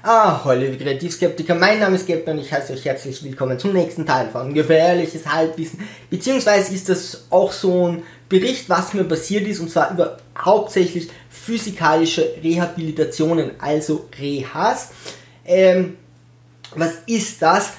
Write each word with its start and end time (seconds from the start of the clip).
Ah, 0.00 0.44
hallo 0.44 0.76
Kreativskeptiker, 0.78 1.56
mein 1.56 1.80
Name 1.80 1.96
ist 1.96 2.06
Gepner 2.06 2.32
und 2.32 2.38
ich 2.38 2.52
heiße 2.52 2.72
euch 2.72 2.84
herzlich 2.84 3.20
willkommen 3.24 3.58
zum 3.58 3.72
nächsten 3.72 4.06
Teil 4.06 4.28
von 4.30 4.54
Gefährliches 4.54 5.26
Halbwissen. 5.26 5.80
Beziehungsweise 6.08 6.72
ist 6.72 6.88
das 6.88 7.24
auch 7.30 7.50
so 7.50 7.88
ein 7.88 8.02
Bericht, 8.28 8.68
was 8.68 8.94
mir 8.94 9.02
passiert 9.02 9.48
ist, 9.48 9.58
und 9.58 9.72
zwar 9.72 9.90
über 9.90 10.18
hauptsächlich 10.38 11.08
physikalische 11.28 12.30
Rehabilitationen, 12.40 13.50
also 13.58 14.08
Rehas. 14.20 14.90
Ähm, 15.44 15.96
was 16.76 16.92
ist 17.06 17.42
das? 17.42 17.72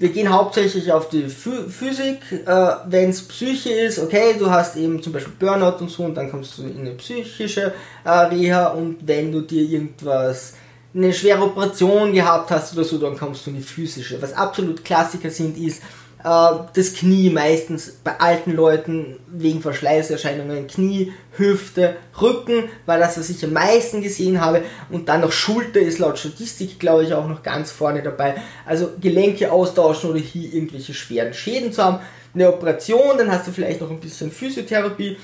Wir 0.00 0.08
gehen 0.08 0.32
hauptsächlich 0.32 0.90
auf 0.90 1.10
die 1.10 1.28
Physik. 1.28 2.22
Äh, 2.44 2.72
Wenn 2.86 3.10
es 3.10 3.28
Psyche 3.28 3.70
ist, 3.70 4.00
okay, 4.00 4.34
du 4.36 4.50
hast 4.50 4.74
eben 4.74 5.00
zum 5.00 5.12
Beispiel 5.12 5.34
Burnout 5.38 5.76
und 5.78 5.90
so, 5.90 6.02
und 6.02 6.16
dann 6.16 6.28
kommst 6.28 6.58
du 6.58 6.64
in 6.64 6.80
eine 6.80 6.94
psychische 6.94 7.72
äh, 8.02 8.10
Reha. 8.10 8.68
Und 8.68 9.06
wenn 9.06 9.30
du 9.30 9.42
dir 9.42 9.62
irgendwas 9.62 10.54
eine 10.94 11.12
schwere 11.12 11.42
Operation 11.42 12.12
gehabt 12.12 12.50
hast 12.50 12.72
oder 12.74 12.84
so, 12.84 12.98
dann 12.98 13.16
kommst 13.16 13.46
du 13.46 13.50
in 13.50 13.56
die 13.56 13.62
physische. 13.62 14.20
Was 14.20 14.32
absolut 14.32 14.84
Klassiker 14.84 15.30
sind, 15.30 15.56
ist 15.56 15.82
äh, 16.24 16.50
das 16.74 16.94
Knie 16.94 17.30
meistens 17.30 17.92
bei 18.04 18.18
alten 18.18 18.52
Leuten 18.52 19.18
wegen 19.28 19.60
Verschleißerscheinungen, 19.62 20.66
Knie, 20.66 21.12
Hüfte, 21.36 21.96
Rücken, 22.20 22.64
weil 22.86 23.00
das, 23.00 23.18
was 23.18 23.30
ich 23.30 23.44
am 23.44 23.52
meisten 23.52 24.02
gesehen 24.02 24.40
habe. 24.40 24.62
Und 24.90 25.08
dann 25.08 25.20
noch 25.20 25.32
Schulter 25.32 25.80
ist 25.80 25.98
laut 25.98 26.18
Statistik, 26.18 26.78
glaube 26.78 27.04
ich, 27.04 27.14
auch 27.14 27.28
noch 27.28 27.42
ganz 27.42 27.70
vorne 27.70 28.02
dabei. 28.02 28.34
Also 28.66 28.90
Gelenke 29.00 29.52
austauschen 29.52 30.10
oder 30.10 30.18
hier 30.18 30.52
irgendwelche 30.52 30.92
schweren 30.92 31.32
Schäden 31.32 31.72
zu 31.72 31.82
haben. 31.84 32.00
Eine 32.34 32.48
Operation, 32.48 33.18
dann 33.18 33.30
hast 33.30 33.46
du 33.46 33.52
vielleicht 33.52 33.80
noch 33.80 33.90
ein 33.90 34.00
bisschen 34.00 34.30
Physiotherapie. 34.30 35.16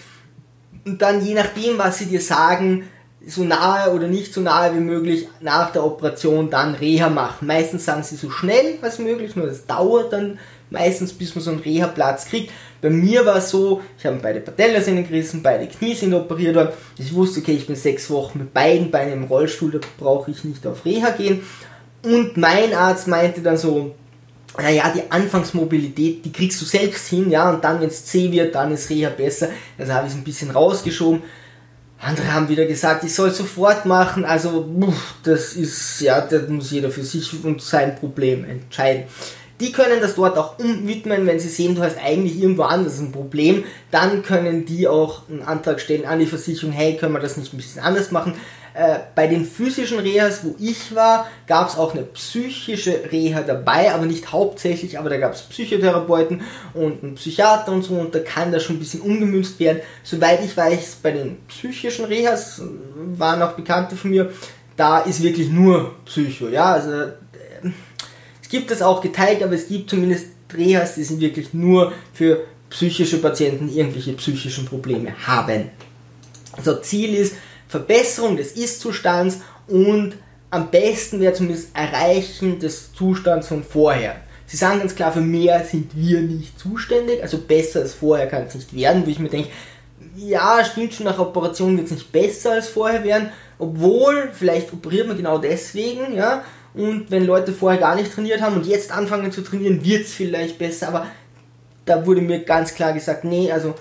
Und 0.84 1.02
dann 1.02 1.24
je 1.24 1.34
nachdem, 1.34 1.78
was 1.78 1.98
sie 1.98 2.06
dir 2.06 2.20
sagen, 2.20 2.84
so 3.26 3.42
nahe 3.42 3.92
oder 3.92 4.06
nicht 4.06 4.32
so 4.32 4.40
nahe 4.40 4.74
wie 4.74 4.80
möglich 4.80 5.28
nach 5.40 5.72
der 5.72 5.84
Operation 5.84 6.48
dann 6.48 6.74
Reha 6.74 7.10
machen. 7.10 7.46
Meistens 7.46 7.84
sagen 7.84 8.02
sie 8.02 8.16
so 8.16 8.30
schnell 8.30 8.78
als 8.82 8.98
möglich, 8.98 9.34
nur 9.34 9.46
das 9.46 9.66
dauert 9.66 10.12
dann 10.12 10.38
meistens, 10.70 11.12
bis 11.12 11.34
man 11.34 11.42
so 11.42 11.50
einen 11.50 11.60
Reha-Platz 11.60 12.26
kriegt. 12.26 12.52
Bei 12.80 12.90
mir 12.90 13.26
war 13.26 13.36
es 13.36 13.50
so, 13.50 13.82
ich 13.98 14.06
habe 14.06 14.18
beide 14.22 14.40
Patellasehnen 14.40 15.08
gerissen, 15.08 15.42
beide 15.42 15.66
Knie 15.66 15.94
sind 15.94 16.14
operiert 16.14 16.54
worden. 16.54 16.70
Ich 16.98 17.12
wusste, 17.14 17.40
okay, 17.40 17.52
ich 17.52 17.66
bin 17.66 17.76
sechs 17.76 18.08
Wochen 18.10 18.38
mit 18.38 18.54
beiden 18.54 18.90
Beinen 18.90 19.14
im 19.14 19.24
Rollstuhl, 19.24 19.72
da 19.72 19.80
brauche 19.98 20.30
ich 20.30 20.44
nicht 20.44 20.66
auf 20.66 20.84
Reha 20.84 21.10
gehen. 21.10 21.42
Und 22.04 22.36
mein 22.36 22.74
Arzt 22.74 23.08
meinte 23.08 23.40
dann 23.40 23.56
so, 23.56 23.94
naja, 24.56 24.92
die 24.94 25.10
Anfangsmobilität, 25.10 26.24
die 26.24 26.32
kriegst 26.32 26.60
du 26.60 26.64
selbst 26.64 27.08
hin, 27.08 27.30
ja, 27.30 27.50
und 27.50 27.64
dann, 27.64 27.80
wenn 27.80 27.88
es 27.88 28.06
zäh 28.06 28.30
wird, 28.30 28.54
dann 28.54 28.72
ist 28.72 28.88
Reha 28.88 29.10
besser. 29.10 29.48
Also 29.78 29.92
habe 29.92 30.06
ich 30.06 30.12
es 30.12 30.18
ein 30.18 30.24
bisschen 30.24 30.50
rausgeschoben. 30.50 31.22
Andere 31.98 32.32
haben 32.32 32.48
wieder 32.48 32.66
gesagt, 32.66 33.04
ich 33.04 33.14
soll 33.14 33.30
sofort 33.30 33.86
machen. 33.86 34.24
Also, 34.24 34.68
das 35.22 35.54
ist, 35.54 36.00
ja, 36.00 36.20
das 36.20 36.48
muss 36.48 36.70
jeder 36.70 36.90
für 36.90 37.02
sich 37.02 37.32
und 37.42 37.62
sein 37.62 37.96
Problem 37.96 38.44
entscheiden. 38.44 39.04
Die 39.58 39.72
können 39.72 40.02
das 40.02 40.16
dort 40.16 40.36
auch 40.36 40.58
umwidmen, 40.58 41.26
wenn 41.26 41.40
sie 41.40 41.48
sehen, 41.48 41.74
du 41.74 41.82
hast 41.82 41.96
eigentlich 41.96 42.38
irgendwo 42.38 42.64
anders 42.64 42.98
ein 42.98 43.10
Problem, 43.10 43.64
dann 43.90 44.22
können 44.22 44.66
die 44.66 44.86
auch 44.86 45.22
einen 45.30 45.40
Antrag 45.40 45.80
stellen 45.80 46.04
an 46.04 46.18
die 46.18 46.26
Versicherung, 46.26 46.72
hey, 46.72 46.98
können 46.98 47.14
wir 47.14 47.20
das 47.20 47.38
nicht 47.38 47.54
ein 47.54 47.56
bisschen 47.56 47.82
anders 47.82 48.10
machen? 48.10 48.34
Äh, 48.76 48.98
bei 49.14 49.26
den 49.26 49.46
physischen 49.46 50.00
Rehas, 50.00 50.44
wo 50.44 50.54
ich 50.58 50.94
war, 50.94 51.26
gab 51.46 51.70
es 51.70 51.78
auch 51.78 51.94
eine 51.94 52.02
psychische 52.02 53.10
Reha 53.10 53.40
dabei, 53.40 53.90
aber 53.90 54.04
nicht 54.04 54.32
hauptsächlich, 54.32 54.98
aber 54.98 55.08
da 55.08 55.16
gab 55.16 55.32
es 55.32 55.40
Psychotherapeuten 55.44 56.42
und 56.74 57.02
einen 57.02 57.14
Psychiater 57.14 57.72
und 57.72 57.84
so 57.84 57.94
und 57.94 58.14
da 58.14 58.18
kann 58.18 58.52
das 58.52 58.64
schon 58.64 58.76
ein 58.76 58.80
bisschen 58.80 59.00
umgemünzt 59.00 59.58
werden. 59.60 59.80
Soweit 60.02 60.44
ich 60.44 60.54
weiß, 60.54 60.98
bei 61.02 61.12
den 61.12 61.38
psychischen 61.48 62.04
Rehas 62.04 62.58
äh, 62.58 62.64
waren 63.18 63.40
auch 63.40 63.52
Bekannte 63.52 63.96
von 63.96 64.10
mir, 64.10 64.30
da 64.76 64.98
ist 64.98 65.22
wirklich 65.22 65.48
nur 65.48 65.94
Psycho, 66.04 66.48
ja, 66.48 66.74
also 66.74 66.90
äh, 66.92 67.12
es 68.42 68.48
gibt 68.50 68.70
das 68.70 68.82
auch 68.82 69.00
geteilt, 69.00 69.42
aber 69.42 69.54
es 69.54 69.68
gibt 69.68 69.88
zumindest 69.88 70.26
Rehas, 70.54 70.96
die 70.96 71.04
sind 71.04 71.22
wirklich 71.22 71.54
nur 71.54 71.94
für 72.12 72.42
psychische 72.68 73.22
Patienten, 73.22 73.68
die 73.68 73.78
irgendwelche 73.78 74.12
psychischen 74.12 74.66
Probleme 74.66 75.14
haben. 75.26 75.70
Also 76.58 76.76
Ziel 76.76 77.14
ist, 77.14 77.36
Verbesserung 77.76 78.36
des 78.36 78.52
Ist-Zustands 78.52 79.38
und 79.68 80.14
am 80.50 80.70
besten 80.70 81.20
wäre 81.20 81.34
zumindest 81.34 81.76
Erreichen 81.76 82.58
des 82.58 82.92
Zustands 82.94 83.48
von 83.48 83.62
vorher. 83.62 84.16
Sie 84.46 84.56
sagen 84.56 84.78
ganz 84.78 84.94
klar, 84.94 85.12
für 85.12 85.20
mehr 85.20 85.64
sind 85.64 85.90
wir 85.94 86.20
nicht 86.20 86.58
zuständig, 86.58 87.22
also 87.22 87.38
besser 87.38 87.80
als 87.80 87.94
vorher 87.94 88.28
kann 88.28 88.44
es 88.44 88.54
nicht 88.54 88.74
werden, 88.74 89.04
wo 89.04 89.10
ich 89.10 89.18
mir 89.18 89.28
denke, 89.28 89.50
ja, 90.16 90.64
stimmt 90.64 90.94
schon, 90.94 91.04
nach 91.04 91.18
Operation 91.18 91.76
wird 91.76 91.86
es 91.86 91.92
nicht 91.92 92.12
besser 92.12 92.52
als 92.52 92.68
vorher 92.68 93.04
werden, 93.04 93.30
obwohl, 93.58 94.30
vielleicht 94.32 94.72
operiert 94.72 95.08
man 95.08 95.16
genau 95.16 95.38
deswegen, 95.38 96.14
ja, 96.14 96.44
und 96.74 97.10
wenn 97.10 97.26
Leute 97.26 97.52
vorher 97.52 97.80
gar 97.80 97.96
nicht 97.96 98.12
trainiert 98.12 98.40
haben 98.40 98.56
und 98.56 98.66
jetzt 98.66 98.92
anfangen 98.92 99.32
zu 99.32 99.42
trainieren, 99.42 99.84
wird 99.84 100.04
es 100.04 100.14
vielleicht 100.14 100.58
besser, 100.58 100.88
aber 100.88 101.06
da 101.84 102.06
wurde 102.06 102.20
mir 102.20 102.44
ganz 102.44 102.74
klar 102.74 102.92
gesagt, 102.92 103.24
nee, 103.24 103.50
also 103.50 103.74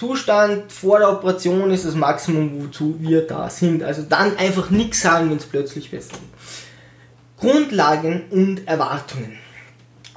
Zustand 0.00 0.72
vor 0.72 0.98
der 0.98 1.10
Operation 1.10 1.70
ist 1.70 1.84
das 1.84 1.94
Maximum, 1.94 2.64
wozu 2.64 2.96
wir 3.00 3.26
da 3.26 3.50
sind. 3.50 3.82
Also 3.82 4.00
dann 4.08 4.34
einfach 4.38 4.70
nichts 4.70 5.02
sagen, 5.02 5.28
wenn 5.28 5.36
es 5.36 5.44
plötzlich 5.44 5.90
besser 5.90 6.12
wird. 6.12 6.22
Grundlagen 7.38 8.22
und 8.30 8.66
Erwartungen. 8.66 9.36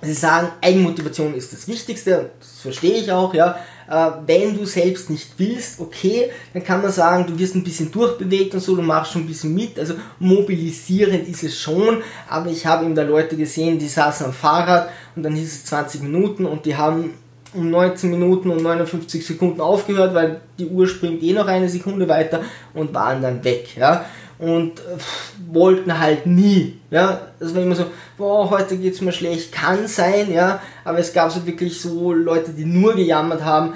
Sie 0.02 0.14
sagen, 0.14 0.48
Eigenmotivation 0.62 1.34
ist 1.34 1.52
das 1.52 1.68
Wichtigste, 1.68 2.32
das 2.40 2.62
verstehe 2.62 2.94
ich 2.94 3.12
auch, 3.12 3.34
ja. 3.34 3.58
Äh, 3.90 4.12
wenn 4.26 4.58
du 4.58 4.66
selbst 4.66 5.10
nicht 5.10 5.32
willst, 5.38 5.82
okay, 5.82 6.32
dann 6.54 6.64
kann 6.64 6.82
man 6.82 6.92
sagen, 6.92 7.28
du 7.28 7.38
wirst 7.38 7.56
ein 7.56 7.64
bisschen 7.64 7.92
durchbewegt 7.92 8.54
und 8.54 8.62
so, 8.62 8.78
du 8.78 8.82
machst 8.82 9.12
schon 9.12 9.24
ein 9.24 9.28
bisschen 9.28 9.54
mit, 9.54 9.78
also 9.78 9.96
mobilisierend 10.20 11.28
ist 11.28 11.44
es 11.44 11.60
schon, 11.60 12.02
aber 12.30 12.50
ich 12.50 12.66
habe 12.66 12.86
eben 12.86 12.96
da 12.96 13.04
Leute 13.04 13.36
gesehen, 13.36 13.80
die 13.80 13.90
saßen 13.90 14.28
am 14.28 14.34
Fahrrad 14.34 14.90
und 15.18 15.24
dann 15.24 15.36
hieß 15.36 15.54
es 15.54 15.66
20 15.66 16.04
Minuten 16.04 16.46
und 16.46 16.66
die 16.66 16.78
haben 16.78 17.16
um 17.54 17.70
19 17.70 18.10
Minuten 18.10 18.50
und 18.50 18.62
59 18.62 19.26
Sekunden 19.26 19.62
aufgehört, 19.62 20.14
weil 20.14 20.42
die 20.58 20.68
Uhr 20.68 20.88
springt 20.88 21.24
eh 21.24 21.34
noch 21.34 21.48
eine 21.48 21.70
Sekunde 21.70 22.08
weiter 22.08 22.42
und 22.74 22.94
waren 22.94 23.22
dann 23.22 23.44
weg, 23.44 23.76
ja. 23.78 24.06
Und 24.40 24.80
pff, 24.80 25.34
wollten 25.52 26.00
halt 26.00 26.26
nie, 26.26 26.80
ja. 26.90 27.22
Das 27.40 27.54
war 27.56 27.62
immer 27.62 27.76
so, 27.76 27.86
boah, 28.18 28.50
heute 28.50 28.78
geht's 28.78 29.02
mir 29.02 29.14
schlecht, 29.14 29.52
kann 29.52 29.88
sein, 29.88 30.32
ja. 30.34 30.60
Aber 30.84 31.00
es 31.00 31.14
gab 31.14 31.32
so 31.32 31.46
wirklich 31.46 31.80
so 31.80 32.12
Leute, 32.12 32.52
die 32.52 32.66
nur 32.66 32.96
gejammert 32.96 33.44
haben. 33.44 33.74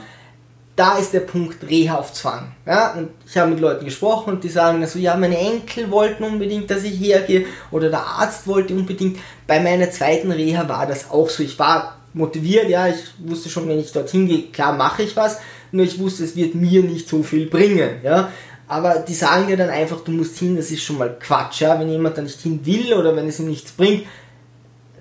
Da 0.75 0.97
ist 0.99 1.11
der 1.11 1.21
Punkt 1.21 1.67
Reha 1.67 1.95
auf 1.95 2.13
Zwang. 2.13 2.51
Ja? 2.65 2.93
Und 2.93 3.09
ich 3.25 3.35
habe 3.35 3.49
mit 3.49 3.59
Leuten 3.59 3.83
gesprochen 3.83 4.33
und 4.33 4.43
die 4.43 4.49
sagen 4.49 4.85
so, 4.85 4.99
ja, 4.99 5.15
meine 5.17 5.37
Enkel 5.37 5.89
wollten 5.89 6.23
unbedingt, 6.23 6.69
dass 6.69 6.83
ich 6.83 6.99
hergehe 6.99 7.47
oder 7.71 7.89
der 7.89 8.05
Arzt 8.05 8.45
wollte 8.45 8.75
unbedingt. 8.75 9.17
Bei 9.47 9.59
meiner 9.59 9.89
zweiten 9.89 10.31
Reha 10.31 10.69
war 10.69 10.85
das 10.85 11.09
auch 11.09 11.29
so. 11.29 11.41
Ich 11.41 11.57
war 11.57 11.97
motiviert, 12.13 12.69
ja, 12.69 12.87
ich 12.87 13.03
wusste 13.19 13.49
schon, 13.49 13.67
wenn 13.67 13.79
ich 13.79 13.91
dorthin 13.91 14.27
gehe, 14.27 14.43
klar 14.51 14.73
mache 14.73 15.03
ich 15.03 15.15
was, 15.15 15.37
nur 15.71 15.85
ich 15.85 15.99
wusste, 15.99 16.23
es 16.23 16.35
wird 16.35 16.55
mir 16.55 16.83
nicht 16.83 17.07
so 17.07 17.23
viel 17.23 17.47
bringen, 17.47 18.01
ja. 18.03 18.31
Aber 18.69 18.99
die 18.99 19.13
sagen 19.13 19.47
dir 19.47 19.55
dann 19.55 19.69
einfach, 19.69 20.01
du 20.01 20.11
musst 20.11 20.37
hin, 20.37 20.57
das 20.57 20.71
ist 20.71 20.83
schon 20.83 20.97
mal 20.97 21.15
Quatsch, 21.19 21.61
ja. 21.61 21.79
Wenn 21.79 21.89
jemand 21.89 22.17
da 22.17 22.21
nicht 22.21 22.41
hin 22.41 22.59
will 22.65 22.93
oder 22.93 23.15
wenn 23.15 23.27
es 23.27 23.39
ihm 23.39 23.47
nichts 23.47 23.71
bringt, 23.71 24.03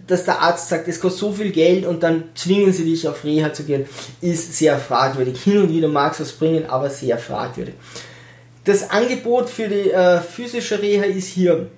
dass 0.07 0.25
der 0.25 0.41
Arzt 0.41 0.69
sagt, 0.69 0.87
es 0.87 1.01
kostet 1.01 1.21
so 1.21 1.33
viel 1.33 1.51
Geld 1.51 1.85
und 1.85 2.03
dann 2.03 2.25
zwingen 2.35 2.73
sie 2.73 2.85
dich 2.85 3.09
auf 3.09 3.25
Reha 3.25 3.53
zu 3.53 3.65
gehen, 3.65 3.87
ist 4.21 4.57
sehr 4.57 4.79
fragwürdig. 4.79 5.43
Hin 5.43 5.59
und 5.59 5.71
wieder 5.71 5.89
mag 5.89 6.13
es 6.13 6.21
was 6.21 6.33
bringen, 6.33 6.67
aber 6.67 6.91
sehr 6.91 7.19
fragwürdig. 7.19 7.75
Das 8.65 8.91
Angebot 8.91 9.49
für 9.49 9.69
die 9.69 9.91
äh, 9.91 10.21
physische 10.21 10.81
Reha 10.81 11.05
ist 11.05 11.29
hier 11.29 11.69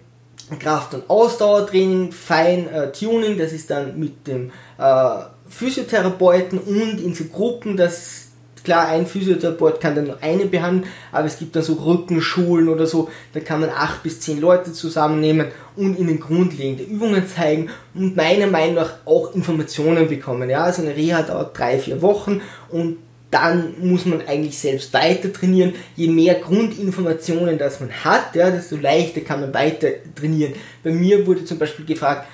Kraft- 0.57 0.95
und 0.95 1.09
Ausdauertraining, 1.11 2.13
Fein-Tuning, 2.13 3.33
äh, 3.33 3.37
das 3.37 3.53
ist 3.53 3.71
dann 3.71 3.99
mit 3.99 4.27
dem 4.27 4.51
äh, 4.79 5.09
Physiotherapeuten 5.49 6.59
und 6.59 7.01
in 7.01 7.15
so 7.15 7.25
Gruppen, 7.25 7.77
das 7.77 8.29
klar, 8.69 8.89
ein 8.89 9.07
Physiotherapeut 9.07 9.81
kann 9.81 9.95
dann 9.95 10.09
nur 10.09 10.23
eine 10.23 10.45
behandeln, 10.45 10.91
aber 11.11 11.27
es 11.27 11.39
gibt 11.39 11.57
dann 11.57 11.63
so 11.63 11.73
Rückenschulen 11.73 12.69
oder 12.69 12.87
so, 12.87 13.09
da 13.33 13.41
kann 13.41 13.61
man 13.61 13.71
acht 13.71 14.03
bis 14.03 14.21
zehn 14.21 14.41
Leute 14.41 14.73
zusammennehmen 14.73 15.49
und 15.75 15.99
ihnen 15.99 16.21
grundlegende 16.21 16.85
Übungen 16.85 17.27
zeigen 17.27 17.71
und 17.95 18.15
meiner 18.15 18.47
Meinung 18.47 18.75
nach 18.75 18.95
auch 19.07 19.35
Informationen 19.35 20.09
bekommen. 20.09 20.51
Ja, 20.51 20.65
also 20.65 20.83
eine 20.83 20.95
Reha 20.95 21.23
dauert 21.23 21.59
drei, 21.59 21.79
vier 21.79 22.03
Wochen 22.03 22.43
und 22.69 22.99
dann 23.31 23.75
muss 23.81 24.07
man 24.07 24.27
eigentlich 24.27 24.59
selbst 24.59 24.93
weiter 24.95 25.33
trainieren. 25.33 25.75
Je 25.97 26.09
mehr 26.09 26.37
Grundinformationen 26.37 27.59
das 27.59 27.81
man 27.81 27.91
hat, 27.91 28.35
ja, 28.35 28.51
desto 28.51 28.77
leichter 28.77 29.21
kann 29.21 29.41
man 29.41 29.53
weiter 29.53 29.89
trainieren. 30.15 30.55
Bei 30.83 30.91
mir 30.91 31.27
wurde 31.27 31.45
zum 31.45 31.59
Beispiel 31.59 31.85
gefragt, 31.85 32.27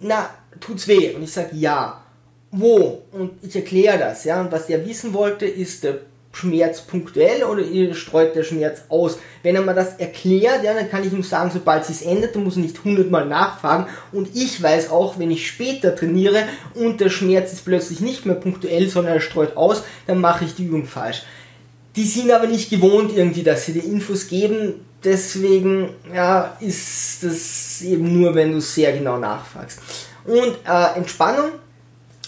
na, 0.00 0.28
tut's 0.60 0.86
weh? 0.88 1.14
Und 1.14 1.22
ich 1.22 1.32
sage 1.32 1.56
ja. 1.56 1.98
Wo? 2.50 3.02
Und 3.12 3.32
ich 3.42 3.56
erkläre 3.56 3.98
das, 3.98 4.24
ja. 4.24 4.40
Und 4.42 4.52
was 4.52 4.66
der 4.66 4.86
wissen 4.86 5.14
wollte, 5.14 5.46
ist 5.46 5.84
der 5.84 6.00
Schmerz 6.32 6.80
punktuell 6.80 7.44
oder 7.44 7.62
streut 7.94 8.34
der 8.34 8.42
Schmerz 8.42 8.82
aus? 8.88 9.18
Wenn 9.42 9.54
er 9.54 9.62
mir 9.62 9.74
das 9.74 9.96
erklärt, 9.96 10.64
ja, 10.64 10.74
dann 10.74 10.90
kann 10.90 11.06
ich 11.06 11.12
ihm 11.12 11.22
sagen, 11.22 11.50
sobald 11.52 11.88
es 11.88 12.02
ändert, 12.02 12.34
dann 12.34 12.44
muss 12.44 12.56
er 12.56 12.62
nicht 12.62 12.82
hundertmal 12.84 13.26
nachfragen. 13.26 13.86
Und 14.12 14.34
ich 14.34 14.62
weiß 14.62 14.90
auch, 14.90 15.18
wenn 15.18 15.30
ich 15.30 15.46
später 15.46 15.94
trainiere 15.94 16.44
und 16.74 17.00
der 17.00 17.10
Schmerz 17.10 17.52
ist 17.52 17.64
plötzlich 17.64 18.00
nicht 18.00 18.26
mehr 18.26 18.36
punktuell, 18.36 18.88
sondern 18.88 19.14
er 19.14 19.20
streut 19.20 19.56
aus, 19.56 19.82
dann 20.06 20.20
mache 20.20 20.44
ich 20.44 20.54
die 20.54 20.64
Übung 20.64 20.86
falsch. 20.86 21.22
Die 21.96 22.04
sind 22.04 22.30
aber 22.30 22.46
nicht 22.46 22.70
gewohnt 22.70 23.12
irgendwie, 23.14 23.42
dass 23.42 23.66
sie 23.66 23.74
die 23.74 23.80
Infos 23.80 24.28
geben. 24.28 24.86
Deswegen, 25.04 25.90
ja, 26.14 26.56
ist 26.60 27.22
das 27.22 27.82
eben 27.82 28.18
nur, 28.18 28.34
wenn 28.34 28.52
du 28.52 28.60
sehr 28.60 28.92
genau 28.92 29.18
nachfragst. 29.18 29.80
Und 30.24 30.56
äh, 30.64 30.96
Entspannung, 30.96 31.50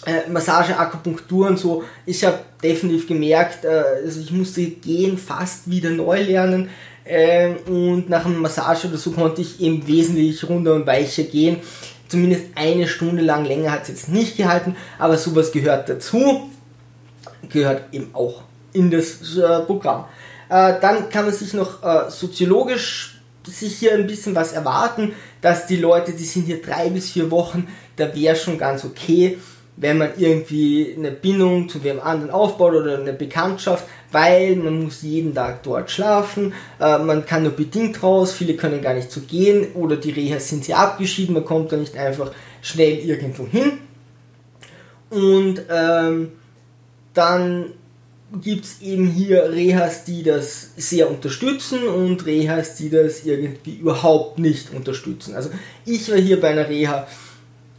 äh, 0.05 0.29
Massage, 0.29 0.77
Akupunktur 0.77 1.47
und 1.47 1.59
so. 1.59 1.85
Ich 2.05 2.25
habe 2.25 2.41
definitiv 2.65 3.07
gemerkt, 3.07 3.65
äh, 3.65 3.83
also 4.05 4.21
ich 4.21 4.33
musste 4.33 4.63
gehen 4.63 5.19
fast 5.19 5.71
wieder 5.71 5.91
neu 5.91 6.23
lernen. 6.23 6.71
Äh, 7.05 7.51
und 7.67 8.09
nach 8.09 8.25
einer 8.25 8.39
Massage 8.39 8.89
oder 8.89 8.97
so 8.97 9.13
konnte 9.13 9.43
ich 9.43 9.61
eben 9.61 9.87
wesentlich 9.87 10.43
runder 10.49 10.75
und 10.75 10.87
weicher 10.87 11.25
gehen. 11.25 11.59
Zumindest 12.09 12.45
eine 12.55 12.89
Stunde 12.89 13.23
lang 13.23 13.45
länger 13.45 13.73
hat 13.73 13.83
es 13.83 13.89
jetzt 13.89 14.09
nicht 14.09 14.37
gehalten, 14.37 14.77
aber 14.99 15.19
sowas 15.19 15.53
gehört 15.53 15.89
dazu. 15.89 16.51
Gehört 17.51 17.93
eben 17.93 18.11
auch 18.15 18.43
in 18.73 18.91
das 18.91 19.37
äh, 19.37 19.61
Programm. 19.61 20.07
Äh, 20.49 20.81
dann 20.81 21.11
kann 21.11 21.27
man 21.27 21.35
sich 21.35 21.53
noch 21.53 22.11
soziologisch 22.11 23.15
sich 23.47 23.77
hier 23.77 23.93
ein 23.93 24.07
bisschen 24.07 24.35
was 24.35 24.53
erwarten, 24.53 25.13
dass 25.43 25.67
die 25.67 25.77
Leute, 25.77 26.13
die 26.13 26.25
sind 26.25 26.47
hier 26.47 26.63
drei 26.63 26.89
bis 26.89 27.11
vier 27.11 27.31
Wochen, 27.31 27.69
da 27.97 28.15
wäre 28.15 28.37
schon 28.37 28.57
ganz 28.57 28.85
okay, 28.85 29.39
wenn 29.77 29.99
man 29.99 30.11
irgendwie 30.17 30.95
eine 30.97 31.11
Bindung 31.11 31.69
zu 31.69 31.83
wem 31.83 32.01
anderen 32.01 32.31
aufbaut 32.31 32.75
oder 32.75 32.99
eine 32.99 33.13
Bekanntschaft, 33.13 33.87
weil 34.13 34.57
man 34.57 34.85
muss 34.85 35.03
jeden 35.03 35.35
Tag 35.35 35.63
dort 35.65 35.91
schlafen, 35.91 36.53
äh, 36.81 36.99
man 36.99 37.27
kann 37.27 37.43
nur 37.43 37.53
bedingt 37.53 38.03
raus, 38.03 38.33
viele 38.33 38.55
können 38.55 38.81
gar 38.81 38.95
nicht 38.95 39.11
so 39.11 39.21
gehen 39.23 39.73
oder 39.75 39.97
die 39.97 40.11
Rehas 40.11 40.49
sind 40.49 40.65
sehr 40.65 40.79
abgeschieden, 40.79 41.35
man 41.35 41.45
kommt 41.45 41.73
da 41.73 41.77
nicht 41.77 41.97
einfach 41.97 42.31
schnell 42.63 42.99
irgendwo 42.99 43.47
hin. 43.47 43.79
Und 45.11 45.63
ähm, 45.71 46.33
dann 47.13 47.73
gibt 48.43 48.65
es 48.65 48.83
eben 48.83 49.07
hier 49.07 49.53
Rehas, 49.53 50.05
die 50.05 50.23
das 50.23 50.71
sehr 50.77 51.11
unterstützen 51.11 51.87
und 51.87 52.27
Rehas, 52.27 52.77
die 52.77 52.91
das 52.91 53.25
irgendwie 53.25 53.77
überhaupt 53.77 54.39
nicht 54.39 54.73
unterstützen. 54.73 55.35
Also 55.35 55.51
ich 55.85 56.11
war 56.11 56.19
hier 56.19 56.41
bei 56.41 56.51
einer 56.51 56.69
Reha, 56.69 57.07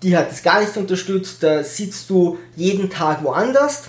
die 0.03 0.15
hat 0.15 0.31
es 0.31 0.44
gar 0.44 0.62
nicht 0.62 0.75
unterstützt. 0.77 1.42
Da 1.42 1.63
sitzt 1.63 2.09
du 2.09 2.38
jeden 2.56 2.89
Tag 2.89 3.24
woanders. 3.24 3.83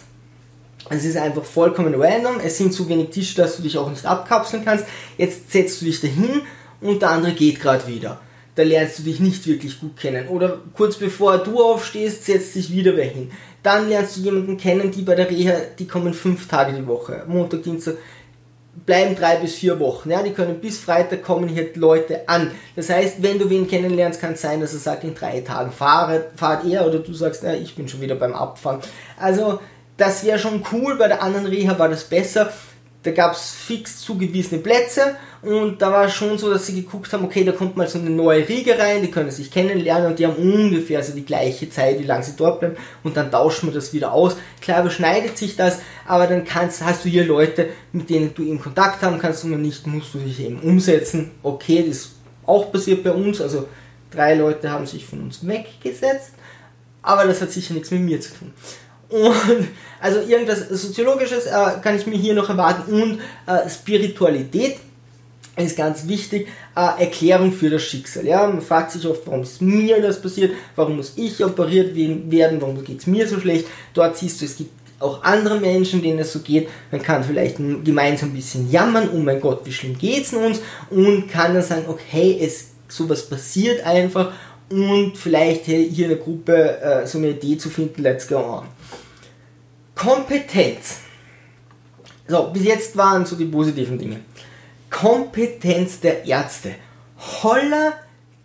Es 0.88 1.04
ist 1.04 1.16
einfach 1.16 1.44
vollkommen 1.44 1.94
random. 2.00 2.40
Es 2.42 2.58
sind 2.58 2.72
zu 2.72 2.88
wenig 2.88 3.10
Tische, 3.10 3.36
dass 3.36 3.56
du 3.56 3.62
dich 3.62 3.76
auch 3.76 3.90
nicht 3.90 4.06
abkapseln 4.06 4.64
kannst. 4.64 4.86
Jetzt 5.18 5.50
setzt 5.50 5.80
du 5.80 5.86
dich 5.86 6.00
dahin 6.00 6.42
und 6.80 7.02
der 7.02 7.10
andere 7.10 7.32
geht 7.32 7.60
gerade 7.60 7.86
wieder. 7.86 8.20
Da 8.54 8.62
lernst 8.62 9.00
du 9.00 9.02
dich 9.02 9.20
nicht 9.20 9.46
wirklich 9.46 9.80
gut 9.80 9.96
kennen. 9.96 10.28
Oder 10.28 10.60
kurz 10.72 10.96
bevor 10.96 11.38
du 11.38 11.62
aufstehst, 11.62 12.24
setzt 12.24 12.54
dich 12.54 12.72
wieder 12.72 12.96
wer 12.96 13.04
hin. 13.04 13.30
Dann 13.62 13.88
lernst 13.88 14.16
du 14.16 14.20
jemanden 14.20 14.56
kennen, 14.56 14.92
die 14.92 15.02
bei 15.02 15.14
der 15.16 15.28
Reha, 15.28 15.56
die 15.78 15.86
kommen 15.86 16.14
fünf 16.14 16.46
Tage 16.46 16.72
die 16.72 16.86
Woche. 16.86 17.24
Montag, 17.26 17.64
Dienstag, 17.64 17.96
bleiben 18.84 19.16
drei 19.16 19.36
bis 19.36 19.54
vier 19.54 19.80
Wochen. 19.80 20.10
Ja, 20.10 20.22
die 20.22 20.32
können 20.32 20.60
bis 20.60 20.78
Freitag 20.78 21.22
kommen 21.22 21.48
hier 21.48 21.70
Leute 21.74 22.28
an. 22.28 22.50
Das 22.74 22.90
heißt, 22.90 23.22
wenn 23.22 23.38
du 23.38 23.48
wen 23.48 23.68
kennenlernst, 23.68 24.20
kann 24.20 24.34
es 24.34 24.42
sein, 24.42 24.60
dass 24.60 24.74
er 24.74 24.80
sagt, 24.80 25.04
in 25.04 25.14
drei 25.14 25.40
Tagen 25.40 25.72
fahre, 25.72 26.26
fahrt 26.36 26.66
er 26.66 26.86
oder 26.86 26.98
du 26.98 27.14
sagst, 27.14 27.42
na, 27.42 27.54
ich 27.54 27.74
bin 27.74 27.88
schon 27.88 28.00
wieder 28.00 28.16
beim 28.16 28.34
Abfahren. 28.34 28.80
Also, 29.18 29.60
das 29.96 30.24
wäre 30.24 30.38
schon 30.38 30.62
cool. 30.72 30.96
Bei 30.96 31.08
der 31.08 31.22
anderen 31.22 31.46
Reha 31.46 31.78
war 31.78 31.88
das 31.88 32.04
besser 32.04 32.52
da 33.06 33.12
gab 33.12 33.34
es 33.34 33.52
fix 33.52 34.00
zugewiesene 34.00 34.60
Plätze 34.60 35.16
und 35.42 35.80
da 35.80 35.92
war 35.92 36.08
schon 36.08 36.38
so, 36.38 36.52
dass 36.52 36.66
sie 36.66 36.82
geguckt 36.82 37.12
haben, 37.12 37.24
okay, 37.24 37.44
da 37.44 37.52
kommt 37.52 37.76
mal 37.76 37.86
so 37.86 38.00
eine 38.00 38.10
neue 38.10 38.48
Riege 38.48 38.76
rein, 38.76 39.02
die 39.02 39.10
können 39.10 39.30
sich 39.30 39.50
kennenlernen 39.50 40.10
und 40.10 40.18
die 40.18 40.26
haben 40.26 40.34
ungefähr 40.34 41.02
so 41.04 41.14
die 41.14 41.24
gleiche 41.24 41.70
Zeit, 41.70 42.00
wie 42.00 42.04
lange 42.04 42.24
sie 42.24 42.34
dort 42.36 42.58
bleiben 42.58 42.76
und 43.04 43.16
dann 43.16 43.30
tauschen 43.30 43.68
wir 43.68 43.74
das 43.74 43.92
wieder 43.92 44.12
aus. 44.12 44.36
Klar 44.60 44.80
überschneidet 44.80 45.38
sich 45.38 45.54
das, 45.54 45.78
aber 46.06 46.26
dann 46.26 46.44
kannst, 46.44 46.84
hast 46.84 47.04
du 47.04 47.08
hier 47.08 47.24
Leute, 47.24 47.68
mit 47.92 48.10
denen 48.10 48.34
du 48.34 48.42
in 48.42 48.60
Kontakt 48.60 49.02
haben 49.02 49.20
kannst 49.20 49.44
und 49.44 49.62
nicht 49.62 49.86
musst 49.86 50.12
du 50.14 50.18
dich 50.18 50.40
eben 50.40 50.58
umsetzen. 50.58 51.30
Okay, 51.44 51.84
das 51.86 51.96
ist 51.96 52.10
auch 52.44 52.72
passiert 52.72 53.04
bei 53.04 53.12
uns, 53.12 53.40
also 53.40 53.68
drei 54.10 54.34
Leute 54.34 54.70
haben 54.70 54.86
sich 54.86 55.06
von 55.06 55.20
uns 55.22 55.46
weggesetzt, 55.46 56.32
aber 57.02 57.24
das 57.24 57.40
hat 57.40 57.52
sicher 57.52 57.74
nichts 57.74 57.92
mit 57.92 58.00
mir 58.00 58.20
zu 58.20 58.34
tun. 58.34 58.52
Und 59.08 59.68
also 60.00 60.20
irgendwas 60.20 60.68
Soziologisches 60.68 61.46
äh, 61.46 61.52
kann 61.82 61.96
ich 61.96 62.06
mir 62.06 62.16
hier 62.16 62.34
noch 62.34 62.48
erwarten 62.48 62.92
und 62.92 63.20
äh, 63.46 63.68
Spiritualität 63.68 64.78
ist 65.56 65.76
ganz 65.76 66.06
wichtig. 66.06 66.48
Äh, 66.74 67.04
Erklärung 67.04 67.52
für 67.52 67.70
das 67.70 67.82
Schicksal. 67.82 68.26
Ja? 68.26 68.46
Man 68.46 68.60
fragt 68.60 68.92
sich 68.92 69.06
oft, 69.06 69.26
warum 69.26 69.42
ist 69.42 69.62
mir 69.62 70.02
das 70.02 70.20
passiert, 70.20 70.52
warum 70.74 70.96
muss 70.96 71.14
ich 71.16 71.42
operiert 71.44 71.94
werden, 71.94 72.60
warum 72.60 72.82
geht 72.84 73.00
es 73.00 73.06
mir 73.06 73.26
so 73.26 73.40
schlecht. 73.40 73.66
Dort 73.94 74.16
siehst 74.16 74.40
du, 74.40 74.44
es 74.44 74.56
gibt 74.56 74.70
auch 74.98 75.22
andere 75.22 75.60
Menschen, 75.60 76.02
denen 76.02 76.18
es 76.18 76.32
so 76.32 76.40
geht. 76.40 76.68
Man 76.90 77.02
kann 77.02 77.22
vielleicht 77.22 77.56
gemeinsam 77.56 78.30
ein 78.30 78.34
bisschen 78.34 78.70
jammern, 78.70 79.10
oh 79.12 79.18
mein 79.18 79.40
Gott, 79.40 79.60
wie 79.64 79.72
schlimm 79.72 79.96
geht 79.98 80.24
es 80.24 80.32
uns 80.32 80.60
und 80.90 81.28
kann 81.30 81.54
dann 81.54 81.62
sagen, 81.62 81.84
okay, 81.88 82.38
es 82.40 82.68
sowas 82.88 83.28
passiert 83.28 83.84
einfach 83.84 84.32
und 84.70 85.16
vielleicht 85.16 85.64
hier 85.66 86.06
eine 86.06 86.16
Gruppe 86.16 86.80
äh, 86.80 87.06
so 87.06 87.18
eine 87.18 87.30
Idee 87.30 87.58
zu 87.58 87.68
finden, 87.68 88.02
let's 88.02 88.26
go 88.26 88.36
on. 88.36 88.64
Kompetenz. 89.96 90.98
So, 92.28 92.50
bis 92.52 92.64
jetzt 92.64 92.96
waren 92.96 93.24
so 93.24 93.34
die 93.34 93.46
positiven 93.46 93.98
Dinge. 93.98 94.20
Kompetenz 94.90 96.00
der 96.00 96.24
Ärzte. 96.24 96.74
Holla 97.42 97.94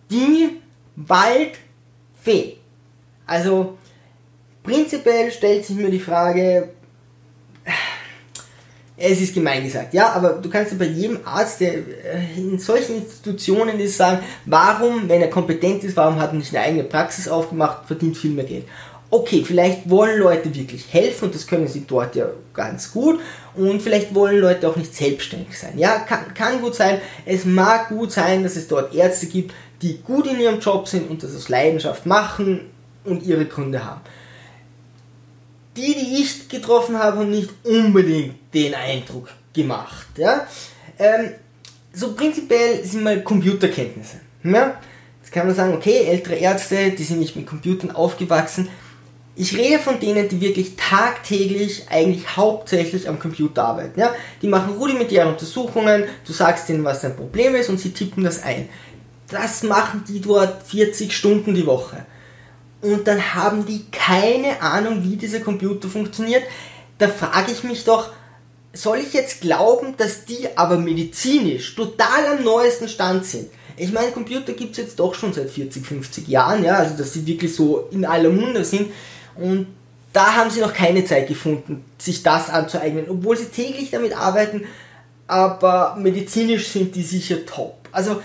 die 0.10 0.62
Waldfee. 0.96 2.58
Also, 3.28 3.78
prinzipiell 4.64 5.32
stellt 5.32 5.66
sich 5.66 5.76
mir 5.76 5.90
die 5.90 6.00
Frage, 6.00 6.70
es 8.98 9.20
ist 9.20 9.34
gemein 9.34 9.64
gesagt, 9.64 9.94
ja, 9.94 10.12
aber 10.12 10.34
du 10.34 10.50
kannst 10.50 10.72
ja 10.72 10.78
bei 10.78 10.86
jedem 10.86 11.20
Arzt, 11.26 11.60
der 11.60 11.74
äh, 11.74 12.38
in 12.38 12.60
solchen 12.60 12.98
Institutionen 12.98 13.80
ist, 13.80 13.98
sagen, 13.98 14.20
warum, 14.46 15.10
wenn 15.10 15.22
er 15.22 15.30
kompetent 15.30 15.84
ist, 15.84 15.98
warum 15.98 16.20
hat 16.20 16.32
er 16.32 16.38
nicht 16.38 16.56
eine 16.56 16.66
eigene 16.66 16.84
Praxis 16.84 17.28
aufgemacht, 17.28 17.88
verdient 17.88 18.18
viel 18.18 18.32
mehr 18.32 18.46
Geld 18.46 18.66
okay, 19.12 19.44
vielleicht 19.46 19.90
wollen 19.90 20.20
Leute 20.20 20.56
wirklich 20.56 20.86
helfen 20.92 21.26
und 21.26 21.36
das 21.36 21.46
können 21.46 21.68
sie 21.68 21.86
dort 21.86 22.16
ja 22.16 22.28
ganz 22.54 22.92
gut 22.94 23.20
und 23.56 23.82
vielleicht 23.82 24.16
wollen 24.16 24.40
Leute 24.40 24.68
auch 24.68 24.78
nicht 24.78 24.96
selbstständig 24.96 25.60
sein. 25.60 25.78
Ja, 25.78 26.00
kann, 26.00 26.34
kann 26.34 26.62
gut 26.62 26.76
sein. 26.76 27.00
Es 27.26 27.44
mag 27.44 27.90
gut 27.90 28.12
sein, 28.14 28.44
dass 28.44 28.56
es 28.56 28.70
dort 28.70 28.96
Ärzte 28.96 29.28
gibt, 29.28 29.54
die 29.82 29.98
gut 29.98 30.28
in 30.28 30.40
ihrem 30.40 30.60
Job 30.60 30.88
sind 30.88 31.10
und 31.10 31.22
das 31.22 31.36
aus 31.36 31.50
Leidenschaft 31.50 32.06
machen 32.06 32.62
und 33.04 33.24
ihre 33.24 33.46
Gründe 33.46 33.84
haben. 33.84 34.02
Die, 35.76 35.94
die 35.94 36.22
ich 36.22 36.48
getroffen 36.48 36.98
habe, 36.98 37.20
haben 37.20 37.32
nicht 37.32 37.50
unbedingt 37.64 38.36
den 38.54 38.74
Eindruck 38.74 39.30
gemacht. 39.54 40.08
Ja? 40.18 40.48
Ähm, 40.98 41.32
so 41.94 42.14
prinzipiell 42.14 42.84
sind 42.86 43.04
mal 43.04 43.22
Computerkenntnisse. 43.22 44.22
Ja? 44.44 44.80
Jetzt 45.22 45.32
kann 45.32 45.48
man 45.48 45.56
sagen, 45.56 45.74
okay, 45.74 46.06
ältere 46.06 46.36
Ärzte, 46.36 46.92
die 46.92 47.04
sind 47.04 47.20
nicht 47.20 47.36
mit 47.36 47.46
Computern 47.46 47.92
aufgewachsen, 47.92 48.70
ich 49.36 49.58
rede 49.58 49.80
von 49.80 50.00
denen, 50.00 50.28
die 50.28 50.42
wirklich 50.42 50.76
tagtäglich 50.76 51.86
eigentlich 51.90 52.36
hauptsächlich 52.36 53.08
am 53.08 53.20
Computer 53.20 53.64
arbeiten. 53.64 54.00
Ja? 54.00 54.14
Die 54.42 54.48
machen 54.48 54.74
rudimentäre 54.74 55.28
Untersuchungen, 55.28 56.04
du 56.26 56.34
sagst 56.34 56.70
ihnen, 56.70 56.84
was 56.84 57.02
dein 57.02 57.16
Problem 57.16 57.56
ist 57.56 57.70
und 57.70 57.80
sie 57.80 57.92
tippen 57.92 58.24
das 58.24 58.44
ein. 58.44 58.68
Das 59.30 59.64
machen 59.64 60.04
die 60.08 60.20
dort 60.20 60.64
40 60.64 61.16
Stunden 61.16 61.56
die 61.56 61.66
Woche. 61.66 62.06
Und 62.82 63.08
dann 63.08 63.34
haben 63.34 63.66
die 63.66 63.86
keine 63.92 64.62
Ahnung, 64.62 65.04
wie 65.04 65.16
dieser 65.16 65.40
Computer 65.40 65.88
funktioniert. 65.88 66.44
Da 66.98 67.08
frage 67.08 67.52
ich 67.52 67.64
mich 67.64 67.86
doch, 67.86 68.10
soll 68.74 69.00
ich 69.00 69.14
jetzt 69.14 69.42
glauben, 69.42 69.96
dass 69.98 70.26
die 70.26 70.48
aber 70.56 70.78
medizinisch 70.78 71.76
total 71.76 72.38
am 72.38 72.44
neuesten 72.44 72.88
Stand 72.88 73.26
sind? 73.26 73.50
Ich 73.78 73.92
meine, 73.92 74.12
Computer 74.12 74.54
gibt 74.54 74.72
es 74.72 74.78
jetzt 74.78 75.00
doch 75.00 75.16
schon 75.16 75.34
seit 75.34 75.50
40, 75.50 75.86
50 75.86 76.28
Jahren, 76.28 76.64
ja, 76.64 76.76
also 76.76 76.96
dass 76.98 77.14
sie 77.14 77.26
wirklich 77.26 77.56
so 77.56 77.88
in 77.92 78.06
aller 78.06 78.30
Munde 78.30 78.64
sind. 78.66 78.92
Und 79.36 79.68
da 80.14 80.36
haben 80.36 80.50
sie 80.50 80.60
noch 80.60 80.74
keine 80.74 81.06
Zeit 81.06 81.28
gefunden, 81.28 81.86
sich 81.98 82.24
das 82.24 82.50
anzueignen, 82.50 83.06
obwohl 83.10 83.38
sie 83.38 83.46
täglich 83.46 83.92
damit 83.92 84.16
arbeiten, 84.16 84.66
aber 85.28 85.96
medizinisch 85.98 86.68
sind 86.68 86.96
die 86.96 87.04
sicher 87.04 87.46
top. 87.46 87.88
Also 87.92 88.22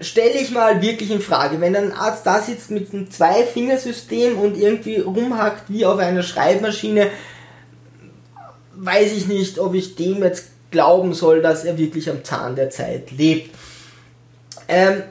stelle 0.00 0.40
ich 0.40 0.50
mal 0.50 0.82
wirklich 0.82 1.10
in 1.10 1.20
Frage, 1.20 1.60
wenn 1.60 1.76
ein 1.76 1.92
Arzt 1.92 2.26
da 2.26 2.40
sitzt 2.40 2.70
mit 2.70 2.92
einem 2.92 3.10
Zwei-Fingersystem 3.10 4.38
und 4.38 4.56
irgendwie 4.56 4.96
rumhackt 4.96 5.70
wie 5.70 5.86
auf 5.86 5.98
einer 5.98 6.22
Schreibmaschine, 6.22 7.10
weiß 8.74 9.12
ich 9.12 9.28
nicht, 9.28 9.58
ob 9.58 9.74
ich 9.74 9.94
dem 9.94 10.22
jetzt 10.22 10.46
glauben 10.72 11.14
soll, 11.14 11.40
dass 11.40 11.64
er 11.64 11.78
wirklich 11.78 12.10
am 12.10 12.24
Zahn 12.24 12.56
der 12.56 12.70
Zeit 12.70 13.12
lebt. 13.12 13.54
Ähm, 14.66 15.04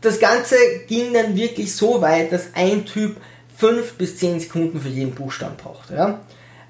das 0.00 0.18
Ganze 0.18 0.56
ging 0.88 1.12
dann 1.12 1.36
wirklich 1.36 1.74
so 1.76 2.00
weit, 2.00 2.32
dass 2.32 2.54
ein 2.54 2.86
Typ 2.86 3.16
5 3.60 3.94
bis 3.94 4.16
10 4.16 4.40
Sekunden 4.40 4.80
für 4.80 4.88
jeden 4.88 5.14
Buchstaben 5.14 5.56
braucht. 5.56 5.90
Ja? 5.90 6.20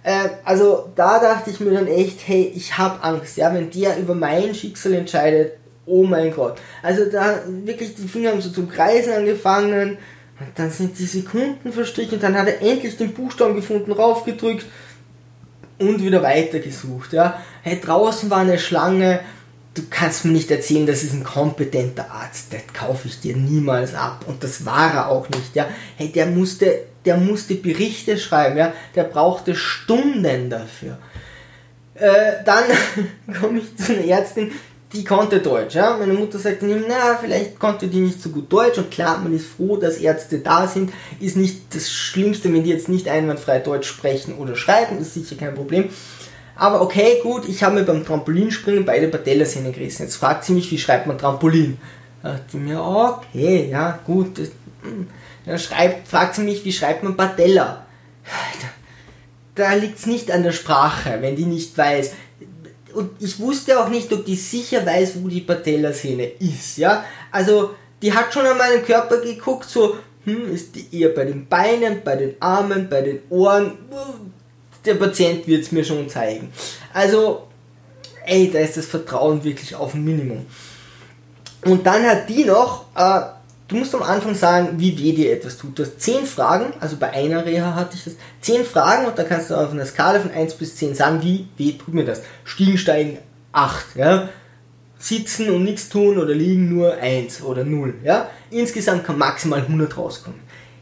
Äh, 0.02 0.28
also 0.44 0.90
da 0.96 1.20
dachte 1.20 1.50
ich 1.50 1.60
mir 1.60 1.72
dann 1.72 1.86
echt, 1.86 2.26
hey, 2.26 2.52
ich 2.54 2.76
habe 2.76 3.02
Angst, 3.02 3.36
ja, 3.36 3.54
wenn 3.54 3.70
der 3.70 3.96
über 3.98 4.14
mein 4.14 4.54
Schicksal 4.54 4.94
entscheidet, 4.94 5.52
oh 5.86 6.04
mein 6.04 6.34
Gott. 6.34 6.58
Also 6.82 7.04
da 7.10 7.40
wirklich, 7.46 7.94
die 7.94 8.08
Finger 8.08 8.30
haben 8.30 8.40
so 8.40 8.50
zum 8.50 8.68
Kreisen 8.68 9.12
angefangen, 9.12 9.98
und 10.40 10.48
dann 10.56 10.70
sind 10.70 10.98
die 10.98 11.04
Sekunden 11.04 11.70
verstrichen, 11.70 12.18
dann 12.18 12.36
hat 12.36 12.48
er 12.48 12.62
endlich 12.62 12.96
den 12.96 13.12
Buchstaben 13.12 13.54
gefunden, 13.54 13.92
raufgedrückt 13.92 14.64
und 15.78 16.02
wieder 16.02 16.22
weitergesucht. 16.22 17.12
Ja. 17.12 17.42
Hey, 17.62 17.78
draußen 17.78 18.30
war 18.30 18.38
eine 18.38 18.58
Schlange, 18.58 19.20
du 19.74 19.82
kannst 19.88 20.24
mir 20.24 20.32
nicht 20.32 20.50
erzählen, 20.50 20.86
das 20.86 21.02
ist 21.02 21.12
ein 21.12 21.24
kompetenter 21.24 22.10
Arzt, 22.10 22.52
das 22.52 22.60
kaufe 22.72 23.08
ich 23.08 23.20
dir 23.20 23.36
niemals 23.36 23.94
ab. 23.94 24.24
Und 24.26 24.42
das 24.42 24.64
war 24.64 24.92
er 24.92 25.08
auch 25.08 25.28
nicht, 25.28 25.54
ja. 25.54 25.68
Hey, 25.96 26.10
der 26.10 26.26
musste, 26.26 26.84
der 27.04 27.16
musste 27.16 27.54
Berichte 27.54 28.18
schreiben, 28.18 28.56
ja. 28.56 28.72
Der 28.94 29.04
brauchte 29.04 29.54
Stunden 29.54 30.50
dafür. 30.50 30.98
Äh, 31.94 32.44
dann 32.44 32.64
komme 33.40 33.60
ich 33.60 33.76
zu 33.76 33.92
einer 33.92 34.04
Ärztin, 34.04 34.50
die 34.92 35.04
konnte 35.04 35.38
Deutsch, 35.38 35.76
ja. 35.76 35.96
Meine 35.96 36.14
Mutter 36.14 36.40
sagte 36.40 36.66
ihm, 36.66 36.84
na, 36.88 37.16
vielleicht 37.20 37.60
konnte 37.60 37.86
die 37.86 38.00
nicht 38.00 38.20
so 38.20 38.30
gut 38.30 38.52
Deutsch 38.52 38.78
und 38.78 38.90
klar, 38.90 39.18
man 39.18 39.32
ist 39.32 39.46
froh, 39.46 39.76
dass 39.76 39.98
Ärzte 39.98 40.40
da 40.40 40.66
sind. 40.66 40.92
Ist 41.20 41.36
nicht 41.36 41.72
das 41.74 41.92
Schlimmste, 41.92 42.52
wenn 42.52 42.64
die 42.64 42.70
jetzt 42.70 42.88
nicht 42.88 43.06
einwandfrei 43.06 43.60
Deutsch 43.60 43.88
sprechen 43.88 44.34
oder 44.36 44.56
schreiben, 44.56 44.98
ist 44.98 45.14
sicher 45.14 45.36
kein 45.36 45.54
Problem. 45.54 45.90
Aber 46.60 46.82
okay, 46.82 47.20
gut, 47.22 47.48
ich 47.48 47.62
habe 47.62 47.76
mir 47.76 47.84
beim 47.84 48.04
Trampolinspringen 48.04 48.84
beide 48.84 49.08
Patellasehnen 49.08 49.72
gerissen. 49.72 50.02
Jetzt 50.02 50.16
fragt 50.16 50.44
sie 50.44 50.52
mich, 50.52 50.70
wie 50.70 50.76
schreibt 50.76 51.06
man 51.06 51.16
Trampolin? 51.16 51.78
Da 52.22 52.32
dachte 52.32 52.44
ich 52.52 52.60
mir, 52.60 52.82
okay, 52.82 53.70
ja, 53.70 53.98
gut. 54.04 54.38
Das, 54.38 54.48
hm. 54.82 55.08
dann 55.46 55.58
schreibt, 55.58 56.06
fragt 56.06 56.34
sie 56.34 56.42
mich, 56.42 56.62
wie 56.66 56.72
schreibt 56.72 57.02
man 57.02 57.16
Patella? 57.16 57.86
Da, 58.60 58.68
da 59.54 59.72
liegt 59.72 60.00
es 60.00 60.04
nicht 60.04 60.30
an 60.30 60.42
der 60.42 60.52
Sprache, 60.52 61.16
wenn 61.22 61.34
die 61.34 61.46
nicht 61.46 61.78
weiß. 61.78 62.12
Und 62.92 63.10
ich 63.20 63.40
wusste 63.40 63.80
auch 63.80 63.88
nicht, 63.88 64.12
ob 64.12 64.26
die 64.26 64.36
sicher 64.36 64.84
weiß, 64.84 65.14
wo 65.22 65.28
die 65.28 65.40
Patellasehne 65.40 66.26
ist, 66.26 66.76
ja. 66.76 67.06
Also, 67.30 67.70
die 68.02 68.12
hat 68.12 68.34
schon 68.34 68.44
an 68.44 68.58
meinen 68.58 68.84
Körper 68.84 69.22
geguckt, 69.22 69.70
so, 69.70 69.96
hm, 70.24 70.52
ist 70.52 70.74
die 70.74 71.00
eher 71.00 71.08
bei 71.08 71.24
den 71.24 71.46
Beinen, 71.46 72.02
bei 72.04 72.16
den 72.16 72.34
Armen, 72.38 72.90
bei 72.90 73.00
den 73.00 73.20
Ohren, 73.30 73.78
der 74.84 74.94
Patient 74.94 75.46
wird 75.46 75.62
es 75.62 75.72
mir 75.72 75.84
schon 75.84 76.08
zeigen. 76.08 76.52
Also, 76.92 77.48
ey, 78.26 78.50
da 78.50 78.60
ist 78.60 78.76
das 78.76 78.86
Vertrauen 78.86 79.42
wirklich 79.44 79.74
auf 79.74 79.94
ein 79.94 80.04
Minimum. 80.04 80.46
Und 81.64 81.86
dann 81.86 82.04
hat 82.04 82.28
die 82.28 82.44
noch, 82.44 82.86
äh, 82.94 83.20
du 83.68 83.76
musst 83.76 83.94
am 83.94 84.02
Anfang 84.02 84.34
sagen, 84.34 84.78
wie 84.78 84.98
weh 84.98 85.12
dir 85.12 85.32
etwas 85.32 85.58
tut. 85.58 85.78
Du 85.78 85.82
hast 85.84 86.00
10 86.00 86.24
Fragen, 86.24 86.72
also 86.80 86.96
bei 86.96 87.10
einer 87.10 87.44
Reha 87.44 87.74
hatte 87.74 87.96
ich 87.96 88.04
das, 88.04 88.14
10 88.40 88.64
Fragen 88.64 89.06
und 89.06 89.18
da 89.18 89.24
kannst 89.24 89.50
du 89.50 89.54
auf 89.54 89.70
einer 89.70 89.84
Skala 89.84 90.20
von 90.20 90.30
1 90.30 90.54
bis 90.54 90.76
10 90.76 90.94
sagen, 90.94 91.22
wie 91.22 91.48
weh 91.56 91.72
tut 91.72 91.92
mir 91.92 92.04
das. 92.04 92.22
Stiegen, 92.44 92.78
steigen 92.78 93.18
8, 93.52 93.96
ja. 93.96 94.28
Sitzen 94.98 95.48
und 95.50 95.64
nichts 95.64 95.88
tun 95.88 96.18
oder 96.18 96.34
liegen 96.34 96.74
nur 96.74 96.94
1 96.94 97.42
oder 97.42 97.64
0, 97.64 97.94
ja. 98.04 98.28
Insgesamt 98.50 99.04
kann 99.04 99.18
maximal 99.18 99.60
100 99.60 99.96
rauskommen. 99.96 100.40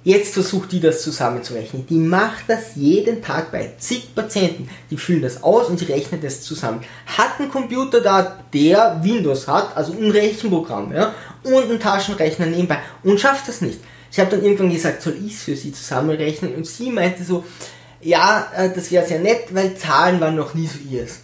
Jetzt 0.08 0.32
versucht 0.32 0.72
die 0.72 0.80
das 0.80 1.02
zusammenzurechnen. 1.02 1.86
Die 1.86 1.98
macht 1.98 2.44
das 2.48 2.76
jeden 2.76 3.20
Tag 3.20 3.52
bei 3.52 3.74
zig 3.76 4.14
Patienten. 4.14 4.66
Die 4.90 4.96
füllen 4.96 5.20
das 5.20 5.42
aus 5.42 5.68
und 5.68 5.78
sie 5.78 5.84
rechnet 5.84 6.24
das 6.24 6.40
zusammen. 6.40 6.80
Hat 7.04 7.38
ein 7.38 7.50
Computer 7.50 8.00
da, 8.00 8.42
der 8.54 9.00
Windows 9.02 9.46
hat, 9.46 9.76
also 9.76 9.92
ein 9.92 10.10
Rechenprogramm, 10.10 10.94
ja, 10.94 11.14
und 11.42 11.64
einen 11.64 11.78
Taschenrechner 11.78 12.46
nebenbei 12.46 12.78
und 13.04 13.20
schafft 13.20 13.48
das 13.48 13.60
nicht. 13.60 13.80
Ich 14.10 14.18
habe 14.18 14.30
dann 14.30 14.42
irgendwann 14.42 14.72
gesagt, 14.72 15.02
soll 15.02 15.14
ich 15.26 15.34
es 15.34 15.42
für 15.42 15.56
sie 15.56 15.74
zusammenrechnen? 15.74 16.54
Und 16.54 16.66
sie 16.66 16.90
meinte 16.90 17.22
so, 17.22 17.44
ja, 18.00 18.50
äh, 18.56 18.70
das 18.74 18.90
wäre 18.90 19.06
sehr 19.06 19.20
nett, 19.20 19.54
weil 19.54 19.76
Zahlen 19.76 20.22
waren 20.22 20.36
noch 20.36 20.54
nie 20.54 20.68
so 20.68 20.78
ihrs. 20.90 21.18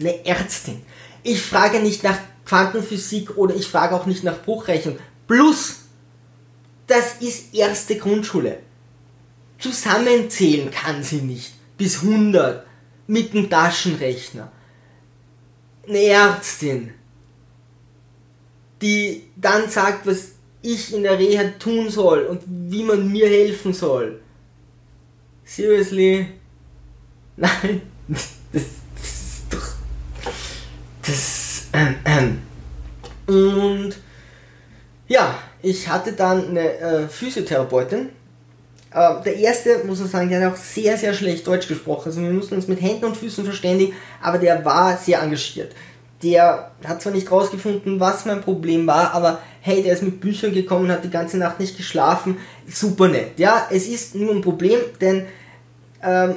Eine 0.00 0.24
Ärztin. 0.24 0.80
Ich 1.22 1.42
frage 1.42 1.80
nicht 1.80 2.02
nach 2.02 2.16
Quantenphysik 2.46 3.36
oder 3.36 3.54
ich 3.54 3.66
frage 3.66 3.94
auch 3.94 4.06
nicht 4.06 4.24
nach 4.24 4.40
Bruchrechnung. 4.40 4.96
Plus 5.28 5.81
das 6.92 7.14
ist 7.20 7.54
erste 7.54 7.96
Grundschule. 7.96 8.58
Zusammenzählen 9.58 10.70
kann 10.70 11.02
sie 11.02 11.22
nicht. 11.22 11.54
Bis 11.78 12.02
100. 12.02 12.66
Mit 13.06 13.32
dem 13.32 13.48
Taschenrechner. 13.48 14.52
Eine 15.88 16.02
Ärztin, 16.04 16.92
die 18.82 19.24
dann 19.36 19.70
sagt, 19.70 20.06
was 20.06 20.32
ich 20.60 20.92
in 20.94 21.02
der 21.02 21.18
Reha 21.18 21.44
tun 21.58 21.88
soll 21.88 22.24
und 22.24 22.42
wie 22.46 22.84
man 22.84 23.10
mir 23.10 23.26
helfen 23.26 23.72
soll. 23.72 24.20
Seriously? 25.44 26.28
Nein, 27.36 27.82
das, 28.06 28.28
das 28.52 28.62
ist 29.02 29.44
doch. 29.50 29.68
Das. 31.00 31.66
Ähm, 31.72 31.94
ähm. 32.04 32.42
Und 33.26 33.96
ja, 35.08 35.38
ich 35.62 35.88
hatte 35.88 36.12
dann 36.12 36.48
eine 36.48 36.78
äh, 36.78 37.08
Physiotherapeutin. 37.08 38.10
Äh, 38.92 39.22
der 39.24 39.36
erste, 39.36 39.84
muss 39.84 40.00
man 40.00 40.08
sagen, 40.08 40.28
der 40.28 40.44
hat 40.44 40.52
auch 40.52 40.56
sehr, 40.56 40.96
sehr 40.98 41.14
schlecht 41.14 41.46
Deutsch 41.46 41.68
gesprochen. 41.68 42.06
Also 42.06 42.20
wir 42.20 42.30
mussten 42.30 42.56
uns 42.56 42.68
mit 42.68 42.80
Händen 42.80 43.04
und 43.06 43.16
Füßen 43.16 43.44
verständigen, 43.44 43.94
aber 44.20 44.38
der 44.38 44.64
war 44.64 44.96
sehr 44.96 45.22
engagiert. 45.22 45.72
Der 46.22 46.70
hat 46.84 47.02
zwar 47.02 47.12
nicht 47.12 47.30
rausgefunden, 47.30 47.98
was 47.98 48.26
mein 48.26 48.42
Problem 48.42 48.86
war, 48.86 49.12
aber 49.12 49.40
hey, 49.60 49.82
der 49.82 49.94
ist 49.94 50.02
mit 50.02 50.20
Büchern 50.20 50.52
gekommen, 50.52 50.90
hat 50.90 51.04
die 51.04 51.10
ganze 51.10 51.36
Nacht 51.36 51.58
nicht 51.58 51.76
geschlafen. 51.76 52.36
Super 52.68 53.08
nett. 53.08 53.38
Ja, 53.38 53.66
es 53.70 53.88
ist 53.88 54.14
nur 54.14 54.32
ein 54.32 54.40
Problem, 54.40 54.78
denn 55.00 55.26
ähm, 56.02 56.36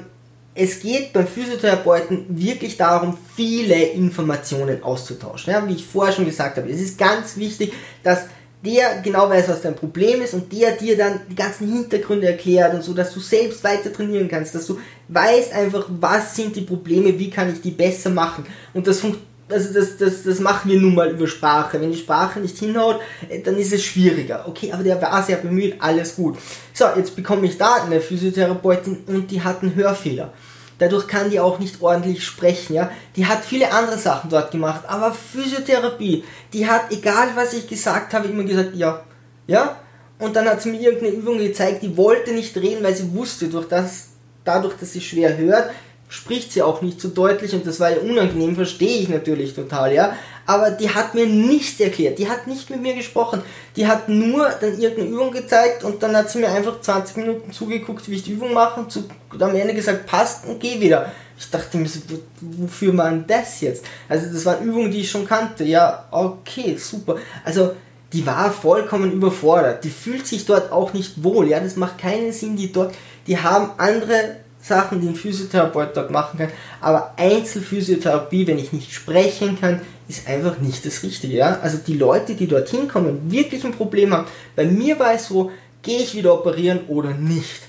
es 0.55 0.79
geht 0.79 1.11
beim 1.11 1.27
Physiotherapeuten 1.27 2.25
wirklich 2.29 2.77
darum, 2.77 3.17
viele 3.35 3.75
Informationen 3.75 4.81
auszutauschen. 4.81 5.51
Ja, 5.51 5.67
wie 5.67 5.73
ich 5.73 5.85
vorher 5.85 6.13
schon 6.13 6.25
gesagt 6.25 6.57
habe, 6.57 6.69
es 6.69 6.79
ist 6.79 6.97
ganz 6.97 7.35
wichtig, 7.35 7.73
dass 8.03 8.25
der 8.65 9.01
genau 9.01 9.29
weiß, 9.29 9.47
was 9.49 9.61
dein 9.61 9.75
Problem 9.75 10.21
ist 10.21 10.33
und 10.33 10.51
der 10.51 10.71
dir 10.71 10.97
dann 10.97 11.21
die 11.29 11.35
ganzen 11.35 11.71
Hintergründe 11.71 12.27
erklärt 12.27 12.73
und 12.73 12.83
so, 12.83 12.93
dass 12.93 13.13
du 13.13 13.19
selbst 13.19 13.63
weiter 13.63 13.93
trainieren 13.93 14.27
kannst, 14.27 14.55
dass 14.55 14.65
du 14.65 14.79
weißt 15.07 15.53
einfach, 15.53 15.87
was 15.89 16.35
sind 16.35 16.55
die 16.55 16.61
Probleme, 16.61 17.17
wie 17.17 17.29
kann 17.29 17.53
ich 17.53 17.61
die 17.61 17.71
besser 17.71 18.09
machen. 18.09 18.45
Und 18.73 18.87
das 18.87 19.01
also 19.47 19.73
das, 19.73 19.97
das, 19.97 20.23
das 20.23 20.39
machen 20.39 20.71
wir 20.71 20.79
nun 20.79 20.95
mal 20.95 21.11
über 21.11 21.27
Sprache. 21.27 21.79
Wenn 21.79 21.91
die 21.91 21.97
Sprache 21.97 22.39
nicht 22.39 22.57
hinhaut, 22.57 22.99
äh, 23.29 23.41
dann 23.41 23.57
ist 23.57 23.73
es 23.73 23.83
schwieriger. 23.83 24.45
Okay, 24.47 24.71
aber 24.71 24.83
der 24.83 25.01
war 25.01 25.21
sehr 25.21 25.37
bemüht, 25.37 25.75
alles 25.79 26.15
gut. 26.15 26.37
So, 26.73 26.85
jetzt 26.95 27.15
bekomme 27.15 27.45
ich 27.45 27.57
da 27.57 27.83
eine 27.85 28.01
Physiotherapeutin 28.01 29.03
und 29.07 29.29
die 29.29 29.43
hat 29.43 29.61
einen 29.61 29.75
Hörfehler. 29.75 30.33
Dadurch 30.77 31.07
kann 31.07 31.29
die 31.29 31.39
auch 31.39 31.59
nicht 31.59 31.81
ordentlich 31.81 32.25
sprechen, 32.25 32.73
ja. 32.73 32.91
Die 33.15 33.25
hat 33.25 33.45
viele 33.45 33.71
andere 33.71 33.97
Sachen 33.97 34.29
dort 34.29 34.51
gemacht, 34.51 34.81
aber 34.87 35.13
Physiotherapie, 35.13 36.23
die 36.53 36.67
hat, 36.67 36.91
egal 36.91 37.29
was 37.35 37.53
ich 37.53 37.67
gesagt 37.67 38.13
habe, 38.13 38.27
immer 38.27 38.43
gesagt, 38.43 38.75
ja, 38.75 39.01
ja. 39.47 39.77
Und 40.19 40.35
dann 40.35 40.47
hat 40.47 40.61
sie 40.61 40.71
mir 40.71 40.81
irgendeine 40.81 41.13
Übung 41.13 41.37
gezeigt, 41.37 41.83
die 41.83 41.95
wollte 41.97 42.31
nicht 42.33 42.55
reden, 42.57 42.83
weil 42.83 42.95
sie 42.95 43.13
wusste, 43.13 43.47
durch 43.47 43.67
das, 43.67 44.09
dadurch, 44.43 44.75
dass 44.77 44.93
sie 44.93 45.01
schwer 45.01 45.37
hört, 45.37 45.71
spricht 46.07 46.51
sie 46.51 46.61
auch 46.61 46.81
nicht 46.81 47.01
so 47.01 47.09
deutlich 47.09 47.53
und 47.53 47.65
das 47.65 47.79
war 47.79 47.89
ja 47.89 47.97
unangenehm, 47.97 48.55
verstehe 48.55 48.99
ich 48.99 49.09
natürlich 49.09 49.53
total, 49.53 49.93
ja. 49.93 50.15
Aber 50.45 50.69
die 50.69 50.89
hat 50.89 51.15
mir 51.15 51.25
nichts 51.25 51.79
erklärt, 51.79 52.19
die 52.19 52.29
hat 52.29 52.45
nicht 52.45 52.69
mit 52.69 52.81
mir 52.81 52.93
gesprochen, 52.93 53.41
die 53.75 53.87
hat 53.87 54.07
nur 54.09 54.47
dann 54.61 54.79
irgendeine 54.79 55.09
Übung 55.09 55.31
gezeigt 55.31 55.83
und 55.83 56.03
dann 56.03 56.15
hat 56.15 56.29
sie 56.29 56.39
mir 56.39 56.49
einfach 56.49 56.79
20 56.79 57.17
Minuten 57.17 57.51
zugeguckt, 57.51 58.07
wie 58.09 58.15
ich 58.15 58.23
die 58.23 58.33
Übung 58.33 58.53
mache 58.53 58.79
und 58.79 58.91
zu, 58.91 59.05
am 59.39 59.55
Ende 59.55 59.73
gesagt, 59.73 60.05
passt 60.05 60.45
und 60.45 60.59
geh 60.59 60.79
wieder. 60.79 61.11
Ich 61.37 61.49
dachte 61.49 61.77
mir 61.77 61.87
so, 61.87 61.99
wofür 62.39 62.93
man 62.93 63.25
das 63.27 63.59
jetzt? 63.61 63.85
Also 64.07 64.31
das 64.31 64.45
waren 64.45 64.63
Übungen, 64.63 64.91
die 64.91 65.01
ich 65.01 65.09
schon 65.09 65.27
kannte, 65.27 65.63
ja, 65.63 66.05
okay, 66.11 66.77
super. 66.77 67.17
Also 67.43 67.71
die 68.13 68.25
war 68.25 68.51
vollkommen 68.51 69.11
überfordert, 69.11 69.83
die 69.83 69.89
fühlt 69.89 70.27
sich 70.27 70.45
dort 70.45 70.71
auch 70.71 70.93
nicht 70.93 71.23
wohl, 71.23 71.49
ja, 71.49 71.59
das 71.59 71.75
macht 71.75 71.97
keinen 71.97 72.31
Sinn, 72.31 72.55
die 72.55 72.71
dort, 72.71 72.93
die 73.27 73.39
haben 73.39 73.71
andere 73.77 74.37
Sachen, 74.67 74.99
die 74.99 75.07
ein 75.07 75.15
Physiotherapeut 75.15 75.95
dort 75.95 76.09
machen 76.09 76.39
kann. 76.39 76.49
Aber 76.81 77.13
Einzelphysiotherapie, 77.17 78.47
wenn 78.47 78.57
ich 78.57 78.73
nicht 78.73 78.91
sprechen 78.91 79.59
kann, 79.59 79.81
ist 80.07 80.27
einfach 80.27 80.59
nicht 80.59 80.85
das 80.85 81.03
Richtige. 81.03 81.37
Ja? 81.37 81.59
Also 81.61 81.77
die 81.85 81.93
Leute, 81.93 82.33
die 82.33 82.47
dorthin 82.47 82.87
kommen, 82.87 83.31
wirklich 83.31 83.63
ein 83.63 83.73
Problem 83.73 84.13
haben. 84.13 84.27
Bei 84.55 84.65
mir 84.65 84.97
war 84.99 85.13
es 85.13 85.27
so, 85.27 85.51
gehe 85.83 85.99
ich 85.99 86.15
wieder 86.15 86.33
operieren 86.33 86.81
oder 86.87 87.11
nicht. 87.11 87.61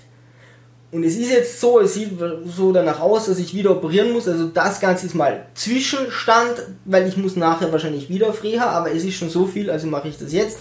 Und 0.91 1.05
es 1.05 1.17
ist 1.17 1.31
jetzt 1.31 1.61
so, 1.61 1.81
es 1.81 1.95
sieht 1.95 2.13
so 2.47 2.73
danach 2.73 3.01
aus, 3.01 3.27
dass 3.27 3.39
ich 3.39 3.53
wieder 3.53 3.73
operieren 3.73 4.13
muss. 4.13 4.27
Also 4.27 4.47
das 4.47 4.81
Ganze 4.81 5.05
ist 5.07 5.15
mal 5.15 5.47
Zwischenstand, 5.55 6.63
weil 6.87 7.07
ich 7.07 7.19
muss 7.19 7.37
nachher 7.37 7.73
wahrscheinlich 7.73 8.09
wieder 8.09 8.29
auf 8.29 8.43
Reha, 8.43 8.71
aber 8.71 8.91
es 8.93 9.05
ist 9.05 9.17
schon 9.17 9.29
so 9.29 9.47
viel, 9.47 9.71
also 9.71 9.87
mache 9.89 10.09
ich 10.09 10.17
das 10.17 10.33
jetzt. 10.33 10.59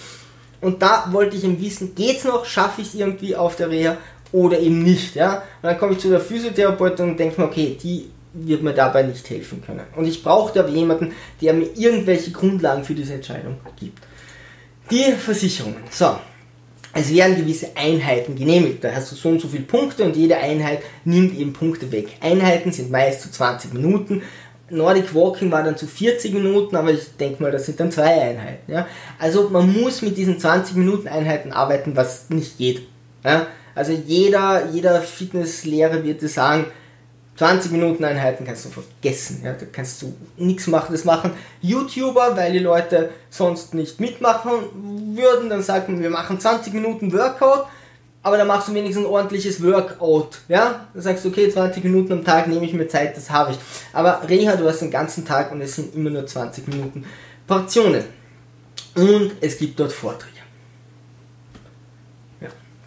Und 0.59 0.81
da 0.81 1.07
wollte 1.11 1.37
ich 1.37 1.45
eben 1.45 1.61
wissen, 1.61 1.95
geht's 1.95 2.25
noch, 2.25 2.45
schaffe 2.45 2.81
ich 2.81 2.87
es 2.89 2.95
irgendwie 2.95 3.35
auf 3.35 3.55
der 3.55 3.69
Reha 3.69 3.97
oder 4.35 4.59
eben 4.59 4.83
nicht. 4.83 5.15
Ja? 5.15 5.35
Und 5.61 5.69
dann 5.69 5.77
komme 5.77 5.93
ich 5.93 5.99
zu 5.99 6.09
der 6.09 6.19
Physiotherapeutin 6.19 7.11
und 7.11 7.19
denke 7.19 7.39
mir, 7.39 7.47
okay, 7.47 7.77
die 7.81 8.09
wird 8.33 8.61
mir 8.61 8.73
dabei 8.73 9.03
nicht 9.03 9.29
helfen 9.29 9.63
können. 9.65 9.85
Und 9.95 10.05
ich 10.05 10.21
brauchte 10.21 10.59
aber 10.59 10.69
jemanden, 10.69 11.13
der 11.41 11.53
mir 11.53 11.69
irgendwelche 11.75 12.31
Grundlagen 12.31 12.83
für 12.83 12.93
diese 12.93 13.13
Entscheidung 13.13 13.55
gibt. 13.79 13.99
Die 14.91 15.13
Versicherungen. 15.13 15.83
So, 15.89 16.17
es 16.93 17.13
werden 17.13 17.37
gewisse 17.37 17.69
Einheiten 17.75 18.35
genehmigt. 18.35 18.83
Da 18.83 18.91
hast 18.93 19.13
du 19.13 19.15
so 19.15 19.29
und 19.29 19.39
so 19.39 19.47
viele 19.47 19.63
Punkte 19.63 20.03
und 20.03 20.17
jede 20.17 20.35
Einheit 20.35 20.79
nimmt 21.05 21.37
eben 21.39 21.53
Punkte 21.53 21.89
weg. 21.93 22.09
Einheiten 22.19 22.73
sind 22.73 22.91
meist 22.91 23.21
zu 23.21 23.31
20 23.31 23.73
Minuten. 23.73 24.21
Nordic 24.69 25.15
Walking 25.15 25.49
war 25.49 25.63
dann 25.63 25.77
zu 25.77 25.87
40 25.87 26.33
Minuten, 26.33 26.75
aber 26.75 26.91
ich 26.91 27.15
denke 27.17 27.41
mal, 27.41 27.51
das 27.51 27.67
sind 27.67 27.79
dann 27.79 27.91
zwei 27.91 28.21
Einheiten. 28.21 28.69
Ja? 28.69 28.85
Also 29.17 29.49
man 29.49 29.71
muss 29.71 30.01
mit 30.01 30.17
diesen 30.17 30.39
20 30.39 30.75
Minuten 30.75 31.07
Einheiten 31.07 31.53
arbeiten, 31.53 31.95
was 31.95 32.29
nicht 32.29 32.57
geht. 32.57 32.81
Ja? 33.23 33.47
Also 33.75 33.91
jeder, 33.91 34.69
jeder 34.71 35.01
Fitnesslehrer 35.01 36.03
wird 36.03 36.21
dir 36.21 36.29
sagen, 36.29 36.65
20 37.37 37.71
Minuten 37.73 38.05
Einheiten 38.05 38.45
kannst 38.45 38.65
du 38.65 38.69
vergessen. 38.69 39.41
Ja? 39.43 39.53
Da 39.53 39.65
kannst 39.69 40.01
du 40.01 40.15
nichts 40.37 40.67
machen. 40.67 40.93
Das 40.93 41.03
machen 41.03 41.31
YouTuber, 41.61 42.35
weil 42.37 42.53
die 42.53 42.59
Leute 42.59 43.09
sonst 43.29 43.73
nicht 43.73 43.99
mitmachen 43.99 44.51
würden. 45.15 45.49
Dann 45.49 45.61
sagt 45.61 45.89
man, 45.89 46.01
wir 46.01 46.09
machen 46.09 46.39
20 46.39 46.73
Minuten 46.73 47.11
Workout, 47.11 47.65
aber 48.23 48.37
dann 48.37 48.47
machst 48.47 48.69
du 48.69 48.73
wenigstens 48.73 49.05
ein 49.05 49.11
ordentliches 49.11 49.61
Workout. 49.61 50.39
Ja? 50.47 50.87
Dann 50.93 51.03
sagst 51.03 51.25
du, 51.25 51.29
okay, 51.29 51.49
20 51.49 51.83
Minuten 51.83 52.13
am 52.13 52.23
Tag 52.23 52.47
nehme 52.47 52.65
ich 52.65 52.73
mir 52.73 52.87
Zeit, 52.87 53.17
das 53.17 53.29
habe 53.29 53.51
ich. 53.51 53.57
Aber 53.91 54.21
Reha, 54.27 54.55
du 54.55 54.65
hast 54.67 54.79
den 54.79 54.91
ganzen 54.91 55.25
Tag 55.25 55.51
und 55.51 55.59
es 55.59 55.75
sind 55.75 55.93
immer 55.93 56.09
nur 56.09 56.25
20 56.25 56.67
Minuten 56.69 57.03
Portionen. 57.45 58.05
Und 58.95 59.33
es 59.41 59.57
gibt 59.57 59.77
dort 59.77 59.91
Vorträge. 59.91 60.34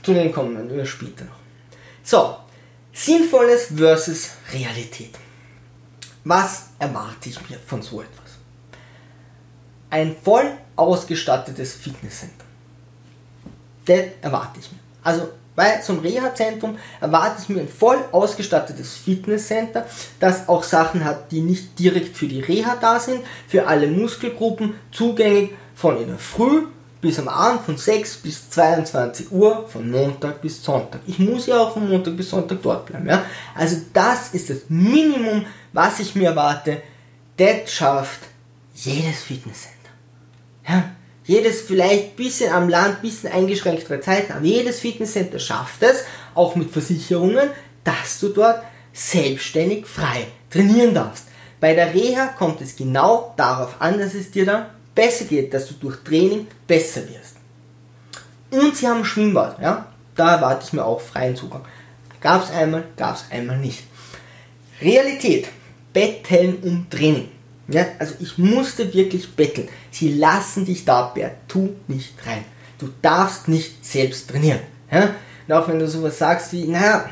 Zu 0.02 0.14
denen 0.14 0.33
kommen 0.33 0.71
wir 0.71 0.87
später 0.87 1.25
noch. 1.25 1.38
So, 2.02 2.37
Sinnvolles 2.93 3.69
versus 3.76 4.31
Realität. 4.52 5.14
Was 6.25 6.71
erwarte 6.78 7.28
ich 7.28 7.49
mir 7.49 7.59
von 7.59 7.83
so 7.83 8.00
etwas? 8.00 8.38
Ein 9.90 10.17
voll 10.23 10.50
ausgestattetes 10.76 11.75
Fitnesscenter. 11.75 12.45
Das 13.85 14.05
erwarte 14.21 14.61
ich 14.61 14.71
mir. 14.71 14.78
Also 15.02 15.28
bei 15.55 15.83
einem 15.83 15.99
Reha-Zentrum 15.99 16.78
erwarte 17.00 17.43
ich 17.43 17.49
mir 17.49 17.62
ein 17.62 17.69
voll 17.69 17.99
ausgestattetes 18.12 18.95
Fitnesscenter, 18.95 19.87
das 20.21 20.49
auch 20.49 20.62
Sachen 20.62 21.05
hat, 21.05 21.33
die 21.33 21.40
nicht 21.40 21.78
direkt 21.78 22.17
für 22.17 22.28
die 22.28 22.40
Reha 22.40 22.76
da 22.81 23.00
sind, 23.00 23.25
für 23.49 23.67
alle 23.67 23.88
Muskelgruppen 23.88 24.75
zugänglich 24.93 25.50
von 25.75 26.00
in 26.00 26.09
der 26.09 26.19
Früh 26.19 26.67
bis 27.00 27.19
am 27.19 27.28
Abend 27.28 27.62
von 27.62 27.76
6 27.76 28.17
bis 28.19 28.50
22 28.50 29.31
Uhr, 29.31 29.69
von 29.69 29.90
Montag 29.90 30.40
bis 30.40 30.62
Sonntag. 30.62 31.00
Ich 31.07 31.19
muss 31.19 31.47
ja 31.47 31.59
auch 31.61 31.73
von 31.73 31.88
Montag 31.88 32.17
bis 32.17 32.31
Sonntag 32.31 32.59
dort 32.62 32.87
bleiben. 32.87 33.09
Ja? 33.09 33.25
Also 33.55 33.76
das 33.93 34.35
ist 34.35 34.50
das 34.50 34.62
Minimum, 34.69 35.47
was 35.73 36.00
ich 36.00 36.14
mir 36.14 36.31
erwarte. 36.31 36.83
Das 37.37 37.73
schafft 37.73 38.21
jedes 38.75 39.23
Fitnesscenter. 39.23 39.90
Ja? 40.69 40.90
Jedes 41.25 41.61
vielleicht 41.61 42.17
bisschen 42.17 42.52
am 42.52 42.69
Land, 42.69 43.02
bisschen 43.02 43.31
eingeschränktere 43.31 44.00
Zeiten, 44.00 44.33
aber 44.33 44.45
jedes 44.45 44.81
Fitnesscenter 44.81 45.38
schafft 45.38 45.83
es, 45.83 46.05
auch 46.35 46.57
mit 46.57 46.71
Versicherungen, 46.71 47.50
dass 47.85 48.19
du 48.21 48.31
dort 48.31 48.62
selbstständig 48.93 49.87
frei 49.87 50.26
trainieren 50.50 50.95
darfst. 50.95 51.26
Bei 51.61 51.75
der 51.75 51.93
Reha 51.93 52.28
kommt 52.28 52.61
es 52.61 52.76
genau 52.76 53.35
darauf 53.37 53.81
an, 53.81 53.99
dass 53.99 54.14
es 54.14 54.31
dir 54.31 54.47
dann 54.47 54.67
besser 54.99 55.26
geht, 55.26 55.55
dass 55.55 55.69
du 55.69 55.75
durch 55.75 55.99
Training 56.02 56.49
besser 56.67 57.02
wirst. 57.09 57.37
Und 58.50 58.76
sie 58.76 58.88
haben 58.88 59.05
Schwimmbad, 59.05 59.61
ja, 59.62 59.87
da 60.17 60.35
erwarte 60.35 60.64
ich 60.67 60.73
mir 60.73 60.85
auch 60.85 61.00
freien 61.00 61.37
Zugang. 61.37 61.64
Gab 62.21 62.43
es 62.43 62.50
einmal, 62.50 62.83
gab 62.97 63.14
es 63.14 63.25
einmal 63.31 63.59
nicht. 63.59 63.85
Realität, 64.83 65.47
betteln 65.93 66.59
um 66.62 66.90
Training. 66.90 67.28
Ja, 67.69 67.87
also 68.00 68.14
ich 68.19 68.38
musste 68.38 68.93
wirklich 68.93 69.31
betteln. 69.37 69.69
Sie 69.93 70.14
lassen 70.14 70.64
dich 70.64 70.85
da, 70.85 71.02
Bert, 71.14 71.37
tu 71.47 71.76
nicht 71.87 72.14
rein. 72.26 72.45
Du 72.78 72.88
darfst 73.00 73.47
nicht 73.47 73.87
selbst 73.87 74.28
trainieren. 74.28 74.61
Ja? 74.90 75.14
Und 75.47 75.55
auch 75.55 75.69
wenn 75.69 75.78
du 75.78 75.87
sowas 75.87 76.19
sagst 76.19 76.52
wie, 76.55 76.64
naja, 76.64 77.09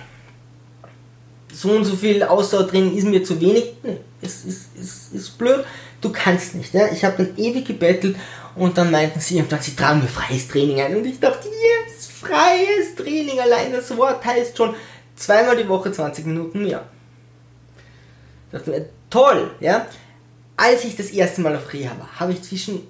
so 1.53 1.71
und 1.71 1.85
so 1.85 1.95
viel 1.95 2.21
Ausdauertraining 2.25 2.97
ist 2.97 3.07
mir 3.07 3.23
zu 3.23 3.41
wenig, 3.41 3.75
nee, 3.85 3.99
es 4.21 4.45
ist, 4.45 4.77
ist, 4.77 5.13
ist 5.13 5.39
blöd 5.39 5.65
du 6.07 6.13
kannst 6.13 6.55
nicht. 6.55 6.73
Ja? 6.73 6.89
Ich 6.93 7.05
habe 7.05 7.25
dann 7.25 7.37
ewig 7.37 7.67
gebettelt 7.67 8.17
und 8.55 8.79
dann 8.79 8.91
meinten 8.91 9.21
sie 9.21 9.37
irgendwann, 9.37 9.61
sie 9.61 9.77
tragen 9.77 10.01
mir 10.01 10.09
freies 10.09 10.49
Training 10.49 10.81
ein. 10.81 10.97
Und 10.97 11.05
ich 11.05 11.21
dachte, 11.21 11.49
yes, 11.49 12.07
freies 12.07 12.95
Training, 12.97 13.41
allein 13.41 13.73
das 13.73 13.95
Wort 13.97 14.25
heißt 14.25 14.57
schon 14.57 14.75
zweimal 15.17 15.57
die 15.57 15.69
Woche 15.69 15.93
20 15.93 16.27
Minuten 16.27 16.63
mehr. 16.63 16.87
Ich 18.47 18.59
dachte 18.59 18.71
mir, 18.71 18.89
toll, 19.11 19.51
ja. 19.61 19.87
Als 20.57 20.85
ich 20.85 20.97
das 20.97 21.11
erste 21.11 21.43
Mal 21.43 21.55
auf 21.55 21.73
Reha 21.73 21.91
war, 21.99 22.09
habe 22.19 22.33
ich 22.33 22.43
zwischen 22.43 22.87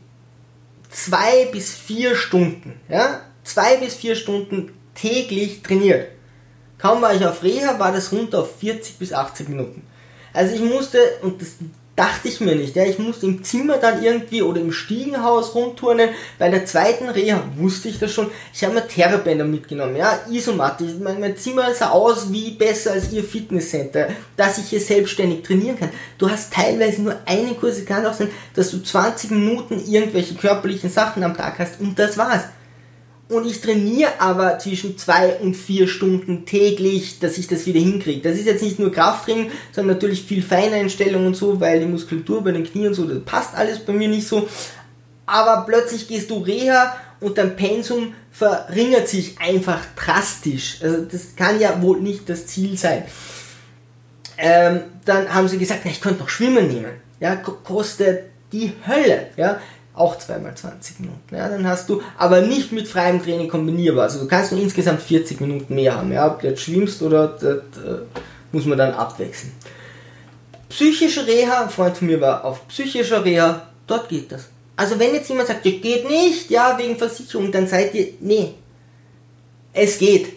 zwei 0.89 1.47
bis 1.47 1.75
vier 1.75 2.15
Stunden, 2.15 2.81
ja, 2.89 3.23
zwei 3.43 3.77
bis 3.79 3.97
vier 3.97 4.15
Stunden 4.15 4.73
täglich 4.95 5.63
trainiert. 5.63 6.09
Kaum 6.79 7.03
war 7.03 7.15
ich 7.15 7.27
auf 7.27 7.43
Reha, 7.43 7.79
war 7.81 7.91
das 7.91 8.13
runter 8.13 8.41
auf 8.41 8.61
40 8.61 8.99
bis 8.99 9.13
80 9.13 9.49
Minuten. 9.49 9.83
Also 10.33 10.55
ich 10.55 10.61
musste, 10.61 10.99
und 11.23 11.41
das 11.41 11.57
dachte 11.97 12.29
ich 12.29 12.41
mir 12.41 12.55
nicht. 12.55 12.77
Ja. 12.77 12.85
Ich 12.85 12.99
musste 12.99 13.27
im 13.27 13.43
Zimmer 13.43 13.79
dann 13.79 14.03
irgendwie 14.03 14.43
oder 14.43 14.61
im 14.61 14.71
Stiegenhaus 14.71 15.55
rumturnen. 15.55 16.11
Bei 16.39 16.49
der 16.51 16.67
zweiten 16.67 17.09
Reha 17.09 17.43
wusste 17.57 17.89
ich 17.89 17.99
das 17.99 18.13
schon. 18.13 18.31
Ich 18.53 18.63
habe 18.63 18.75
mir 18.75 18.87
Terrabänder 18.87 19.45
mitgenommen. 19.45 19.97
Ja, 19.97 20.21
Isomatte. 20.31 20.85
Mein, 21.03 21.19
mein 21.19 21.37
Zimmer 21.37 21.75
sah 21.75 21.91
aus 21.91 22.31
wie 22.31 22.51
besser 22.53 22.93
als 22.93 23.11
ihr 23.13 23.25
Fitnesscenter, 23.25 24.09
dass 24.37 24.59
ich 24.59 24.69
hier 24.69 24.81
selbstständig 24.81 25.43
trainieren 25.43 25.79
kann. 25.79 25.91
Du 26.19 26.31
hast 26.31 26.53
teilweise 26.53 27.03
nur 27.03 27.17
einen 27.25 27.59
Kurs. 27.59 27.79
Es 27.79 27.87
kann 27.87 28.07
auch 28.07 28.15
sein, 28.15 28.31
dass 28.55 28.71
du 28.71 28.83
20 28.83 29.31
Minuten 29.31 29.83
irgendwelche 29.85 30.35
körperlichen 30.35 30.91
Sachen 30.91 31.25
am 31.25 31.37
Tag 31.37 31.59
hast 31.59 31.81
und 31.81 31.99
das 31.99 32.19
war's 32.19 32.45
und 33.29 33.47
ich 33.47 33.61
trainiere 33.61 34.21
aber 34.21 34.59
zwischen 34.59 34.97
zwei 34.99 35.35
und 35.37 35.55
vier 35.55 35.89
Stunden 35.89 36.47
täglich, 36.47 37.19
dass 37.19 37.39
ich 37.39 37.49
das 37.49 37.67
wieder 37.67 37.81
hinkriege. 37.81 38.21
Das 38.21 38.39
ist 38.39 38.47
jetzt 38.47 38.63
nicht 38.63 38.79
nur 38.79 38.93
Krafttraining, 38.93 39.51
sondern 39.73 39.97
natürlich 39.97 40.23
viel 40.23 40.43
Feineinstellung 40.43 41.27
und 41.27 41.35
so, 41.35 41.61
weil 41.61 41.81
die 41.81 41.87
Muskulatur 41.87 42.45
bei 42.45 42.53
den 42.53 42.65
Knien 42.65 42.89
und 42.89 42.95
so, 42.95 43.05
das 43.05 43.21
passt 43.25 43.55
alles 43.55 43.81
bei 43.81 43.93
mir 43.93 44.09
nicht 44.09 44.29
so. 44.29 44.49
Aber 45.27 45.65
plötzlich 45.67 46.07
gehst 46.07 46.31
du 46.31 46.39
Reha 46.39 46.97
und 47.21 47.37
dein 47.37 47.57
Pensum 47.57 48.15
verringert 48.31 49.09
sich 49.09 49.41
einfach 49.41 49.81
drastisch. 49.97 50.79
Also 50.83 51.03
das 51.03 51.35
kann 51.35 51.59
ja 51.59 51.83
wohl 51.83 52.01
nicht 52.01 52.29
das 52.29 52.47
Ziel 52.47 52.77
sein. 52.79 53.05
Ähm, 54.39 54.83
dann 55.05 55.33
haben 55.35 55.49
sie 55.49 55.59
gesagt, 55.59 55.81
na, 55.85 55.91
ich 55.91 56.01
könnte 56.01 56.21
noch 56.21 56.29
Schwimmen 56.29 56.69
nehmen. 56.69 56.93
Ja, 57.19 57.35
kostet 57.37 58.25
die 58.53 58.73
Hölle. 58.87 59.29
Ja, 59.37 59.61
auch 59.97 60.19
zweimal 60.19 60.55
20 60.55 61.01
Minuten. 61.01 61.35
Ja, 61.35 61.49
dann 61.49 61.67
hast 61.67 61.89
du, 61.89 62.03
aber 62.19 62.43
nicht 62.43 62.71
mit 62.71 62.87
freiem 62.87 63.23
Training 63.23 63.49
kombinierbar. 63.49 64.05
Also 64.05 64.21
du 64.21 64.29
kannst 64.29 64.53
nur 64.53 64.61
insgesamt 64.61 65.01
40 65.03 65.41
Minuten 65.41 65.75
mehr 65.75 65.97
haben. 65.97 66.13
Ja, 66.13 66.27
ob 66.27 66.41
du 66.41 66.49
jetzt 66.49 66.63
schwimmst 66.63 67.03
oder 67.03 67.29
das, 67.29 67.83
äh, 67.83 68.01
muss 68.53 68.67
man 68.67 68.79
dann 68.79 68.93
abwechseln. 68.93 69.53
Psychische 70.69 71.27
Reha, 71.27 71.63
ein 71.63 71.71
Freund 71.71 71.97
von 71.97 72.09
mir 72.09 72.21
war 72.21 72.45
auf 72.45 72.69
psychischer 72.69 73.25
Reha, 73.25 73.67
dort 73.87 74.09
geht 74.09 74.31
das. 74.31 74.49
Also 74.77 74.99
wenn 74.99 75.15
jetzt 75.15 75.31
jemand 75.31 75.49
sagt, 75.49 75.65
das 75.65 75.73
geht 75.81 76.09
nicht, 76.09 76.51
ja, 76.51 76.77
wegen 76.79 76.97
Versicherung, 76.97 77.51
dann 77.51 77.67
seid 77.67 77.95
ihr, 77.95 78.09
nee, 78.21 78.55
es 79.73 79.99
geht. 79.99 80.35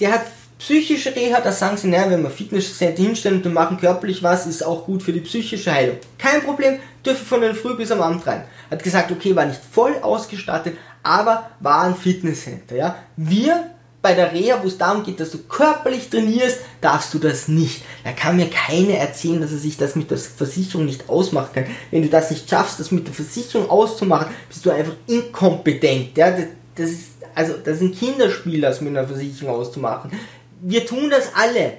Der 0.00 0.12
hat 0.12 0.22
psychische 0.58 1.14
Reha, 1.14 1.40
da 1.40 1.52
sagen 1.52 1.76
sie, 1.76 1.88
naja, 1.88 2.10
wenn 2.10 2.22
wir 2.22 2.30
Fitnesscenter 2.30 3.02
hinstellen 3.02 3.42
und 3.42 3.52
machen 3.52 3.78
körperlich 3.78 4.22
was, 4.22 4.46
ist 4.46 4.64
auch 4.64 4.86
gut 4.86 5.02
für 5.02 5.12
die 5.12 5.20
psychische 5.20 5.70
Heilung. 5.70 5.98
Kein 6.16 6.42
Problem, 6.42 6.78
dürfen 7.06 7.26
von 7.26 7.40
den 7.40 7.54
Früh 7.54 7.76
bis 7.76 7.90
am 7.90 8.02
Abend 8.02 8.26
rein. 8.26 8.44
Hat 8.70 8.82
gesagt, 8.82 9.10
okay, 9.10 9.34
war 9.34 9.46
nicht 9.46 9.60
voll 9.70 9.94
ausgestattet, 10.02 10.76
aber 11.02 11.50
war 11.60 11.84
ein 11.84 11.94
Fitnesscenter, 11.94 12.76
ja. 12.76 12.96
Wir 13.16 13.70
bei 14.02 14.14
der 14.14 14.32
Reha, 14.32 14.60
wo 14.62 14.68
es 14.68 14.78
darum 14.78 15.02
geht, 15.02 15.18
dass 15.18 15.32
du 15.32 15.38
körperlich 15.38 16.10
trainierst, 16.10 16.60
darfst 16.80 17.12
du 17.12 17.18
das 17.18 17.48
nicht. 17.48 17.82
Da 18.04 18.12
kann 18.12 18.36
mir 18.36 18.48
keiner 18.48 18.94
erzählen, 18.94 19.40
dass 19.40 19.50
er 19.50 19.58
sich 19.58 19.76
das 19.76 19.96
mit 19.96 20.10
der 20.10 20.18
Versicherung 20.18 20.86
nicht 20.86 21.08
ausmachen 21.08 21.50
kann. 21.52 21.66
Wenn 21.90 22.02
du 22.02 22.08
das 22.08 22.30
nicht 22.30 22.48
schaffst, 22.48 22.78
das 22.78 22.92
mit 22.92 23.08
der 23.08 23.14
Versicherung 23.14 23.68
auszumachen, 23.68 24.28
bist 24.48 24.64
du 24.64 24.70
einfach 24.70 24.92
inkompetent. 25.08 26.16
Ja? 26.16 26.30
Das, 26.76 26.90
ist, 26.90 27.08
also, 27.34 27.54
das 27.64 27.80
ein 27.80 27.92
Kinderspiel, 27.92 28.60
das 28.60 28.80
mit 28.80 28.96
einer 28.96 29.08
Versicherung 29.08 29.56
auszumachen 29.56 30.12
wir 30.60 30.86
tun 30.86 31.10
das 31.10 31.34
alle. 31.34 31.74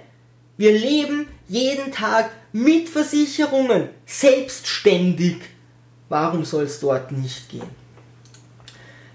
Wir 0.57 0.71
leben 0.71 1.27
jeden 1.47 1.91
Tag 1.91 2.31
mit 2.51 2.89
Versicherungen, 2.89 3.89
selbstständig. 4.07 5.37
Warum 6.09 6.43
soll 6.45 6.63
es 6.63 6.79
dort 6.79 7.11
nicht 7.11 7.49
gehen? 7.49 7.87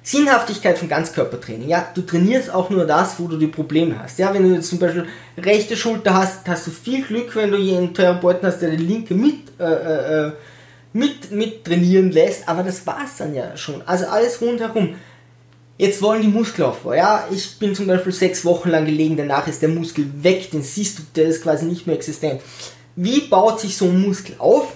Sinnhaftigkeit 0.05 0.79
von 0.79 0.89
Ganzkörpertraining. 0.89 1.69
Ja, 1.69 1.89
du 1.95 2.03
trainierst 2.03 2.51
auch 2.51 2.71
nur 2.71 2.87
das, 2.87 3.19
wo 3.19 3.27
du 3.29 3.37
die 3.37 3.47
Probleme 3.49 3.99
hast. 3.99 4.19
Ja, 4.19 4.33
wenn 4.35 4.43
du 4.43 4.55
jetzt 4.55 4.69
zum 4.69 4.79
Beispiel 4.79 5.07
rechte 5.37 5.77
Schulter 5.77 6.15
hast, 6.15 6.47
hast 6.49 6.67
du 6.67 6.71
viel 6.71 7.03
Glück, 7.03 7.35
wenn 7.35 7.51
du 7.51 7.59
jeden 7.59 7.95
Therapeuten 7.95 8.47
hast, 8.47 8.61
der 8.61 8.71
die 8.71 8.85
linke 8.85 9.15
mit, 9.15 9.59
äh, 9.59 9.65
äh, 9.65 10.27
äh 10.29 10.33
mit, 10.95 11.31
mit 11.31 11.65
trainieren 11.65 12.11
lässt. 12.13 12.49
Aber 12.49 12.63
das 12.63 12.87
war's 12.87 13.17
dann 13.19 13.35
ja 13.35 13.57
schon. 13.57 13.83
Also 13.87 14.07
alles 14.07 14.41
rundherum. 14.41 14.97
Jetzt 15.79 16.03
wollen 16.03 16.23
die 16.23 16.29
Muskelaufbau. 16.29 16.93
Ja, 16.93 17.27
ich 17.31 17.59
bin 17.59 17.75
zum 17.75 17.87
Beispiel 17.87 18.13
sechs 18.13 18.45
Wochen 18.45 18.69
lang 18.69 18.85
gelegen, 18.85 19.17
danach 19.17 19.47
ist 19.47 19.63
der 19.63 19.69
Muskel 19.69 20.07
weg, 20.23 20.51
den 20.51 20.63
siehst 20.63 20.99
du, 20.99 21.03
der 21.17 21.25
ist 21.27 21.43
quasi 21.43 21.65
nicht 21.65 21.87
mehr 21.87 21.97
existent. 21.97 22.41
Wie 22.95 23.23
baut 23.23 23.61
sich 23.61 23.77
so 23.77 23.87
ein 23.87 24.01
Muskel 24.01 24.37
auf? 24.39 24.75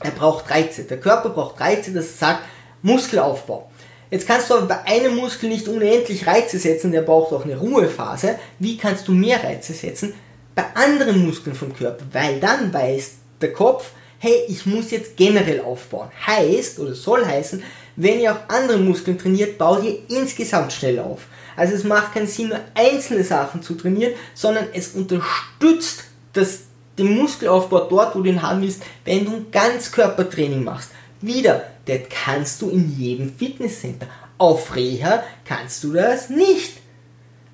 Er 0.00 0.10
braucht 0.10 0.50
Reize. 0.50 0.84
Der 0.84 1.00
Körper 1.00 1.30
braucht 1.30 1.60
Reize, 1.60 1.92
das 1.92 2.18
sagt 2.18 2.44
Muskelaufbau. 2.82 3.70
Jetzt 4.10 4.26
kannst 4.26 4.50
du 4.50 4.54
aber 4.54 4.66
bei 4.66 4.84
einem 4.84 5.16
Muskel 5.16 5.48
nicht 5.48 5.68
unendlich 5.68 6.26
Reize 6.26 6.58
setzen, 6.58 6.90
der 6.90 7.02
braucht 7.02 7.32
auch 7.32 7.44
eine 7.44 7.56
Ruhephase. 7.56 8.38
Wie 8.58 8.76
kannst 8.76 9.06
du 9.08 9.12
mehr 9.12 9.42
Reize 9.42 9.72
setzen? 9.72 10.14
Bei 10.54 10.64
anderen 10.74 11.24
Muskeln 11.24 11.54
vom 11.54 11.74
Körper, 11.74 12.04
weil 12.12 12.40
dann 12.40 12.72
weiß 12.72 13.12
der 13.40 13.52
Kopf, 13.52 13.92
hey, 14.18 14.44
ich 14.48 14.66
muss 14.66 14.90
jetzt 14.90 15.16
generell 15.16 15.60
aufbauen. 15.60 16.08
Heißt 16.26 16.78
oder 16.78 16.94
soll 16.94 17.24
heißen, 17.24 17.62
wenn 18.02 18.20
ihr 18.20 18.32
auch 18.32 18.48
andere 18.48 18.78
Muskeln 18.78 19.18
trainiert, 19.18 19.58
baut 19.58 19.84
ihr 19.84 19.98
insgesamt 20.08 20.72
schnell 20.72 20.98
auf. 20.98 21.26
Also 21.54 21.74
es 21.74 21.84
macht 21.84 22.14
keinen 22.14 22.26
Sinn, 22.26 22.48
nur 22.48 22.60
einzelne 22.74 23.24
Sachen 23.24 23.62
zu 23.62 23.74
trainieren, 23.74 24.14
sondern 24.34 24.68
es 24.72 24.94
unterstützt 24.94 26.04
das, 26.32 26.60
den 26.96 27.14
Muskelaufbau 27.14 27.80
dort, 27.80 28.14
wo 28.14 28.20
du 28.20 28.30
ihn 28.30 28.40
haben 28.40 28.62
willst, 28.62 28.82
wenn 29.04 29.26
du 29.26 29.32
ein 29.32 29.50
Ganzkörpertraining 29.50 30.64
machst. 30.64 30.90
Wieder, 31.20 31.64
das 31.84 32.00
kannst 32.08 32.62
du 32.62 32.70
in 32.70 32.96
jedem 32.96 33.34
Fitnesscenter. 33.36 34.06
Auf 34.38 34.74
Reha 34.74 35.22
kannst 35.44 35.84
du 35.84 35.92
das 35.92 36.30
nicht. 36.30 36.79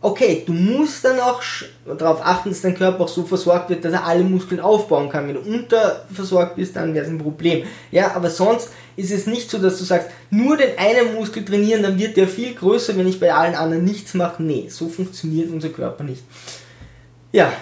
Okay, 0.03 0.43
du 0.47 0.53
musst 0.53 1.05
dann 1.05 1.19
auch 1.19 1.43
darauf 1.99 2.21
achten, 2.25 2.51
dass 2.51 2.61
dein 2.61 2.77
Körper 2.77 3.05
auch 3.05 3.09
so 3.09 3.25
versorgt 3.25 3.71
wird, 3.71 3.85
dass 3.85 3.95
er 3.95 4.05
alle 4.05 4.25
Muskeln 4.25 4.61
aufbauen 4.61 5.09
kann. 5.09 5.27
Wenn 5.27 5.35
du 5.35 5.41
unterversorgt 5.41 6.57
bist, 6.57 6.77
dann 6.77 6.95
wäre 6.95 7.07
es 7.07 7.11
ein 7.11 7.19
Problem. 7.19 7.65
Ja, 7.91 8.15
aber 8.15 8.29
sonst 8.29 8.69
ist 8.97 9.11
es 9.11 9.27
nicht 9.27 9.51
so, 9.51 9.59
dass 9.59 9.79
du 9.79 9.85
sagst, 9.85 10.11
nur 10.31 10.59
den 10.59 10.79
einen 10.79 11.15
Muskel 11.15 11.45
trainieren, 11.45 11.83
dann 11.83 11.99
wird 11.99 12.17
der 12.17 12.29
viel 12.29 12.55
größer, 12.55 12.97
wenn 12.97 13.09
ich 13.09 13.19
bei 13.19 13.33
allen 13.33 13.55
anderen 13.55 13.85
nichts 13.85 14.13
mache. 14.15 14.43
Nee, 14.43 14.67
so 14.69 14.89
funktioniert 14.89 15.51
unser 15.51 15.71
Körper 15.71 16.05
nicht. 16.05 16.23
Ja. 17.33 17.53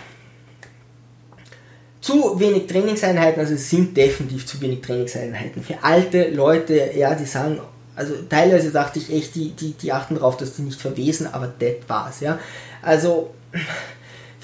Zu 2.01 2.39
wenig 2.39 2.67
Trainingseinheiten, 2.67 3.41
also 3.41 3.55
es 3.55 3.71
sind 3.71 3.97
definitiv 3.97 4.45
zu 4.45 4.61
wenig 4.61 4.83
Trainingseinheiten. 4.83 5.63
Für 5.63 5.83
alte 5.83 6.29
Leute, 6.29 6.91
ja, 6.95 7.15
die 7.15 7.25
sagen, 7.25 7.61
also 7.97 8.15
teilweise 8.29 8.71
dachte 8.71 8.99
ich 8.99 9.13
echt, 9.13 9.35
die, 9.35 9.51
die, 9.51 9.73
die 9.73 9.93
achten 9.93 10.15
darauf, 10.15 10.37
dass 10.37 10.55
die 10.55 10.63
nicht 10.63 10.81
verwesen, 10.81 11.29
aber 11.33 11.53
das 11.59 11.75
war's, 11.87 12.21
ja. 12.21 12.39
Also 12.83 13.31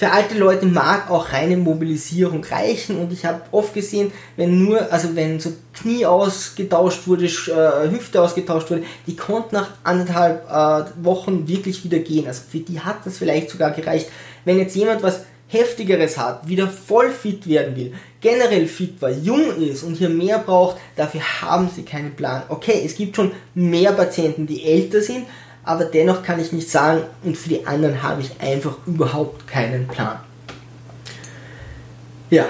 für 0.00 0.12
alte 0.12 0.38
Leute 0.38 0.64
mag 0.64 1.10
auch 1.10 1.30
reine 1.30 1.58
Mobilisierung 1.58 2.42
reichen 2.42 2.98
und 2.98 3.12
ich 3.12 3.26
habe 3.26 3.42
oft 3.52 3.74
gesehen, 3.74 4.12
wenn 4.34 4.64
nur, 4.64 4.90
also 4.90 5.14
wenn 5.14 5.38
so 5.40 5.52
Knie 5.74 6.06
ausgetauscht 6.06 7.06
wurde, 7.06 7.26
äh, 7.26 7.90
Hüfte 7.90 8.22
ausgetauscht 8.22 8.70
wurde, 8.70 8.84
die 9.06 9.14
konnten 9.14 9.56
nach 9.56 9.72
anderthalb 9.84 10.48
äh, 10.48 11.04
Wochen 11.04 11.46
wirklich 11.46 11.84
wieder 11.84 11.98
gehen. 11.98 12.26
Also 12.26 12.40
für 12.50 12.60
die 12.60 12.80
hat 12.80 13.04
das 13.04 13.18
vielleicht 13.18 13.50
sogar 13.50 13.72
gereicht. 13.72 14.08
Wenn 14.46 14.58
jetzt 14.58 14.74
jemand 14.74 15.02
was 15.02 15.24
Heftigeres 15.48 16.16
hat, 16.16 16.48
wieder 16.48 16.68
voll 16.68 17.10
fit 17.10 17.46
werden 17.46 17.76
will, 17.76 17.92
generell 18.20 18.66
fit 18.66 19.00
war, 19.00 19.10
jung 19.10 19.56
ist 19.62 19.82
und 19.82 19.94
hier 19.94 20.08
mehr 20.08 20.38
braucht, 20.38 20.76
dafür 20.96 21.22
haben 21.40 21.70
sie 21.74 21.82
keinen 21.82 22.14
Plan. 22.14 22.42
Okay, 22.48 22.82
es 22.84 22.94
gibt 22.94 23.16
schon 23.16 23.32
mehr 23.54 23.92
Patienten, 23.92 24.46
die 24.46 24.64
älter 24.64 25.00
sind, 25.00 25.26
aber 25.64 25.84
dennoch 25.84 26.22
kann 26.22 26.40
ich 26.40 26.52
nicht 26.52 26.70
sagen, 26.70 27.02
und 27.22 27.36
für 27.36 27.48
die 27.48 27.66
anderen 27.66 28.02
habe 28.02 28.22
ich 28.22 28.30
einfach 28.40 28.76
überhaupt 28.86 29.46
keinen 29.46 29.86
Plan. 29.88 30.20
Ja, 32.30 32.46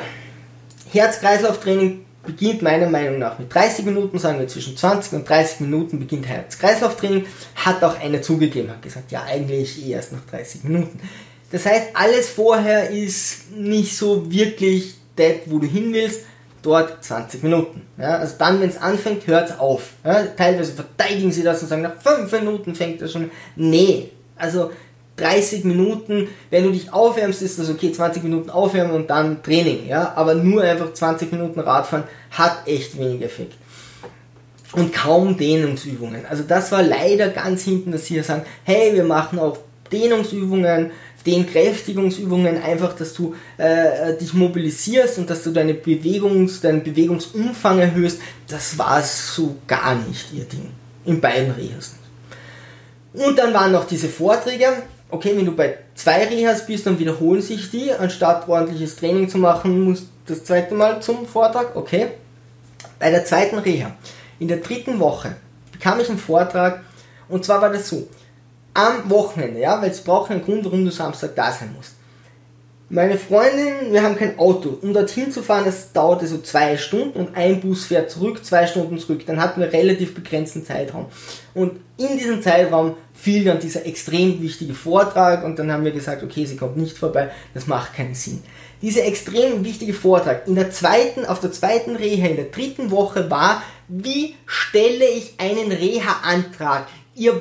Herz-Kreislauf-Training 0.93 2.05
beginnt 2.25 2.63
meiner 2.63 2.89
Meinung 2.89 3.19
nach 3.19 3.39
mit 3.39 3.53
30 3.53 3.85
Minuten, 3.87 4.19
sagen 4.19 4.39
wir 4.39 4.49
zwischen 4.49 4.77
20 4.77 5.15
und 5.15 5.29
30 5.29 5.61
Minuten 5.61 5.99
beginnt 5.99 6.29
Herz-Kreislauf-Training, 6.29 7.27
hat 7.55 7.83
auch 7.83 7.99
einer 7.99 8.21
zugegeben, 8.21 8.71
hat 8.71 8.83
gesagt, 8.83 9.11
ja 9.11 9.23
eigentlich 9.23 9.89
erst 9.89 10.13
nach 10.13 10.25
30 10.31 10.65
Minuten. 10.65 11.01
Das 11.51 11.67
heißt, 11.67 11.89
alles 11.95 12.29
vorher 12.29 12.91
ist 12.91 13.51
nicht 13.53 13.97
so 13.97 14.31
wirklich 14.31 15.00
das, 15.21 15.37
wo 15.47 15.59
du 15.59 15.67
hin 15.67 15.93
willst. 15.93 16.23
Dort 16.63 17.03
20 17.03 17.43
Minuten. 17.43 17.83
Ja, 17.97 18.19
also 18.19 18.35
dann, 18.39 18.61
wenn 18.61 18.69
es 18.69 18.77
anfängt, 18.77 19.27
hört 19.27 19.49
es 19.49 19.59
auf. 19.59 19.93
Ja, 20.05 20.25
teilweise 20.37 20.73
verteidigen 20.73 21.33
sie 21.33 21.43
das 21.43 21.63
und 21.63 21.69
sagen, 21.69 21.83
nach 21.83 21.95
5 21.99 22.31
Minuten 22.33 22.75
fängt 22.75 23.01
das 23.01 23.13
schon. 23.13 23.31
Nee, 23.57 24.11
also 24.37 24.71
30 25.17 25.65
Minuten, 25.65 26.29
wenn 26.51 26.65
du 26.65 26.71
dich 26.71 26.93
aufwärmst, 26.93 27.41
ist 27.41 27.59
das 27.59 27.71
okay, 27.71 27.93
20 27.93 28.23
Minuten 28.25 28.51
aufwärmen 28.51 28.93
und 28.95 29.09
dann 29.09 29.43
Training. 29.43 29.87
Ja, 29.89 30.13
aber 30.17 30.35
nur 30.35 30.63
einfach 30.63 30.93
20 30.93 31.33
Minuten 31.33 31.61
Radfahren 31.61 32.05
hat 32.31 32.67
echt 32.67 32.99
wenig 32.99 33.23
Effekt 33.23 33.55
und 34.73 34.93
kaum 34.93 35.37
Dehnungsübungen. 35.37 36.27
Also 36.27 36.45
das 36.47 36.73
war 36.73 36.83
leider 36.83 37.29
ganz 37.29 37.63
hinten, 37.63 37.93
dass 37.93 38.07
sie 38.07 38.15
hier 38.15 38.25
sagen, 38.25 38.43
hey, 38.65 38.95
wir 38.95 39.05
machen 39.05 39.39
auch 39.39 39.59
Dehnungsübungen, 39.93 40.93
den 41.27 41.47
Kräftigungsübungen 41.47 42.63
einfach, 42.63 42.95
dass 42.95 43.13
du 43.13 43.35
äh, 43.59 44.17
dich 44.17 44.33
mobilisierst 44.33 45.19
und 45.19 45.29
dass 45.29 45.43
du 45.43 45.51
deine 45.51 45.75
Bewegungs, 45.75 46.61
deinen 46.61 46.83
Bewegungsumfang 46.83 47.79
erhöhst, 47.79 48.21
das 48.49 48.79
war 48.79 49.03
so 49.03 49.57
gar 49.67 49.95
nicht 49.95 50.33
ihr 50.33 50.45
Ding. 50.45 50.71
In 51.05 51.21
beiden 51.21 51.53
Rehas. 51.53 51.95
Und 53.13 53.39
dann 53.39 53.53
waren 53.53 53.73
noch 53.73 53.87
diese 53.87 54.09
Vorträge. 54.09 54.67
Okay, 55.11 55.33
wenn 55.37 55.47
du 55.47 55.53
bei 55.53 55.79
zwei 55.95 56.27
Rehas 56.27 56.67
bist, 56.67 56.87
dann 56.87 56.99
wiederholen 56.99 57.43
sich 57.43 57.71
die. 57.71 57.93
Anstatt 57.93 58.49
ordentliches 58.49 58.97
Training 58.97 59.29
zu 59.29 59.39
machen, 59.39 59.81
musst 59.81 60.05
du 60.27 60.35
das 60.35 60.45
zweite 60.45 60.75
Mal 60.75 61.03
zum 61.03 61.27
Vortrag. 61.27 61.75
Okay. 61.75 62.09
Bei 62.99 63.11
der 63.11 63.25
zweiten 63.25 63.59
Reha, 63.59 63.93
in 64.39 64.49
der 64.49 64.59
dritten 64.59 65.01
Woche, 65.01 65.37
bekam 65.73 66.01
ich 66.01 66.09
einen 66.09 66.19
Vortrag. 66.19 66.83
Und 67.29 67.45
zwar 67.45 67.63
war 67.63 67.71
das 67.71 67.89
so 67.89 68.07
am 68.87 69.11
Wochenende, 69.11 69.61
ja, 69.61 69.81
weil 69.81 69.91
es 69.91 70.03
braucht 70.03 70.31
einen 70.31 70.45
Grund, 70.45 70.65
warum 70.65 70.85
du 70.85 70.91
Samstag 70.91 71.35
da 71.35 71.53
sein 71.53 71.75
musst. 71.77 71.95
Meine 72.93 73.19
Freundin, 73.19 73.93
wir 73.93 74.03
haben 74.03 74.17
kein 74.17 74.37
Auto. 74.37 74.77
Um 74.83 74.93
dorthin 74.93 75.31
zu 75.31 75.45
fahren, 75.45 75.65
das 75.65 75.93
dauerte 75.93 76.27
so 76.27 76.39
zwei 76.39 76.77
Stunden 76.77 77.21
und 77.21 77.37
ein 77.37 77.61
Bus 77.61 77.85
fährt 77.85 78.11
zurück, 78.11 78.45
zwei 78.45 78.67
Stunden 78.67 78.99
zurück. 78.99 79.25
Dann 79.27 79.41
hatten 79.41 79.61
wir 79.61 79.73
relativ 79.73 80.13
begrenzten 80.13 80.65
Zeitraum. 80.65 81.07
Und 81.55 81.79
in 81.99 82.19
diesem 82.19 82.43
Zeitraum 82.43 82.97
fiel 83.15 83.45
dann 83.45 83.61
dieser 83.61 83.87
extrem 83.87 84.43
wichtige 84.43 84.75
Vortrag 84.75 85.45
und 85.45 85.57
dann 85.57 85.71
haben 85.71 85.85
wir 85.85 85.93
gesagt, 85.93 86.25
okay, 86.25 86.45
sie 86.47 86.57
kommt 86.57 86.79
nicht 86.79 86.99
vorbei, 86.99 87.31
das 87.55 87.69
macht 87.69 87.95
keinen 87.95 88.15
Sinn. 88.15 88.43
Dieser 88.83 89.05
extrem 89.05 89.65
wichtige 89.65 89.93
Vortrag 89.93 90.49
in 90.49 90.57
der 90.57 90.73
zweiten, 90.73 91.27
auf 91.27 91.39
der 91.39 91.53
zweiten 91.53 91.95
Reha, 91.95 92.27
in 92.27 92.37
der 92.37 92.47
dritten 92.47 92.91
Woche 92.91 93.31
war, 93.31 93.63
wie 93.87 94.35
stelle 94.47 95.05
ich 95.05 95.35
einen 95.39 95.71
Reha-Antrag? 95.71 96.89
Ihr 97.15 97.35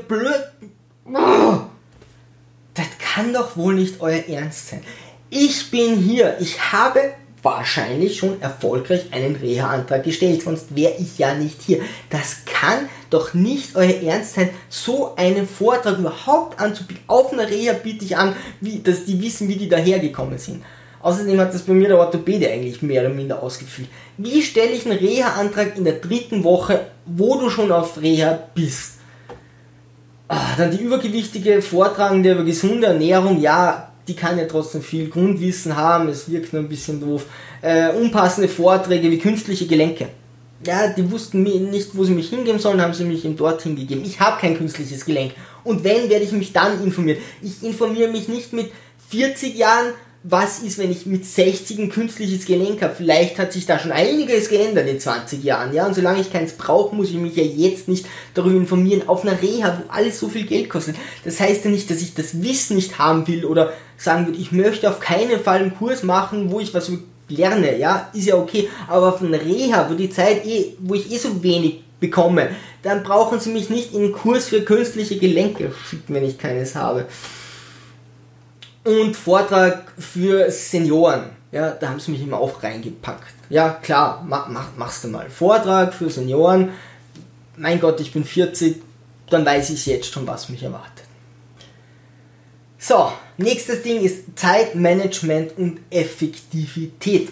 das 2.73 2.87
kann 2.99 3.33
doch 3.33 3.57
wohl 3.57 3.75
nicht 3.75 3.99
euer 3.99 4.23
Ernst 4.27 4.69
sein. 4.69 4.81
Ich 5.29 5.69
bin 5.69 5.97
hier, 5.97 6.37
ich 6.39 6.71
habe 6.71 7.13
wahrscheinlich 7.41 8.17
schon 8.17 8.41
erfolgreich 8.41 9.05
einen 9.11 9.35
Reha-Antrag 9.35 10.03
gestellt, 10.03 10.41
sonst 10.41 10.75
wäre 10.75 10.95
ich 10.99 11.17
ja 11.17 11.33
nicht 11.33 11.61
hier. 11.61 11.81
Das 12.09 12.45
kann 12.45 12.89
doch 13.09 13.33
nicht 13.33 13.75
euer 13.75 14.01
Ernst 14.03 14.35
sein, 14.35 14.49
so 14.69 15.15
einen 15.15 15.47
Vortrag 15.47 15.97
überhaupt 15.99 16.59
anzubieten. 16.59 17.03
Auf 17.07 17.31
einer 17.31 17.49
Reha 17.49 17.73
biete 17.73 18.05
ich 18.05 18.17
an, 18.17 18.35
wie, 18.59 18.79
dass 18.79 19.05
die 19.05 19.21
wissen, 19.21 19.47
wie 19.47 19.55
die 19.55 19.69
dahergekommen 19.69 20.37
sind. 20.37 20.63
Außerdem 21.01 21.39
hat 21.39 21.53
das 21.53 21.61
bei 21.61 21.73
mir 21.73 21.87
der 21.87 21.97
Orthopäde 21.97 22.49
eigentlich 22.51 22.81
mehr 22.81 23.01
oder 23.01 23.13
minder 23.13 23.41
ausgeführt. 23.41 23.87
Wie 24.17 24.41
stelle 24.41 24.71
ich 24.71 24.85
einen 24.85 24.99
Reha-Antrag 24.99 25.77
in 25.77 25.85
der 25.85 25.93
dritten 25.93 26.43
Woche, 26.43 26.87
wo 27.05 27.39
du 27.39 27.49
schon 27.49 27.71
auf 27.71 28.01
Reha 28.01 28.37
bist? 28.53 28.98
Ah, 30.31 30.55
dann 30.55 30.69
die 30.69 30.83
übergewichtige 30.83 31.59
Vortragende 31.59 32.33
über 32.33 32.43
gesunde 32.43 32.85
Ernährung, 32.85 33.41
ja, 33.41 33.91
die 34.07 34.15
kann 34.15 34.37
ja 34.37 34.45
trotzdem 34.45 34.83
viel 34.83 35.09
Grundwissen 35.09 35.75
haben, 35.75 36.07
es 36.07 36.29
wirkt 36.29 36.53
nur 36.53 36.61
ein 36.61 36.69
bisschen 36.69 37.01
doof. 37.01 37.25
Äh, 37.63 37.89
unpassende 37.93 38.47
Vorträge 38.47 39.09
wie 39.09 39.17
künstliche 39.17 39.65
Gelenke. 39.65 40.09
Ja, 40.63 40.89
die 40.89 41.09
wussten 41.09 41.41
nicht, 41.41 41.97
wo 41.97 42.03
sie 42.03 42.13
mich 42.13 42.29
hingeben 42.29 42.59
sollen, 42.59 42.79
haben 42.79 42.93
sie 42.93 43.05
mich 43.05 43.25
eben 43.25 43.37
dorthin 43.37 43.75
gegeben. 43.75 44.03
Ich 44.05 44.19
habe 44.19 44.39
kein 44.39 44.55
künstliches 44.55 45.03
Gelenk. 45.03 45.31
Und 45.63 45.83
wenn, 45.83 46.09
werde 46.11 46.25
ich 46.25 46.31
mich 46.31 46.53
dann 46.53 46.83
informieren. 46.83 47.19
Ich 47.41 47.63
informiere 47.63 48.11
mich 48.11 48.27
nicht 48.27 48.53
mit 48.53 48.71
40 49.09 49.57
Jahren 49.57 49.93
was 50.23 50.59
ist, 50.59 50.77
wenn 50.77 50.91
ich 50.91 51.05
mit 51.05 51.25
60 51.25 51.79
ein 51.79 51.89
künstliches 51.89 52.45
Gelenk 52.45 52.81
habe? 52.81 52.93
Vielleicht 52.93 53.39
hat 53.39 53.53
sich 53.53 53.65
da 53.65 53.79
schon 53.79 53.93
einiges 53.93 54.49
geändert 54.49 54.87
in 54.87 54.99
20 54.99 55.43
Jahren, 55.43 55.73
ja, 55.73 55.85
und 55.85 55.95
solange 55.95 56.19
ich 56.19 56.31
keins 56.31 56.53
brauche, 56.53 56.93
muss 56.93 57.09
ich 57.09 57.15
mich 57.15 57.37
ja 57.37 57.43
jetzt 57.43 57.87
nicht 57.87 58.05
darüber 58.33 58.57
informieren, 58.57 59.07
auf 59.07 59.23
einer 59.23 59.41
Reha, 59.41 59.81
wo 59.81 59.93
alles 59.93 60.19
so 60.19 60.27
viel 60.27 60.45
Geld 60.45 60.69
kostet. 60.69 60.97
Das 61.23 61.39
heißt 61.39 61.63
ja 61.63 61.71
nicht, 61.71 61.89
dass 61.89 62.01
ich 62.01 62.13
das 62.13 62.41
Wissen 62.41 62.75
nicht 62.75 62.99
haben 62.99 63.27
will 63.27 63.45
oder 63.45 63.71
sagen 63.97 64.25
würde, 64.25 64.39
ich 64.39 64.51
möchte 64.51 64.89
auf 64.89 64.99
keinen 64.99 65.39
Fall 65.39 65.59
einen 65.59 65.75
Kurs 65.75 66.03
machen, 66.03 66.51
wo 66.51 66.59
ich 66.59 66.73
was 66.73 66.91
lerne, 67.29 67.77
ja, 67.77 68.09
ist 68.13 68.27
ja 68.27 68.35
okay, 68.35 68.67
aber 68.87 69.13
auf 69.13 69.21
einer 69.21 69.39
Reha, 69.39 69.89
wo 69.89 69.93
die 69.93 70.09
Zeit 70.09 70.45
eh, 70.45 70.73
wo 70.79 70.95
ich 70.95 71.11
eh 71.11 71.17
so 71.17 71.41
wenig 71.43 71.81
bekomme, 71.99 72.49
dann 72.81 73.03
brauchen 73.03 73.39
sie 73.39 73.51
mich 73.51 73.69
nicht 73.69 73.93
in 73.93 74.03
einen 74.03 74.13
Kurs 74.13 74.47
für 74.47 74.61
künstliche 74.61 75.17
Gelenke 75.17 75.71
schicken, 75.89 76.13
wenn 76.13 76.25
ich 76.25 76.37
keines 76.37 76.75
habe 76.75 77.05
und 78.83 79.15
Vortrag 79.15 79.91
für 79.97 80.49
Senioren. 80.51 81.31
Ja, 81.51 81.71
da 81.71 81.89
haben 81.89 81.99
sie 81.99 82.11
mich 82.11 82.21
immer 82.21 82.37
auch 82.37 82.61
reingepackt. 82.61 83.33
Ja, 83.49 83.69
klar, 83.69 84.23
mach, 84.27 84.47
mach, 84.49 84.75
machst 84.77 85.03
du 85.03 85.07
mal. 85.07 85.29
Vortrag 85.29 85.93
für 85.93 86.09
Senioren. 86.09 86.69
Mein 87.57 87.79
Gott, 87.79 87.99
ich 87.99 88.13
bin 88.13 88.23
40, 88.23 88.81
dann 89.29 89.45
weiß 89.45 89.71
ich 89.71 89.85
jetzt 89.85 90.11
schon, 90.11 90.27
was 90.27 90.49
mich 90.49 90.63
erwartet. 90.63 91.05
So, 92.77 93.11
nächstes 93.37 93.81
Ding 93.81 94.01
ist 94.01 94.39
Zeitmanagement 94.39 95.57
und 95.57 95.79
Effektivität. 95.89 97.29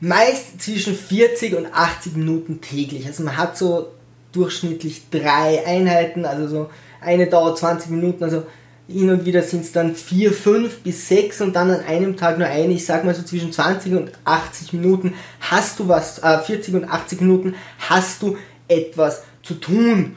Meist 0.00 0.60
zwischen 0.60 0.94
40 0.94 1.56
und 1.56 1.66
80 1.74 2.14
Minuten 2.14 2.60
täglich. 2.60 3.06
Also 3.06 3.24
man 3.24 3.36
hat 3.36 3.56
so 3.56 3.88
durchschnittlich 4.30 5.10
drei 5.10 5.66
Einheiten, 5.66 6.24
also 6.24 6.46
so 6.46 6.70
eine 7.00 7.26
dauert 7.26 7.58
20 7.58 7.90
Minuten, 7.90 8.22
also 8.22 8.46
hin 8.88 9.10
und 9.10 9.26
wieder 9.26 9.42
sind 9.42 9.64
es 9.64 9.72
dann 9.72 9.94
4, 9.94 10.32
5 10.32 10.80
bis 10.80 11.08
6 11.08 11.42
und 11.42 11.54
dann 11.54 11.70
an 11.70 11.84
einem 11.84 12.16
Tag 12.16 12.38
nur 12.38 12.48
eine. 12.48 12.72
Ich 12.72 12.86
sag 12.86 13.04
mal 13.04 13.14
so 13.14 13.22
zwischen 13.22 13.52
20 13.52 13.94
und 13.94 14.12
80 14.24 14.72
Minuten 14.72 15.14
hast 15.40 15.78
du 15.78 15.88
was, 15.88 16.22
äh, 16.22 16.38
40 16.38 16.74
und 16.74 16.84
80 16.84 17.20
Minuten 17.20 17.54
hast 17.78 18.22
du 18.22 18.36
etwas 18.66 19.22
zu 19.42 19.54
tun. 19.54 20.16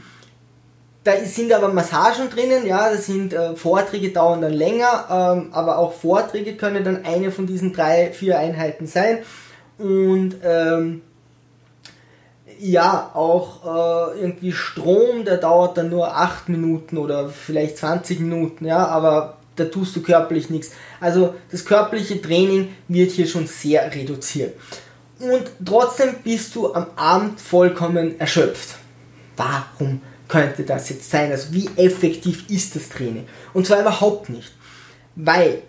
da 1.04 1.14
sind 1.26 1.52
aber 1.52 1.70
Massagen 1.70 2.30
drinnen, 2.30 2.68
ja, 2.68 2.92
das 2.92 3.08
sind 3.08 3.34
äh, 3.34 3.56
Vorträge 3.56 4.12
dauern 4.12 4.42
dann 4.42 4.54
länger, 4.54 5.08
ähm, 5.10 5.50
aber 5.52 5.80
auch 5.80 5.94
Vorträge 5.94 6.56
können 6.56 6.84
dann 6.84 7.06
eine 7.06 7.32
von 7.32 7.48
diesen 7.48 7.74
drei, 7.74 8.12
vier 8.12 8.38
Einheiten 8.38 8.86
sein. 8.86 9.20
Und 9.80 10.36
ähm, 10.44 11.02
ja, 12.62 13.12
auch 13.14 14.14
äh, 14.16 14.22
irgendwie 14.22 14.52
Strom, 14.52 15.26
der 15.26 15.38
dauert 15.38 15.78
dann 15.78 15.90
nur 15.90 16.16
8 16.16 16.50
Minuten 16.50 16.98
oder 16.98 17.30
vielleicht 17.30 17.78
20 17.78 18.20
Minuten, 18.20 18.66
ja, 18.66 18.86
aber 18.86 19.38
da 19.56 19.66
tust 19.66 19.96
du 19.96 20.02
körperlich 20.02 20.50
nichts. 20.50 20.72
Also 21.00 21.36
das 21.50 21.66
körperliche 21.66 22.22
Training 22.22 22.70
wird 22.88 23.12
hier 23.12 23.28
schon 23.28 23.48
sehr 23.48 23.94
reduziert. 23.94 24.56
Und 25.20 25.44
trotzdem 25.66 26.16
bist 26.24 26.56
du 26.56 26.74
am 26.74 26.88
Abend 26.96 27.40
vollkommen 27.42 28.20
erschöpft. 28.20 28.76
Warum 29.38 30.02
könnte 30.28 30.64
das 30.64 30.90
jetzt 30.90 31.10
sein? 31.10 31.32
Also 31.32 31.54
wie 31.54 31.70
effektiv 31.76 32.50
ist 32.50 32.76
das 32.76 32.90
Training? 32.90 33.28
Und 33.54 33.68
zwar 33.68 33.82
überhaupt 33.82 34.30
nicht. 34.30 34.52
Weil 35.16 35.64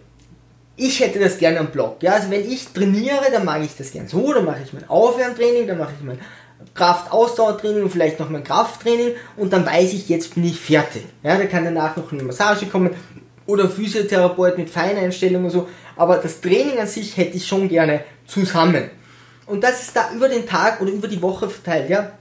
ich 0.77 1.01
hätte 1.01 1.19
das 1.19 1.39
gerne 1.39 1.59
am 1.59 1.71
Block. 1.71 2.03
Ja? 2.03 2.15
Also 2.15 2.31
wenn 2.31 2.51
ich 2.51 2.69
trainiere, 2.69 3.31
dann 3.31 3.45
mache 3.45 3.65
ich 3.65 3.77
das 3.77 3.91
gerne 3.91 4.09
so, 4.09 4.33
dann 4.33 4.45
mache 4.45 4.61
ich 4.65 4.73
mein 4.73 4.89
Aufwärmtraining, 4.89 5.67
dann 5.67 5.79
mache 5.79 5.93
ich 5.99 6.05
mein 6.05 6.19
Kraft-Ausdauertraining 6.75 7.85
und 7.85 7.91
vielleicht 7.91 8.21
noch 8.21 8.31
mein 8.31 8.45
Krafttraining 8.45 9.13
und 9.37 9.53
dann 9.53 9.67
weiß 9.67 9.93
ich, 9.93 10.09
jetzt 10.09 10.35
bin 10.35 10.45
ich 10.45 10.59
fertig. 10.61 11.05
Ja, 11.23 11.37
da 11.37 11.45
kann 11.47 11.65
danach 11.65 11.97
noch 11.97 12.11
eine 12.13 12.23
Massage 12.23 12.67
kommen 12.67 12.91
oder 13.47 13.69
Physiotherapeut 13.69 14.59
mit 14.59 14.71
Feineinstellungen 14.71 15.47
und 15.47 15.51
so, 15.51 15.69
aber 15.97 16.17
das 16.17 16.41
Training 16.41 16.79
an 16.79 16.87
sich 16.87 17.17
hätte 17.17 17.37
ich 17.37 17.47
schon 17.47 17.69
gerne 17.69 18.05
zusammen. 18.27 18.91
Und 19.47 19.63
das 19.65 19.83
ist 19.83 19.97
da 19.97 20.11
über 20.15 20.29
den 20.29 20.47
Tag 20.47 20.81
oder 20.81 20.91
über 20.91 21.09
die 21.09 21.21
Woche 21.21 21.49
verteilt, 21.49 21.91
ja. 21.91 22.13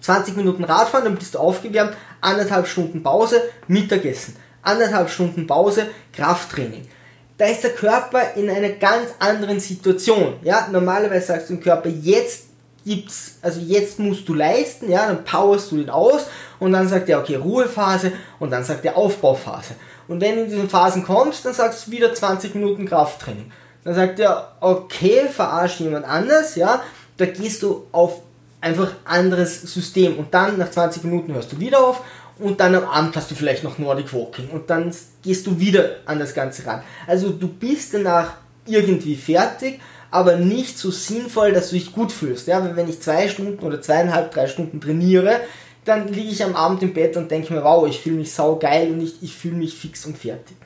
20 0.00 0.36
Minuten 0.36 0.64
Radfahren, 0.64 1.04
dann 1.04 1.14
bist 1.14 1.34
du 1.34 1.38
aufgewärmt, 1.38 1.96
anderthalb 2.20 2.66
Stunden 2.66 3.02
Pause, 3.02 3.42
Mittagessen, 3.68 4.34
anderthalb 4.62 5.08
Stunden 5.08 5.46
Pause, 5.46 5.86
Krafttraining. 6.12 6.88
Da 7.36 7.46
ist 7.46 7.62
der 7.62 7.70
Körper 7.70 8.34
in 8.34 8.50
einer 8.50 8.70
ganz 8.70 9.10
anderen 9.20 9.60
Situation. 9.60 10.34
Ja, 10.42 10.68
normalerweise 10.72 11.28
sagst 11.28 11.48
du 11.48 11.54
dem 11.54 11.62
Körper, 11.62 11.88
jetzt 11.88 12.47
gibt's, 12.88 13.36
also 13.42 13.60
jetzt 13.60 13.98
musst 13.98 14.26
du 14.28 14.34
leisten, 14.34 14.90
ja, 14.90 15.06
dann 15.06 15.24
powerst 15.24 15.70
du 15.70 15.76
ihn 15.76 15.90
aus 15.90 16.26
und 16.58 16.72
dann 16.72 16.88
sagt 16.88 17.08
er, 17.08 17.20
okay, 17.20 17.36
Ruhephase 17.36 18.12
und 18.38 18.50
dann 18.50 18.64
sagt 18.64 18.84
er 18.84 18.96
Aufbauphase. 18.96 19.74
Und 20.08 20.22
wenn 20.22 20.36
du 20.36 20.42
in 20.44 20.50
diesen 20.50 20.70
Phasen 20.70 21.04
kommst, 21.04 21.44
dann 21.44 21.52
sagst 21.52 21.86
du 21.86 21.90
wieder 21.90 22.14
20 22.14 22.54
Minuten 22.54 22.86
Krafttraining. 22.86 23.52
Dann 23.84 23.94
sagt 23.94 24.18
er, 24.18 24.52
okay, 24.60 25.28
verarsch 25.30 25.80
jemand 25.80 26.06
anders, 26.06 26.56
ja, 26.56 26.82
da 27.18 27.26
gehst 27.26 27.62
du 27.62 27.86
auf 27.92 28.22
einfach 28.60 28.92
anderes 29.04 29.62
System 29.62 30.16
und 30.16 30.32
dann 30.32 30.58
nach 30.58 30.70
20 30.70 31.04
Minuten 31.04 31.34
hörst 31.34 31.52
du 31.52 31.60
wieder 31.60 31.84
auf 31.84 32.02
und 32.38 32.58
dann 32.58 32.74
am 32.74 32.84
Abend 32.84 33.16
hast 33.16 33.30
du 33.30 33.34
vielleicht 33.34 33.64
noch 33.64 33.78
Nordic 33.78 34.12
Walking 34.14 34.48
und 34.48 34.70
dann 34.70 34.94
gehst 35.22 35.46
du 35.46 35.60
wieder 35.60 35.96
an 36.06 36.18
das 36.18 36.34
Ganze 36.34 36.66
ran. 36.66 36.82
Also 37.06 37.30
du 37.30 37.48
bist 37.48 37.92
danach 37.92 38.34
irgendwie 38.66 39.14
fertig, 39.14 39.80
aber 40.10 40.36
nicht 40.36 40.78
so 40.78 40.90
sinnvoll, 40.90 41.52
dass 41.52 41.70
du 41.70 41.76
dich 41.76 41.92
gut 41.92 42.12
fühlst. 42.12 42.46
Ja, 42.46 42.76
wenn 42.76 42.88
ich 42.88 43.00
zwei 43.00 43.28
Stunden 43.28 43.64
oder 43.64 43.80
zweieinhalb, 43.80 44.32
drei 44.32 44.46
Stunden 44.46 44.80
trainiere, 44.80 45.40
dann 45.84 46.08
liege 46.08 46.30
ich 46.30 46.44
am 46.44 46.54
Abend 46.54 46.82
im 46.82 46.92
Bett 46.92 47.16
und 47.16 47.30
denke 47.30 47.52
mir, 47.52 47.64
wow, 47.64 47.86
ich 47.88 48.00
fühle 48.00 48.16
mich 48.16 48.32
sau 48.32 48.56
geil 48.56 48.90
und 48.92 49.00
ich, 49.00 49.22
ich 49.22 49.34
fühle 49.34 49.56
mich 49.56 49.74
fix 49.74 50.04
und 50.06 50.18
fertig. 50.18 50.56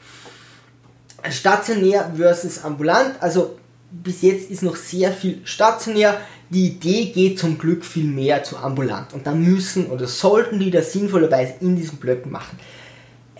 Stationär 1.30 2.12
versus 2.16 2.64
ambulant, 2.64 3.14
also 3.20 3.56
bis 3.90 4.22
jetzt 4.22 4.50
ist 4.50 4.62
noch 4.62 4.76
sehr 4.76 5.12
viel 5.12 5.40
stationär. 5.44 6.20
Die 6.50 6.66
Idee 6.66 7.06
geht 7.06 7.38
zum 7.38 7.58
Glück 7.58 7.84
viel 7.84 8.04
mehr 8.04 8.42
zu 8.42 8.56
ambulant. 8.56 9.12
Und 9.12 9.26
da 9.26 9.32
müssen 9.32 9.86
oder 9.86 10.06
sollten 10.06 10.58
die 10.58 10.70
das 10.70 10.92
sinnvollerweise 10.92 11.54
in 11.60 11.76
diesen 11.76 11.98
Blöcken 11.98 12.32
machen. 12.32 12.58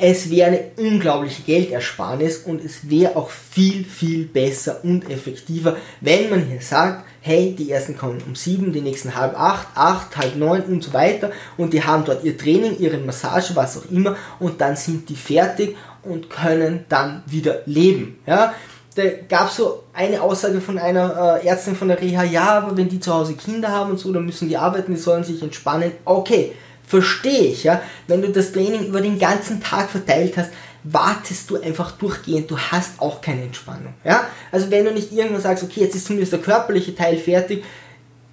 Es 0.04 0.30
wäre 0.30 0.48
eine 0.48 0.60
unglaubliche 0.78 1.42
Geldersparnis 1.42 2.38
und 2.38 2.64
es 2.64 2.90
wäre 2.90 3.14
auch 3.14 3.30
viel, 3.30 3.84
viel 3.84 4.24
besser 4.24 4.80
und 4.82 5.08
effektiver, 5.08 5.76
wenn 6.00 6.28
man 6.28 6.44
hier 6.44 6.60
sagt, 6.60 7.04
hey, 7.20 7.54
die 7.56 7.70
ersten 7.70 7.96
kommen 7.96 8.20
um 8.26 8.34
sieben, 8.34 8.72
die 8.72 8.80
nächsten 8.80 9.14
halb 9.14 9.38
acht, 9.38 9.68
acht, 9.76 10.16
halb 10.16 10.34
neun 10.34 10.62
und 10.62 10.82
so 10.82 10.92
weiter 10.92 11.30
und 11.56 11.72
die 11.72 11.84
haben 11.84 12.04
dort 12.04 12.24
ihr 12.24 12.36
Training, 12.36 12.80
ihre 12.80 12.98
Massage, 12.98 13.54
was 13.54 13.78
auch 13.78 13.88
immer 13.92 14.16
und 14.40 14.60
dann 14.60 14.74
sind 14.74 15.08
die 15.08 15.14
fertig 15.14 15.76
und 16.02 16.28
können 16.28 16.84
dann 16.88 17.22
wieder 17.26 17.60
leben. 17.66 18.18
Ja? 18.26 18.54
Da 18.96 19.04
gab 19.28 19.50
es 19.50 19.56
so 19.56 19.84
eine 19.92 20.20
Aussage 20.20 20.60
von 20.60 20.78
einer 20.78 21.38
äh, 21.44 21.46
Ärztin 21.46 21.76
von 21.76 21.86
der 21.86 22.00
Reha, 22.00 22.24
ja, 22.24 22.58
aber 22.58 22.76
wenn 22.76 22.88
die 22.88 22.98
zu 22.98 23.14
Hause 23.14 23.34
Kinder 23.34 23.68
haben 23.68 23.92
und 23.92 24.00
so, 24.00 24.12
dann 24.12 24.26
müssen 24.26 24.48
die 24.48 24.56
arbeiten, 24.56 24.94
die 24.94 25.00
sollen 25.00 25.22
sich 25.22 25.40
entspannen. 25.40 25.92
Okay, 26.04 26.54
Verstehe 26.86 27.46
ich, 27.46 27.64
ja. 27.64 27.82
Wenn 28.06 28.22
du 28.22 28.30
das 28.30 28.52
Training 28.52 28.86
über 28.86 29.00
den 29.00 29.18
ganzen 29.18 29.60
Tag 29.62 29.90
verteilt 29.90 30.36
hast, 30.36 30.50
wartest 30.84 31.50
du 31.50 31.60
einfach 31.60 31.92
durchgehend, 31.92 32.50
du 32.50 32.58
hast 32.58 33.00
auch 33.00 33.20
keine 33.20 33.42
Entspannung, 33.42 33.94
ja. 34.04 34.26
Also 34.50 34.70
wenn 34.70 34.84
du 34.84 34.92
nicht 34.92 35.12
irgendwann 35.12 35.40
sagst, 35.40 35.62
okay, 35.62 35.80
jetzt 35.80 35.94
ist 35.94 36.06
zumindest 36.06 36.32
der 36.32 36.40
körperliche 36.40 36.94
Teil 36.94 37.18
fertig, 37.18 37.64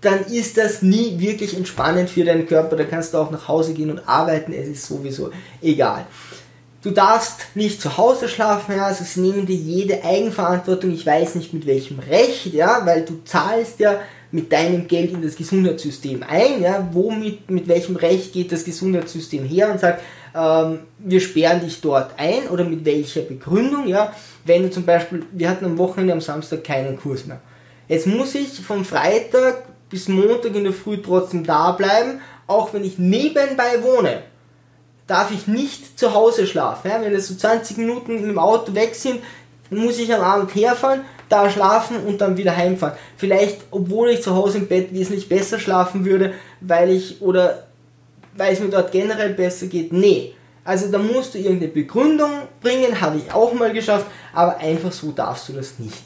dann 0.01 0.25
ist 0.25 0.57
das 0.57 0.81
nie 0.81 1.19
wirklich 1.19 1.55
entspannend 1.55 2.09
für 2.09 2.23
deinen 2.23 2.47
Körper, 2.47 2.75
da 2.75 2.85
kannst 2.85 3.13
du 3.13 3.17
auch 3.17 3.31
nach 3.31 3.47
Hause 3.47 3.73
gehen 3.73 3.91
und 3.91 4.07
arbeiten, 4.07 4.53
es 4.53 4.67
ist 4.67 4.87
sowieso 4.87 5.31
egal. 5.61 6.05
Du 6.81 6.91
darfst 6.91 7.55
nicht 7.55 7.81
zu 7.81 7.97
Hause 7.97 8.29
schlafen, 8.29 8.77
ja, 8.77 8.85
also 8.85 9.03
sie 9.03 9.19
nehmen 9.19 9.45
dir 9.45 9.55
jede 9.55 10.03
Eigenverantwortung, 10.03 10.93
ich 10.93 11.05
weiß 11.05 11.35
nicht 11.35 11.53
mit 11.53 11.65
welchem 11.65 11.99
Recht, 11.99 12.53
ja, 12.53 12.85
weil 12.85 13.03
du 13.03 13.21
zahlst 13.25 13.79
ja 13.79 13.99
mit 14.31 14.51
deinem 14.51 14.87
Geld 14.87 15.11
in 15.11 15.21
das 15.21 15.35
Gesundheitssystem 15.35 16.23
ein, 16.27 16.61
ja, 16.61 16.87
womit, 16.91 17.49
mit 17.49 17.67
welchem 17.67 17.95
Recht 17.95 18.33
geht 18.33 18.51
das 18.51 18.63
Gesundheitssystem 18.63 19.43
her 19.43 19.71
und 19.71 19.79
sagt, 19.79 20.01
ähm, 20.35 20.79
wir 20.99 21.19
sperren 21.19 21.61
dich 21.61 21.81
dort 21.81 22.11
ein 22.17 22.47
oder 22.49 22.63
mit 22.63 22.85
welcher 22.85 23.21
Begründung, 23.21 23.87
ja, 23.87 24.13
wenn 24.45 24.63
du 24.63 24.69
zum 24.69 24.85
Beispiel, 24.85 25.25
wir 25.31 25.49
hatten 25.49 25.65
am 25.65 25.77
Wochenende 25.77 26.13
am 26.13 26.21
Samstag 26.21 26.63
keinen 26.63 26.97
Kurs 26.97 27.25
mehr. 27.25 27.41
Jetzt 27.87 28.05
muss 28.05 28.35
ich 28.35 28.59
vom 28.59 28.85
Freitag 28.85 29.63
bis 29.89 30.07
Montag 30.07 30.55
in 30.55 30.63
der 30.63 30.73
Früh 30.73 30.97
trotzdem 30.97 31.43
da 31.43 31.71
bleiben, 31.71 32.21
auch 32.45 32.73
wenn 32.73 32.83
ich 32.83 32.99
nebenbei 32.99 33.81
wohne 33.81 34.21
darf 35.09 35.31
ich 35.31 35.47
nicht 35.47 35.99
zu 35.99 36.13
Hause 36.13 36.45
schlafen. 36.45 36.89
Ja? 36.89 37.01
Wenn 37.01 37.13
es 37.13 37.27
so 37.27 37.35
20 37.35 37.77
Minuten 37.77 38.23
im 38.23 38.37
Auto 38.37 38.75
weg 38.75 38.95
sind, 38.95 39.21
muss 39.71 39.99
ich 39.99 40.13
am 40.13 40.21
Abend 40.21 40.53
herfahren, 40.55 41.01
da 41.29 41.49
schlafen 41.49 41.97
und 42.05 42.19
dann 42.21 42.37
wieder 42.37 42.55
heimfahren. 42.55 42.97
Vielleicht, 43.15 43.61
obwohl 43.71 44.09
ich 44.09 44.21
zu 44.21 44.35
Hause 44.35 44.57
im 44.57 44.67
Bett 44.67 44.93
wesentlich 44.93 45.29
besser 45.29 45.59
schlafen 45.59 46.05
würde, 46.05 46.33
weil 46.59 46.89
ich 46.89 47.21
oder 47.21 47.67
weil 48.35 48.53
es 48.53 48.59
mir 48.59 48.69
dort 48.69 48.91
generell 48.91 49.33
besser 49.33 49.67
geht. 49.67 49.93
Nee. 49.93 50.33
Also 50.63 50.91
da 50.91 50.97
musst 50.97 51.33
du 51.33 51.39
irgendeine 51.39 51.71
Begründung 51.71 52.29
bringen, 52.61 52.99
habe 52.99 53.17
ich 53.17 53.33
auch 53.33 53.53
mal 53.53 53.73
geschafft, 53.73 54.05
aber 54.33 54.57
einfach 54.57 54.91
so 54.91 55.11
darfst 55.11 55.49
du 55.49 55.53
das 55.53 55.79
nicht. 55.79 55.97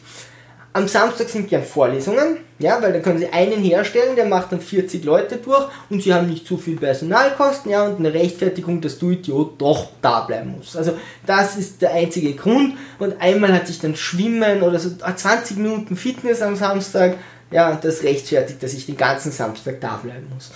Am 0.76 0.88
Samstag 0.88 1.30
sind 1.30 1.50
gern 1.50 1.64
Vorlesungen, 1.64 2.38
ja, 2.58 2.82
weil 2.82 2.94
da 2.94 3.00
können 3.00 3.20
sie 3.20 3.28
einen 3.28 3.62
herstellen, 3.62 4.16
der 4.16 4.26
macht 4.26 4.52
dann 4.52 4.60
40 4.60 5.04
Leute 5.04 5.38
durch 5.38 5.68
und 5.92 6.02
sie 6.02 6.12
haben 6.12 6.28
nicht 6.28 6.48
zu 6.48 6.58
viel 6.58 6.78
Personalkosten, 6.78 7.72
ja, 7.72 7.86
und 7.86 8.00
eine 8.00 8.12
Rechtfertigung, 8.12 8.82
dass 8.82 8.98
du 8.98 9.12
Idiot 9.12 9.62
doch 9.62 9.90
da 10.02 10.22
bleiben 10.22 10.56
musst. 10.58 10.76
Also 10.76 10.98
das 11.28 11.58
ist 11.58 11.84
der 11.84 11.94
einzige 11.94 12.34
Grund 12.34 12.76
und 12.98 13.22
einmal 13.22 13.54
hatte 13.54 13.70
ich 13.70 13.80
dann 13.82 13.96
Schwimmen 13.96 14.64
oder 14.64 14.80
so 14.80 14.90
20 14.90 15.58
Minuten 15.58 15.96
Fitness 15.96 16.42
am 16.42 16.56
Samstag, 16.56 17.18
ja, 17.52 17.70
und 17.70 17.86
das 17.86 18.02
rechtfertigt, 18.02 18.64
dass 18.64 18.74
ich 18.74 18.88
den 18.88 18.98
ganzen 18.98 19.32
Samstag 19.32 19.80
da 19.80 19.98
bleiben 19.98 20.28
muss. 20.34 20.50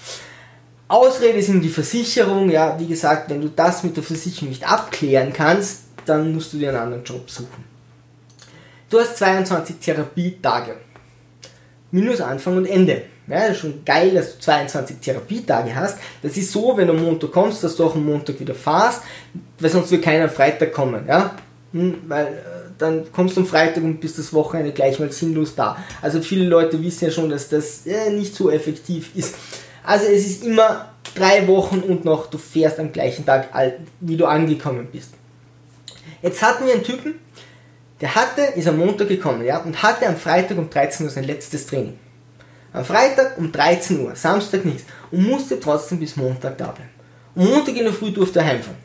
Ausrede 0.87 1.37
in 1.37 1.61
die 1.61 1.69
Versicherung, 1.69 2.49
ja, 2.49 2.79
wie 2.79 2.87
gesagt, 2.87 3.29
wenn 3.29 3.41
du 3.41 3.49
das 3.49 3.83
mit 3.83 3.95
der 3.95 4.03
Versicherung 4.03 4.49
nicht 4.49 4.67
abklären 4.67 5.31
kannst, 5.31 5.81
dann 6.05 6.33
musst 6.33 6.53
du 6.53 6.57
dir 6.57 6.69
einen 6.69 6.79
anderen 6.79 7.03
Job 7.03 7.29
suchen. 7.29 7.66
Du 8.89 8.99
hast 8.99 9.17
22 9.17 9.77
Therapietage. 9.81 10.75
Minus 11.91 12.21
Anfang 12.21 12.57
und 12.57 12.65
Ende. 12.65 13.03
Ja, 13.27 13.41
das 13.41 13.51
ist 13.51 13.57
schon 13.59 13.83
geil, 13.83 14.11
dass 14.13 14.35
du 14.35 14.39
22 14.39 14.97
Therapietage 15.01 15.75
hast. 15.75 15.97
Das 16.21 16.37
ist 16.37 16.51
so, 16.51 16.77
wenn 16.77 16.87
du 16.87 16.93
am 16.93 17.03
Montag 17.03 17.33
kommst, 17.33 17.63
dass 17.63 17.75
du 17.75 17.83
auch 17.83 17.95
am 17.95 18.05
Montag 18.05 18.39
wieder 18.39 18.55
fahrst, 18.55 19.01
weil 19.59 19.69
sonst 19.69 19.91
wird 19.91 20.03
keiner 20.03 20.25
am 20.25 20.29
Freitag 20.29 20.71
kommen. 20.71 21.05
Ja? 21.05 21.35
Hm, 21.73 21.95
weil 22.07 22.27
äh, 22.27 22.29
dann 22.77 23.11
kommst 23.11 23.35
du 23.35 23.41
am 23.41 23.47
Freitag 23.47 23.83
und 23.83 23.99
bist 23.99 24.17
das 24.17 24.31
Wochenende 24.31 24.71
gleich 24.71 24.99
mal 24.99 25.11
sinnlos 25.11 25.55
da. 25.55 25.77
Also 26.01 26.21
viele 26.21 26.45
Leute 26.45 26.81
wissen 26.81 27.05
ja 27.05 27.11
schon, 27.11 27.29
dass 27.29 27.49
das 27.49 27.85
äh, 27.85 28.09
nicht 28.11 28.33
so 28.33 28.49
effektiv 28.49 29.13
ist. 29.15 29.35
Also 29.83 30.05
es 30.05 30.25
ist 30.25 30.45
immer 30.45 30.93
drei 31.13 31.45
Wochen 31.47 31.79
und 31.79 32.05
noch 32.05 32.27
du 32.27 32.37
fährst 32.37 32.79
am 32.79 32.93
gleichen 32.93 33.25
Tag, 33.25 33.49
wie 33.99 34.15
du 34.15 34.25
angekommen 34.25 34.87
bist. 34.91 35.11
Jetzt 36.21 36.41
hatten 36.41 36.65
wir 36.65 36.73
einen 36.73 36.83
Typen, 36.83 37.15
der 38.01 38.15
hatte, 38.15 38.41
ist 38.41 38.67
am 38.67 38.77
Montag 38.77 39.07
gekommen, 39.07 39.43
ja, 39.43 39.57
und 39.57 39.81
hatte 39.81 40.07
am 40.07 40.17
Freitag 40.17 40.57
um 40.57 40.69
13 40.69 41.05
Uhr 41.05 41.11
sein 41.11 41.23
letztes 41.23 41.65
Training. 41.65 41.97
Am 42.73 42.85
Freitag 42.85 43.37
um 43.37 43.51
13 43.51 44.01
Uhr, 44.01 44.15
Samstag 44.15 44.65
nichts. 44.65 44.83
Und 45.09 45.27
musste 45.27 45.59
trotzdem 45.59 45.99
bis 45.99 46.15
Montag 46.15 46.57
da 46.57 46.67
bleiben. 46.67 46.89
Und 47.33 47.49
Montag 47.49 47.75
in 47.75 47.85
der 47.85 47.93
Früh 47.93 48.11
durfte 48.11 48.39
er 48.39 48.45
heimfahren. 48.45 48.77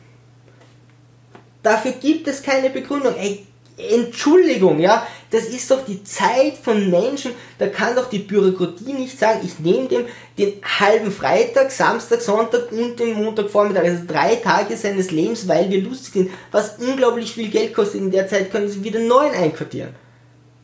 Dafür 1.61 1.91
gibt 1.93 2.27
es 2.27 2.41
keine 2.41 2.69
Begründung. 2.69 3.15
Ey, 3.15 3.45
Entschuldigung, 3.75 4.79
ja, 4.79 5.05
das 5.31 5.45
ist 5.45 5.71
doch 5.71 5.83
die 5.83 6.03
Zeit 6.03 6.57
von 6.61 6.91
Menschen, 6.91 7.31
da 7.57 7.67
kann 7.67 7.95
doch 7.95 8.07
die 8.07 8.19
Bürokratie 8.19 8.93
nicht 8.93 9.17
sagen, 9.17 9.39
ich 9.43 9.59
nehme 9.59 9.87
dem 9.87 10.05
den 10.37 10.53
halben 10.79 11.11
Freitag, 11.11 11.71
Samstag, 11.71 12.21
Sonntag 12.21 12.71
und 12.71 12.99
den 12.99 13.13
Montagvormittag, 13.13 13.83
also 13.83 14.03
drei 14.07 14.35
Tage 14.35 14.77
seines 14.77 15.11
Lebens, 15.11 15.47
weil 15.47 15.69
wir 15.69 15.81
lustig 15.81 16.13
sind, 16.13 16.31
was 16.51 16.77
unglaublich 16.77 17.33
viel 17.33 17.49
Geld 17.49 17.73
kostet. 17.73 18.01
In 18.01 18.11
der 18.11 18.27
Zeit 18.27 18.51
können 18.51 18.69
sie 18.69 18.83
wieder 18.83 18.99
neuen 18.99 19.33
einquartieren. 19.33 19.95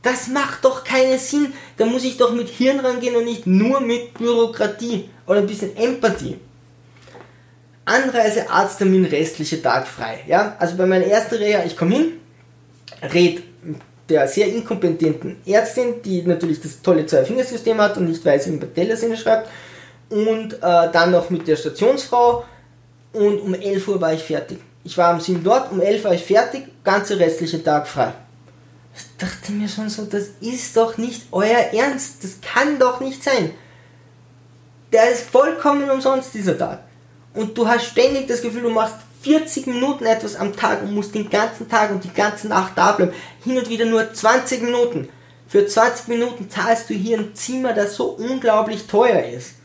Das 0.01 0.27
macht 0.27 0.63
doch 0.63 0.83
keinen 0.83 1.19
Sinn. 1.19 1.53
Da 1.77 1.85
muss 1.85 2.03
ich 2.03 2.17
doch 2.17 2.33
mit 2.33 2.47
Hirn 2.47 2.79
rangehen 2.79 3.15
und 3.15 3.25
nicht 3.25 3.45
nur 3.45 3.81
mit 3.81 4.13
Bürokratie 4.13 5.09
oder 5.27 5.39
ein 5.39 5.47
bisschen 5.47 5.75
Empathie. 5.75 6.37
Anreise, 7.85 8.49
Arzttermin, 8.49 9.05
restliche 9.05 9.61
Tag 9.61 9.87
frei. 9.87 10.19
Ja? 10.27 10.55
Also 10.59 10.77
bei 10.77 10.85
meiner 10.85 11.05
ersten 11.05 11.35
Reha, 11.35 11.63
ich 11.65 11.75
komme 11.75 11.95
hin, 11.95 12.11
red 13.01 13.43
der 14.09 14.27
sehr 14.27 14.47
inkompetenten 14.47 15.37
Ärztin, 15.45 16.01
die 16.03 16.23
natürlich 16.23 16.59
das 16.61 16.81
tolle 16.81 17.05
Zwei-Fingersystem 17.05 17.79
hat 17.79 17.97
und 17.97 18.09
nicht 18.09 18.25
weiß, 18.25 18.47
wie 18.47 18.57
man 18.57 18.73
Tellersinne 18.73 19.15
schreibt, 19.15 19.49
und 20.09 20.53
äh, 20.53 20.57
dann 20.61 21.11
noch 21.11 21.29
mit 21.29 21.47
der 21.47 21.55
Stationsfrau 21.55 22.43
und 23.13 23.39
um 23.39 23.53
11 23.53 23.87
Uhr 23.87 24.01
war 24.01 24.13
ich 24.13 24.23
fertig. 24.23 24.59
Ich 24.83 24.97
war 24.97 25.13
um 25.13 25.19
7 25.19 25.43
dort, 25.43 25.71
um 25.71 25.79
11 25.79 25.99
Uhr 25.99 26.05
war 26.05 26.15
ich 26.15 26.23
fertig, 26.23 26.63
ganze 26.83 27.19
restliche 27.19 27.63
Tag 27.63 27.87
frei. 27.87 28.13
Ich 28.95 29.03
dachte 29.17 29.51
mir 29.51 29.69
schon 29.69 29.89
so, 29.89 30.05
das 30.05 30.29
ist 30.41 30.75
doch 30.75 30.97
nicht 30.97 31.27
euer 31.31 31.59
Ernst, 31.73 32.23
das 32.23 32.41
kann 32.41 32.79
doch 32.79 32.99
nicht 32.99 33.23
sein. 33.23 33.51
Der 34.91 35.11
ist 35.11 35.29
vollkommen 35.29 35.89
umsonst, 35.89 36.33
dieser 36.33 36.57
Tag. 36.57 36.79
Und 37.35 37.55
du 37.55 37.67
hast 37.67 37.85
ständig 37.85 38.27
das 38.27 38.41
Gefühl, 38.41 38.63
du 38.63 38.71
machst 38.71 38.95
40 39.21 39.67
Minuten 39.67 40.05
etwas 40.05 40.35
am 40.35 40.55
Tag 40.55 40.81
und 40.83 40.93
musst 40.93 41.13
den 41.13 41.29
ganzen 41.29 41.67
Tag 41.69 41.91
und 41.91 42.03
die 42.03 42.13
ganze 42.13 42.47
Nacht 42.47 42.73
da 42.75 42.93
bleiben. 42.93 43.13
Hin 43.43 43.57
und 43.57 43.69
wieder 43.69 43.85
nur 43.85 44.13
20 44.13 44.61
Minuten. 44.63 45.09
Für 45.47 45.65
20 45.65 46.07
Minuten 46.07 46.49
zahlst 46.49 46.89
du 46.89 46.93
hier 46.93 47.17
ein 47.17 47.33
Zimmer, 47.33 47.73
das 47.73 47.95
so 47.95 48.05
unglaublich 48.05 48.85
teuer 48.87 49.23
ist. 49.23 49.55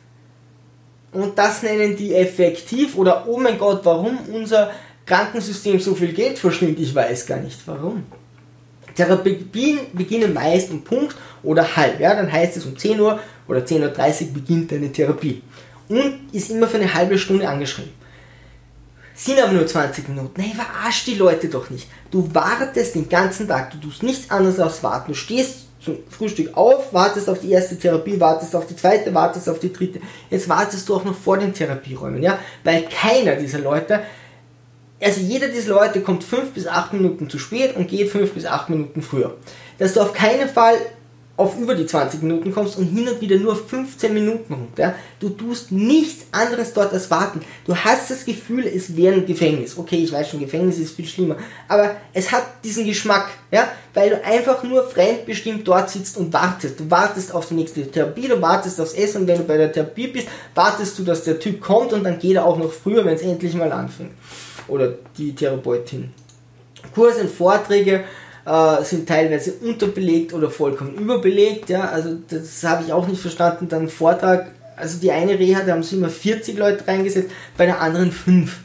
Und 1.13 1.39
das 1.39 1.63
nennen 1.63 1.97
die 1.97 2.15
effektiv 2.15 2.97
oder 2.97 3.29
oh 3.29 3.39
mein 3.39 3.59
Gott, 3.59 3.81
warum 3.85 4.19
unser 4.33 4.73
Krankensystem 5.07 5.79
so 5.79 5.95
viel 5.95 6.13
Geld 6.13 6.39
verschlingt, 6.39 6.81
ich 6.81 6.95
weiß 6.95 7.27
gar 7.27 7.39
nicht 7.39 7.61
warum. 7.67 8.05
Therapien 8.97 9.81
beginnen 9.93 10.33
meist 10.33 10.71
um 10.71 10.83
Punkt 10.83 11.15
oder 11.43 11.77
halb, 11.77 12.01
ja, 12.01 12.15
dann 12.15 12.31
heißt 12.31 12.57
es 12.57 12.65
um 12.65 12.77
10 12.77 12.99
Uhr 13.01 13.21
oder 13.47 13.61
10.30 13.61 14.29
Uhr 14.29 14.35
beginnt 14.35 14.73
deine 14.73 14.91
Therapie. 14.91 15.43
Und 15.89 16.33
ist 16.33 16.51
immer 16.51 16.67
für 16.67 16.79
eine 16.79 16.93
halbe 16.93 17.19
Stunde 17.19 17.49
angeschrieben. 17.49 17.93
Sind 19.15 19.41
aber 19.41 19.53
nur 19.53 19.67
20 19.67 20.09
Minuten. 20.09 20.41
Hey, 20.43 20.55
verarsch 20.55 21.05
die 21.05 21.15
Leute 21.15 21.49
doch 21.49 21.71
nicht. 21.71 21.89
Du 22.11 22.29
wartest 22.35 22.97
den 22.97 23.09
ganzen 23.09 23.47
Tag, 23.47 23.71
du 23.71 23.79
tust 23.79 24.03
nichts 24.03 24.31
anderes 24.31 24.59
als 24.59 24.83
warten. 24.83 25.13
Du 25.13 25.15
stehst 25.15 25.67
zum 25.81 25.99
Frühstück 26.09 26.57
auf, 26.57 26.93
wartest 26.93 27.29
auf 27.29 27.39
die 27.39 27.53
erste 27.53 27.79
Therapie, 27.79 28.19
wartest 28.19 28.57
auf 28.57 28.67
die 28.67 28.75
zweite, 28.75 29.15
wartest 29.15 29.49
auf 29.49 29.61
die 29.61 29.73
dritte. 29.73 30.01
Jetzt 30.31 30.49
wartest 30.49 30.89
du 30.89 30.97
auch 30.97 31.05
noch 31.05 31.15
vor 31.15 31.39
den 31.39 31.53
Therapieräumen, 31.53 32.23
ja? 32.23 32.39
Weil 32.65 32.89
keiner 32.89 33.37
dieser 33.37 33.59
Leute, 33.61 34.01
also 35.01 35.21
jeder 35.21 35.49
dieser 35.49 35.75
Leute 35.75 36.01
kommt 36.01 36.25
5 36.25 36.53
bis 36.53 36.67
8 36.67 36.95
Minuten 36.95 37.29
zu 37.29 37.39
spät 37.39 37.77
und 37.77 37.89
geht 37.89 38.11
5 38.11 38.33
bis 38.33 38.47
8 38.47 38.71
Minuten 38.71 39.03
früher. 39.03 39.37
Dass 39.79 39.95
du 39.95 40.01
auf 40.01 40.13
keinen 40.13 40.49
Fall 40.49 40.77
auf 41.37 41.59
über 41.59 41.75
die 41.75 41.87
20 41.87 42.23
Minuten 42.23 42.53
kommst 42.53 42.79
und 42.79 42.87
hin 42.87 43.09
und 43.09 43.21
wieder 43.21 43.37
nur 43.37 43.57
15 43.57 44.15
Minuten 44.15 44.55
runter. 44.55 44.83
Ja? 44.83 44.95
Du 45.19 45.31
tust 45.31 45.73
nichts 45.73 46.27
anderes 46.31 46.73
dort 46.73 46.93
als 46.93 47.11
warten. 47.11 47.41
Du 47.67 47.75
hast 47.75 48.11
das 48.11 48.25
Gefühl, 48.25 48.67
es 48.67 48.97
wäre 48.97 49.15
ein 49.15 49.27
Gefängnis. 49.27 49.77
Okay, 49.77 49.97
ich 49.97 50.13
weiß 50.13 50.31
schon, 50.31 50.39
Gefängnis 50.39 50.79
ist 50.79 50.95
viel 50.95 51.07
schlimmer. 51.07 51.37
Aber 51.67 51.97
es 52.13 52.31
hat 52.31 52.45
diesen 52.63 52.85
Geschmack, 52.85 53.31
ja, 53.51 53.69
weil 53.95 54.11
du 54.11 54.25
einfach 54.25 54.63
nur 54.63 54.85
fremdbestimmt 54.85 55.67
dort 55.67 55.91
sitzt 55.91 56.17
und 56.17 56.33
wartest. 56.33 56.79
Du 56.79 56.89
wartest 56.89 57.35
auf 57.35 57.49
die 57.49 57.55
nächste 57.55 57.91
Therapie, 57.91 58.29
du 58.29 58.41
wartest 58.41 58.81
aufs 58.81 58.95
Essen 58.95 59.23
und 59.23 59.27
wenn 59.27 59.39
du 59.39 59.45
bei 59.45 59.57
der 59.57 59.73
Therapie 59.73 60.07
bist, 60.07 60.29
wartest 60.55 60.97
du, 60.99 61.03
dass 61.03 61.25
der 61.25 61.41
Typ 61.41 61.61
kommt 61.61 61.93
und 61.93 62.05
dann 62.05 62.21
geht 62.21 62.37
er 62.37 62.47
auch 62.47 62.59
noch 62.59 62.71
früher, 62.71 63.05
wenn 63.05 63.15
es 63.15 63.23
endlich 63.23 63.55
mal 63.55 63.73
anfängt. 63.73 64.13
Oder 64.69 64.95
die 65.19 65.35
Therapeutin. 65.35 66.13
Kurse 66.95 67.23
und 67.23 67.31
Vorträge, 67.31 68.05
äh, 68.47 68.83
sind 68.85 69.09
teilweise 69.09 69.53
unterbelegt 69.55 70.33
oder 70.33 70.51
vollkommen 70.51 70.95
überbelegt. 70.95 71.71
Ja? 71.71 71.89
Also 71.89 72.17
das 72.29 72.63
habe 72.65 72.85
ich 72.85 72.93
auch 72.93 73.07
nicht 73.07 73.21
verstanden. 73.21 73.69
Dann 73.69 73.89
Vortrag, 73.89 74.51
also 74.77 74.99
die 74.99 75.11
eine 75.11 75.39
Reha, 75.39 75.63
da 75.63 75.73
haben 75.73 75.83
sie 75.83 75.97
immer 75.97 76.11
40 76.11 76.59
Leute 76.59 76.87
reingesetzt, 76.87 77.31
bei 77.57 77.67
der 77.67 77.81
anderen 77.81 78.13
5. 78.13 78.57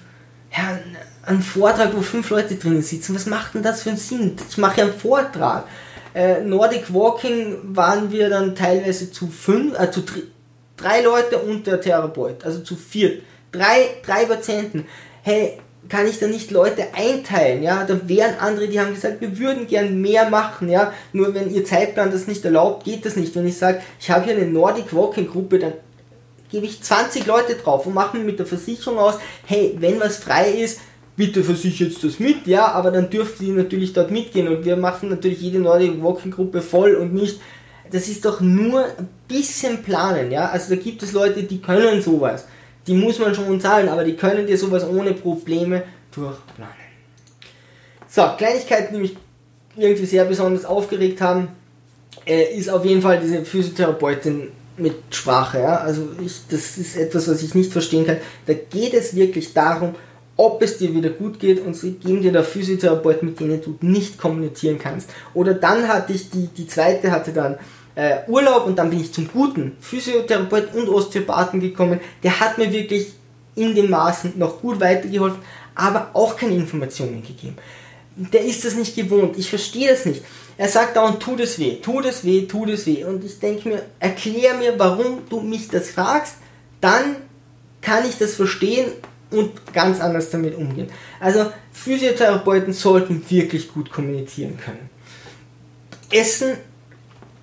Ja, 0.55 0.79
ein 1.25 1.41
Vortrag, 1.41 1.95
wo 1.95 2.01
fünf 2.01 2.29
Leute 2.31 2.55
drinnen 2.55 2.81
sitzen, 2.81 3.13
was 3.13 3.27
macht 3.27 3.53
denn 3.53 3.61
das 3.61 3.83
für 3.83 3.89
einen 3.89 3.99
Sinn? 3.99 4.35
Ich 4.49 4.57
mache 4.57 4.79
ja 4.79 4.85
einen 4.85 4.93
Vortrag. 4.93 5.65
Äh, 6.15 6.41
Nordic 6.41 6.91
Walking 6.91 7.57
waren 7.63 8.11
wir 8.11 8.29
dann 8.29 8.55
teilweise 8.55 9.11
zu 9.11 9.27
fünf, 9.27 9.79
äh, 9.79 9.91
zu 9.91 10.01
drei 10.75 11.01
Leute 11.01 11.37
und 11.37 11.67
der 11.67 11.79
Therapeut, 11.79 12.43
also 12.43 12.61
zu 12.61 12.75
vier. 12.75 13.19
Drei, 13.51 13.89
drei 14.03 14.25
Patienten. 14.25 14.85
Hey, 15.21 15.59
kann 15.87 16.07
ich 16.07 16.19
da 16.19 16.27
nicht 16.27 16.51
Leute 16.51 16.87
einteilen, 16.93 17.63
ja, 17.63 17.85
da 17.85 18.07
wären 18.07 18.37
andere, 18.39 18.67
die 18.67 18.79
haben 18.79 18.93
gesagt, 18.93 19.21
wir 19.21 19.39
würden 19.39 19.67
gern 19.67 20.01
mehr 20.01 20.29
machen, 20.29 20.69
ja, 20.69 20.93
nur 21.13 21.33
wenn 21.33 21.53
ihr 21.53 21.63
Zeitplan 21.63 22.11
das 22.11 22.27
nicht 22.27 22.43
erlaubt, 22.43 22.83
geht 22.83 23.05
das 23.05 23.15
nicht. 23.15 23.35
Wenn 23.35 23.47
ich 23.47 23.57
sage, 23.57 23.81
ich 23.99 24.11
habe 24.11 24.25
hier 24.25 24.35
eine 24.35 24.45
Nordic 24.45 24.93
Walking 24.93 25.27
Gruppe, 25.27 25.57
dann 25.57 25.73
gebe 26.51 26.65
ich 26.65 26.81
20 26.81 27.25
Leute 27.25 27.55
drauf 27.55 27.85
und 27.85 27.93
mache 27.93 28.17
mir 28.17 28.23
mit 28.23 28.39
der 28.39 28.45
Versicherung 28.45 28.99
aus, 28.99 29.15
hey, 29.45 29.75
wenn 29.79 29.99
was 29.99 30.17
frei 30.17 30.51
ist, 30.51 30.81
bitte 31.15 31.43
versichert 31.43 32.03
das 32.03 32.19
mit, 32.19 32.45
ja, 32.45 32.71
aber 32.71 32.91
dann 32.91 33.09
dürft 33.09 33.41
ihr 33.41 33.53
natürlich 33.53 33.93
dort 33.93 34.11
mitgehen 34.11 34.47
und 34.47 34.65
wir 34.65 34.75
machen 34.75 35.09
natürlich 35.09 35.41
jede 35.41 35.59
Nordic 35.59 36.01
Walking 36.03 36.31
Gruppe 36.31 36.61
voll 36.61 36.95
und 36.95 37.13
nicht, 37.13 37.39
das 37.91 38.07
ist 38.07 38.25
doch 38.25 38.41
nur 38.41 38.85
ein 38.85 39.09
bisschen 39.27 39.81
planen, 39.81 40.31
ja, 40.31 40.49
also 40.49 40.75
da 40.75 40.81
gibt 40.81 41.03
es 41.03 41.13
Leute, 41.13 41.43
die 41.43 41.61
können 41.61 42.01
sowas 42.01 42.45
die 42.89 42.95
muss 42.95 43.19
man 43.19 43.35
schon 43.35 43.61
zahlen, 43.61 43.87
aber 43.87 44.03
die 44.03 44.15
können 44.15 44.47
dir 44.47 44.57
sowas 44.57 44.83
ohne 44.83 45.13
Probleme 45.13 45.83
durchplanen. 46.11 46.73
So, 48.07 48.23
Kleinigkeiten, 48.35 48.95
die 48.95 49.01
mich 49.01 49.15
irgendwie 49.77 50.07
sehr 50.07 50.25
besonders 50.25 50.65
aufgeregt 50.65 51.21
haben, 51.21 51.49
äh, 52.25 52.55
ist 52.57 52.67
auf 52.67 52.83
jeden 52.83 53.03
Fall 53.03 53.19
diese 53.19 53.45
Physiotherapeutin 53.45 54.47
mit 54.77 54.95
Sprache. 55.11 55.59
Ja? 55.59 55.75
Also 55.77 56.09
ich, 56.25 56.47
das 56.49 56.79
ist 56.79 56.97
etwas, 56.97 57.27
was 57.29 57.43
ich 57.43 57.53
nicht 57.53 57.71
verstehen 57.71 58.07
kann. 58.07 58.17
Da 58.47 58.53
geht 58.53 58.95
es 58.95 59.15
wirklich 59.15 59.53
darum, 59.53 59.93
ob 60.35 60.59
es 60.63 60.79
dir 60.79 60.91
wieder 60.95 61.11
gut 61.11 61.39
geht 61.39 61.63
und 61.63 61.75
sie 61.75 61.91
geben 61.91 62.23
dir 62.23 62.31
da 62.31 62.41
Physiotherapeuten, 62.41 63.29
mit 63.29 63.39
denen 63.39 63.61
du 63.61 63.77
nicht 63.81 64.17
kommunizieren 64.17 64.79
kannst. 64.79 65.11
Oder 65.35 65.53
dann 65.53 65.87
hatte 65.87 66.13
ich 66.13 66.31
die, 66.31 66.47
die 66.47 66.65
zweite 66.65 67.11
hatte 67.11 67.33
dann 67.33 67.59
äh, 67.99 68.29
Urlaub 68.29 68.65
und 68.65 68.77
dann 68.77 68.89
bin 68.89 69.01
ich 69.01 69.11
zum 69.11 69.27
guten 69.27 69.75
Physiotherapeut 69.81 70.73
und 70.73 70.87
Osteopathen 70.87 71.59
gekommen. 71.59 71.99
Der 72.23 72.39
hat 72.39 72.57
mir 72.57 72.71
wirklich 72.71 73.07
in 73.55 73.75
den 73.75 73.89
Maßen 73.89 74.33
noch 74.37 74.61
gut 74.61 74.79
weitergeholfen, 74.79 75.39
aber 75.75 76.11
auch 76.13 76.37
keine 76.37 76.55
Informationen 76.55 77.21
gegeben. 77.21 77.57
Der 78.15 78.45
ist 78.45 78.63
das 78.63 78.75
nicht 78.75 78.95
gewohnt. 78.95 79.37
Ich 79.37 79.49
verstehe 79.49 79.89
das 79.89 80.05
nicht. 80.05 80.23
Er 80.57 80.69
sagt 80.69 80.95
dauernd, 80.95 81.19
tut 81.19 81.41
es 81.41 81.59
weh, 81.59 81.75
tut 81.81 82.05
es 82.05 82.23
weh, 82.23 82.45
tut 82.45 82.69
es 82.69 82.85
weh. 82.85 83.03
Und 83.03 83.23
ich 83.25 83.37
denke 83.39 83.67
mir, 83.67 83.81
erklär 83.99 84.53
mir, 84.53 84.75
warum 84.77 85.23
du 85.29 85.41
mich 85.41 85.67
das 85.67 85.89
fragst, 85.89 86.35
dann 86.79 87.17
kann 87.81 88.07
ich 88.07 88.17
das 88.17 88.35
verstehen 88.35 88.91
und 89.29 89.73
ganz 89.73 89.99
anders 89.99 90.29
damit 90.29 90.55
umgehen. 90.55 90.89
Also 91.19 91.51
Physiotherapeuten 91.73 92.71
sollten 92.71 93.23
wirklich 93.29 93.73
gut 93.73 93.91
kommunizieren 93.91 94.57
können. 94.57 94.89
Essen 96.11 96.57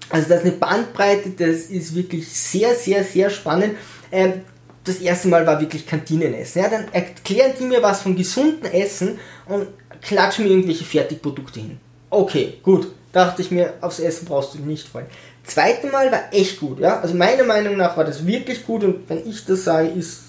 also 0.09 0.29
das 0.29 0.39
ist 0.39 0.47
eine 0.47 0.57
Bandbreite, 0.57 1.31
das 1.31 1.67
ist 1.67 1.95
wirklich 1.95 2.29
sehr, 2.29 2.75
sehr, 2.75 3.05
sehr 3.05 3.31
spannend. 3.31 3.77
Ähm, 4.13 4.43
das 4.85 4.99
erste 4.99 5.29
Mal 5.29 5.47
war 5.47 5.61
wirklich 5.61 5.87
Kantinenessen. 5.87 6.63
Ja, 6.63 6.69
dann 6.69 6.87
erklären 6.93 7.53
die 7.59 7.65
mir 7.65 7.83
was 7.83 8.03
von 8.03 8.15
gesundem 8.15 8.71
Essen 8.71 9.19
und 9.47 9.67
klatschen 10.01 10.45
mir 10.45 10.51
irgendwelche 10.51 10.85
Fertigprodukte 10.85 11.61
hin. 11.61 11.79
Okay, 12.11 12.59
gut. 12.63 12.93
Dachte 13.13 13.43
ich 13.43 13.51
mir, 13.51 13.75
aufs 13.81 13.99
Essen 13.99 14.27
brauchst 14.27 14.55
du 14.55 14.59
nicht 14.59 14.87
freuen. 14.87 15.07
Zweite 15.43 15.87
Mal 15.89 16.13
war 16.13 16.33
echt 16.33 16.61
gut, 16.61 16.81
ja. 16.81 17.01
Also 17.01 17.15
meiner 17.15 17.45
Meinung 17.45 17.77
nach 17.77 17.97
war 17.97 18.05
das 18.05 18.27
wirklich 18.27 18.65
gut 18.67 18.85
und 18.85 19.09
wenn 19.09 19.29
ich 19.29 19.45
das 19.45 19.65
sage, 19.65 19.89
ist, 19.89 20.25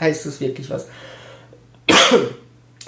heißt 0.00 0.26
das 0.26 0.40
wirklich 0.40 0.68
was. 0.68 0.86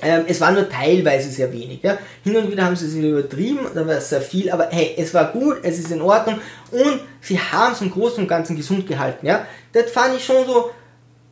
Ähm, 0.04 0.24
es 0.28 0.40
war 0.40 0.52
nur 0.52 0.68
teilweise 0.68 1.30
sehr 1.30 1.50
wenig. 1.52 1.82
Ja. 1.82 1.98
Hin 2.22 2.36
und 2.36 2.50
wieder 2.50 2.66
haben 2.66 2.76
sie 2.76 2.86
es 2.86 2.94
übertrieben, 2.94 3.60
da 3.74 3.86
war 3.86 3.96
es 3.96 4.10
sehr 4.10 4.20
viel, 4.20 4.50
aber 4.50 4.68
hey, 4.70 4.94
es 4.98 5.14
war 5.14 5.32
gut, 5.32 5.58
es 5.62 5.78
ist 5.78 5.90
in 5.90 6.02
Ordnung 6.02 6.40
und 6.70 7.00
sie 7.22 7.40
haben 7.40 7.72
es 7.72 7.80
im 7.80 7.90
Großen 7.90 8.18
und 8.18 8.28
Ganzen 8.28 8.54
gesund 8.54 8.86
gehalten. 8.86 9.26
Ja. 9.26 9.46
Das 9.72 9.90
fand 9.90 10.16
ich 10.16 10.24
schon 10.24 10.46
so 10.46 10.70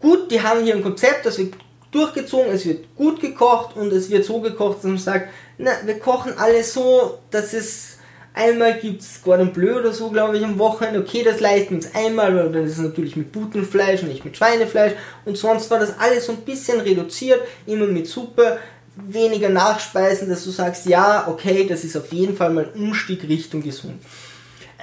gut, 0.01 0.31
die 0.31 0.41
haben 0.41 0.65
hier 0.65 0.75
ein 0.75 0.83
Konzept, 0.83 1.27
das 1.27 1.39
wird 1.39 1.55
durchgezogen, 1.91 2.51
es 2.51 2.65
wird 2.65 2.97
gut 2.97 3.21
gekocht 3.21 3.77
und 3.77 3.93
es 3.93 4.11
wird 4.11 4.25
so 4.25 4.41
gekocht, 4.41 4.79
dass 4.79 4.85
man 4.85 4.99
sagt, 4.99 5.29
na, 5.59 5.71
wir 5.85 5.99
kochen 5.99 6.33
alles 6.39 6.73
so, 6.73 7.19
dass 7.31 7.53
es 7.53 7.92
Einmal 8.35 8.79
gibt 8.79 9.03
es 9.03 9.21
Gordon 9.23 9.53
Bleu 9.53 9.79
oder 9.79 9.93
so, 9.93 10.11
glaube 10.11 10.39
ich, 10.39 10.45
am 10.45 10.59
Wochenende. 10.59 11.01
Okay, 11.01 11.23
das 11.23 11.41
leisten 11.41 11.71
wir 11.71 11.77
uns 11.77 11.95
einmal, 11.95 12.35
weil 12.35 12.51
dann 12.51 12.65
ist 12.65 12.79
es 12.79 12.79
natürlich 12.79 13.17
mit 13.17 13.31
Butenfleisch 13.31 14.03
und 14.03 14.09
nicht 14.09 14.25
mit 14.25 14.37
Schweinefleisch. 14.37 14.95
Und 15.25 15.37
sonst 15.37 15.71
war 15.71 15.79
das 15.79 15.99
alles 15.99 16.27
so 16.27 16.33
ein 16.33 16.43
bisschen 16.43 16.81
reduziert, 16.81 17.41
immer 17.67 17.87
mit 17.87 18.07
Suppe. 18.07 18.59
weniger 18.95 19.49
Nachspeisen, 19.49 20.29
dass 20.29 20.45
du 20.45 20.51
sagst, 20.51 20.87
ja, 20.87 21.27
okay, 21.27 21.67
das 21.67 21.83
ist 21.83 21.97
auf 21.97 22.13
jeden 22.13 22.37
Fall 22.37 22.51
mal 22.51 22.71
ein 22.75 22.83
Umstieg 22.83 23.27
Richtung 23.27 23.63
gesund. 23.63 23.95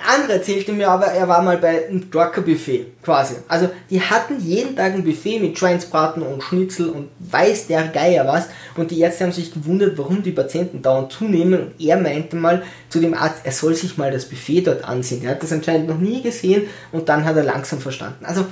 Ein 0.01 0.21
anderer 0.21 0.35
erzählte 0.35 0.71
mir 0.71 0.89
aber, 0.89 1.07
er 1.07 1.27
war 1.27 1.41
mal 1.41 1.57
bei 1.57 1.87
einem 1.87 2.09
Trucker-Buffet, 2.09 2.87
quasi. 3.03 3.35
Also, 3.47 3.69
die 3.89 4.01
hatten 4.01 4.39
jeden 4.39 4.75
Tag 4.75 4.93
ein 4.93 5.03
Buffet 5.03 5.39
mit 5.39 5.57
Schweinsbraten 5.57 6.23
und 6.23 6.41
Schnitzel 6.41 6.89
und 6.89 7.09
weiß 7.19 7.67
der 7.67 7.87
Geier 7.87 8.25
was. 8.25 8.47
Und 8.77 8.91
die 8.91 8.99
Ärzte 9.01 9.25
haben 9.25 9.31
sich 9.31 9.53
gewundert, 9.53 9.97
warum 9.97 10.23
die 10.23 10.31
Patienten 10.31 10.81
dauernd 10.81 11.11
zunehmen. 11.11 11.61
Und 11.61 11.81
er 11.81 11.97
meinte 11.97 12.35
mal 12.35 12.63
zu 12.89 12.99
dem 12.99 13.13
Arzt, 13.13 13.41
er 13.43 13.51
soll 13.51 13.75
sich 13.75 13.97
mal 13.97 14.11
das 14.11 14.25
Buffet 14.25 14.61
dort 14.61 14.83
ansehen. 14.83 15.23
Er 15.23 15.31
hat 15.31 15.43
das 15.43 15.51
anscheinend 15.51 15.87
noch 15.87 15.97
nie 15.97 16.21
gesehen 16.21 16.63
und 16.91 17.09
dann 17.09 17.25
hat 17.25 17.35
er 17.35 17.43
langsam 17.43 17.79
verstanden. 17.79 18.23
Also, 18.25 18.45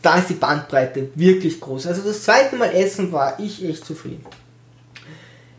da 0.00 0.18
ist 0.18 0.30
die 0.30 0.34
Bandbreite 0.34 1.10
wirklich 1.14 1.60
groß. 1.60 1.88
Also, 1.88 2.02
das 2.02 2.22
zweite 2.22 2.56
Mal 2.56 2.72
essen 2.74 3.12
war 3.12 3.38
ich 3.38 3.64
echt 3.64 3.84
zufrieden. 3.84 4.24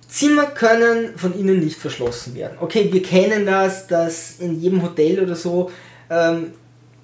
Zimmer 0.08 0.46
können 0.46 1.18
von 1.18 1.38
innen 1.38 1.60
nicht 1.60 1.78
verschlossen 1.78 2.36
werden. 2.36 2.58
Okay, 2.60 2.90
wir 2.92 3.04
kennen 3.04 3.46
das, 3.46 3.88
dass 3.88 4.40
in 4.40 4.62
jedem 4.62 4.82
Hotel 4.82 5.22
oder 5.22 5.36
so 5.36 5.70
ähm, 6.10 6.52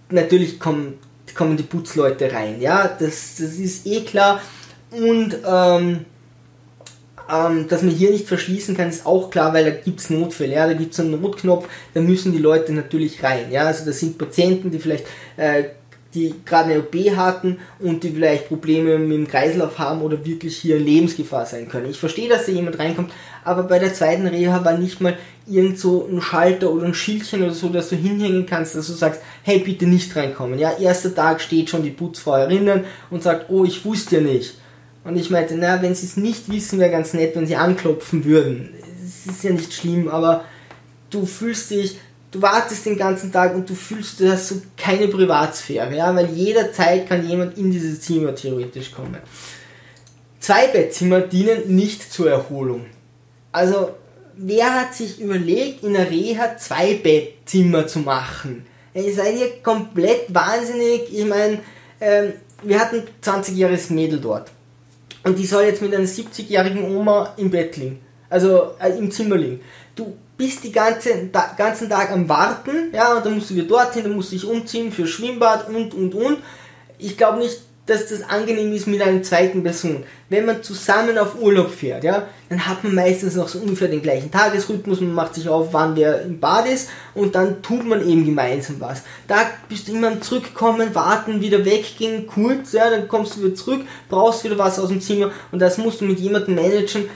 natürlich 0.10 0.60
kommen, 0.60 1.00
kommen 1.36 1.58
die 1.58 1.64
Putzleute 1.64 2.32
rein. 2.32 2.62
Ja, 2.62 2.88
das, 2.88 3.36
das 3.38 3.56
ist 3.56 3.86
eh 3.86 4.02
klar. 4.02 4.42
Und 4.92 5.36
ähm, 5.46 6.06
ähm, 7.30 7.68
dass 7.68 7.82
man 7.82 7.94
hier 7.94 8.12
nicht 8.12 8.28
verschließen 8.28 8.76
kann, 8.76 8.90
ist 8.90 9.06
auch 9.06 9.30
klar, 9.30 9.54
weil 9.54 9.66
da 9.66 9.72
gibt 9.72 10.00
es 10.00 10.10
Notfälle. 10.10 10.54
Ja, 10.54 10.68
da 10.68 10.74
gibt 10.74 10.94
es 10.94 11.00
einen 11.00 11.20
Notknopf, 11.20 11.68
da 11.94 12.02
müssen 12.02 12.32
die 12.32 12.40
Leute 12.40 12.74
natürlich 12.74 13.24
rein. 13.24 13.52
Ja, 13.52 13.66
also 13.66 13.86
das 13.86 14.00
sind 14.00 14.18
Patienten, 14.18 14.72
die 14.72 14.80
vielleicht 14.80 15.06
äh, 15.38 15.66
die 16.14 16.34
gerade 16.46 16.72
eine 16.72 16.80
OP 16.80 16.96
hatten 17.16 17.58
und 17.80 18.04
die 18.04 18.12
vielleicht 18.12 18.48
Probleme 18.48 19.00
mit 19.00 19.18
dem 19.18 19.28
Kreislauf 19.28 19.80
haben 19.80 20.02
oder 20.02 20.26
wirklich 20.26 20.58
hier 20.58 20.80
Lebensgefahr 20.80 21.46
sein 21.46 21.68
können. 21.68 21.90
Ich 21.90 22.00
verstehe, 22.00 22.30
dass 22.30 22.46
da 22.46 22.52
jemand 22.52 22.80
reinkommt, 22.80 23.12
aber 23.44 23.64
bei 23.64 23.80
der 23.80 23.94
zweiten 23.94 24.28
Reha 24.28 24.64
war 24.64 24.78
nicht 24.78 25.02
mal 25.02 25.18
irgend 25.48 25.80
so 25.80 26.08
ein 26.10 26.22
Schalter 26.22 26.72
oder 26.72 26.86
ein 26.86 26.94
Schildchen 26.94 27.44
oder 27.44 27.54
so, 27.54 27.70
dass 27.70 27.90
du 27.90 27.96
hinhängen 27.96 28.46
kannst, 28.46 28.76
dass 28.76 28.88
du 28.88 28.94
sagst, 28.94 29.22
hey, 29.44 29.60
bitte 29.60 29.86
nicht 29.86 30.16
reinkommen. 30.16 30.60
Ja, 30.60 30.78
erster 30.78 31.14
Tag 31.14 31.42
steht 31.42 31.70
schon 31.70 31.84
die 31.84 31.90
Putzfrauerinnen 31.90 32.86
und 33.10 33.24
sagt, 33.24 33.50
oh, 33.50 33.66
ich 33.66 33.84
wusste 33.84 34.18
ja 34.18 34.22
nicht. 34.22 34.56
Und 35.04 35.18
ich 35.18 35.30
meinte, 35.30 35.56
na, 35.58 35.82
wenn 35.82 35.96
sie 35.96 36.06
es 36.06 36.16
nicht 36.16 36.50
wissen, 36.50 36.80
wäre 36.80 36.92
ganz 36.92 37.14
nett, 37.14 37.36
wenn 37.36 37.48
sie 37.48 37.58
anklopfen 37.58 38.24
würden. 38.24 38.70
Es 39.06 39.26
ist 39.30 39.44
ja 39.44 39.52
nicht 39.52 39.74
schlimm, 39.74 40.08
aber 40.08 40.46
du 41.10 41.26
fühlst 41.26 41.72
dich 41.72 41.98
du 42.34 42.42
wartest 42.42 42.86
den 42.86 42.98
ganzen 42.98 43.32
Tag 43.32 43.56
und 43.56 43.70
du 43.70 43.76
fühlst, 43.76 44.20
du 44.20 44.30
hast 44.30 44.50
so 44.50 44.62
keine 44.76 45.08
Privatsphäre, 45.08 45.96
ja, 45.96 46.14
weil 46.16 46.30
jederzeit 46.32 47.08
kann 47.08 47.28
jemand 47.28 47.58
in 47.58 47.72
dieses 47.72 48.02
Zimmer 48.02 48.36
theoretisch 48.36 48.92
kommen. 48.92 49.18
Zwei 50.40 50.68
Bettzimmer 50.68 51.22
dienen 51.22 51.76
nicht 51.76 52.12
zur 52.12 52.30
Erholung. 52.30 52.88
Also, 53.52 53.92
wer 54.36 54.74
hat 54.74 54.94
sich 54.94 55.22
überlegt, 55.22 55.84
in 55.84 55.94
der 55.94 56.10
Reha 56.10 56.58
zwei 56.58 56.96
Bettzimmer 56.96 57.88
zu 57.88 58.00
machen? 58.00 58.66
Ihr 58.94 59.14
seid 59.14 59.38
ihr 59.38 59.62
komplett 59.62 60.34
wahnsinnig. 60.34 61.14
Ich 61.14 61.26
meine, 61.26 61.60
ähm, 62.02 62.34
wir 62.64 62.80
hatten 62.80 63.04
20-jähriges 63.24 63.94
Mädel 63.94 64.20
dort. 64.20 64.52
Und 65.24 65.38
die 65.40 65.46
soll 65.46 65.64
jetzt 65.64 65.82
mit 65.82 65.96
einer 65.96 66.06
70-jährigen 66.06 66.96
Oma 66.96 67.34
im 67.38 67.50
Bett 67.50 67.78
liegen. 67.78 68.00
Also 68.30 68.72
äh, 68.80 68.98
im 68.98 69.10
Zimmer 69.12 69.38
liegen. 69.38 69.62
Du 69.96 70.18
bist 70.44 70.62
die 70.66 70.74
ganze, 70.74 71.30
da, 71.32 71.54
ganzen 71.58 71.90
Tag 71.90 72.12
am 72.12 72.28
Warten, 72.28 72.92
ja, 72.94 73.16
und 73.16 73.26
dann 73.26 73.36
musst 73.36 73.50
du 73.50 73.56
wieder 73.56 73.68
dorthin, 73.68 74.04
dann 74.04 74.14
musst 74.14 74.34
du 74.34 74.36
dich 74.36 74.46
umziehen 74.46 74.92
für 74.92 75.08
Schwimmbad 75.08 75.70
und, 75.70 75.94
und, 75.94 76.14
und. 76.14 76.40
Ich 76.98 77.18
glaube 77.18 77.40
nicht, 77.40 77.62
dass 77.86 78.08
das 78.08 78.24
angenehm 78.24 78.74
ist 78.74 78.88
mit 78.88 79.02
einer 79.02 79.24
zweiten 79.24 79.64
Person. 79.64 80.04
Wenn 80.28 80.46
man 80.46 80.62
zusammen 80.62 81.18
auf 81.18 81.40
Urlaub 81.40 81.70
fährt, 81.70 82.04
ja, 82.04 82.28
dann 82.50 82.66
hat 82.66 82.84
man 82.84 82.94
meistens 82.94 83.36
noch 83.36 83.48
so 83.48 83.60
ungefähr 83.60 83.88
den 83.88 84.02
gleichen 84.02 84.32
Tagesrhythmus, 84.32 85.00
man 85.00 85.14
macht 85.14 85.36
sich 85.36 85.48
auf, 85.48 85.70
wann 85.72 85.96
wer 85.96 86.24
im 86.24 86.42
Bad 86.42 86.68
ist 86.68 86.90
und 87.16 87.36
dann 87.36 87.62
tut 87.62 87.86
man 87.86 88.06
eben 88.06 88.26
gemeinsam 88.26 88.78
was. 88.80 89.04
Da 89.30 89.46
bist 89.70 89.88
du 89.88 89.94
immer 89.94 90.08
am 90.08 90.22
Zurückkommen, 90.22 90.94
warten, 90.94 91.40
wieder 91.40 91.64
weggehen, 91.64 92.28
kurz, 92.28 92.74
ja, 92.74 92.90
dann 92.90 93.08
kommst 93.08 93.38
du 93.38 93.44
wieder 93.44 93.56
zurück, 93.56 93.82
brauchst 94.10 94.44
wieder 94.44 94.58
was 94.58 94.78
aus 94.78 94.90
dem 94.90 95.00
Zimmer 95.00 95.32
und 95.54 95.60
das 95.60 95.78
musst 95.78 96.02
du 96.02 96.06
mit 96.06 96.20
jemandem 96.20 96.56
managen, 96.56 97.10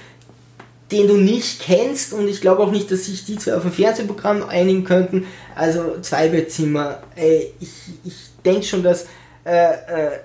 den 0.91 1.07
du 1.07 1.17
nicht 1.17 1.61
kennst 1.61 2.13
und 2.13 2.27
ich 2.27 2.41
glaube 2.41 2.63
auch 2.63 2.71
nicht, 2.71 2.89
dass 2.91 3.05
sich 3.05 3.25
die 3.25 3.38
zwei 3.38 3.55
auf 3.55 3.65
ein 3.65 3.71
Fernsehprogramm 3.71 4.47
einigen 4.47 4.83
könnten. 4.83 5.25
Also 5.55 5.99
zwei 6.01 6.29
Bettzimmer. 6.29 6.99
Ey, 7.15 7.53
ich, 7.59 7.69
ich 8.05 8.15
denke 8.45 8.63
schon, 8.63 8.83
dass 8.83 9.05
äh, 9.45 9.73
äh, 9.73 10.19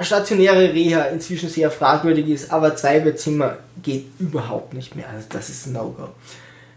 stationäre 0.00 0.72
Reha 0.72 1.02
inzwischen 1.04 1.48
sehr 1.48 1.70
fragwürdig 1.70 2.28
ist, 2.28 2.50
aber 2.50 2.74
zwei 2.74 3.00
Bettzimmer 3.00 3.58
geht 3.82 4.06
überhaupt 4.18 4.72
nicht 4.72 4.96
mehr. 4.96 5.08
Also 5.10 5.26
das 5.28 5.50
ist 5.50 5.66
ein 5.66 5.74
No-Go. 5.74 6.08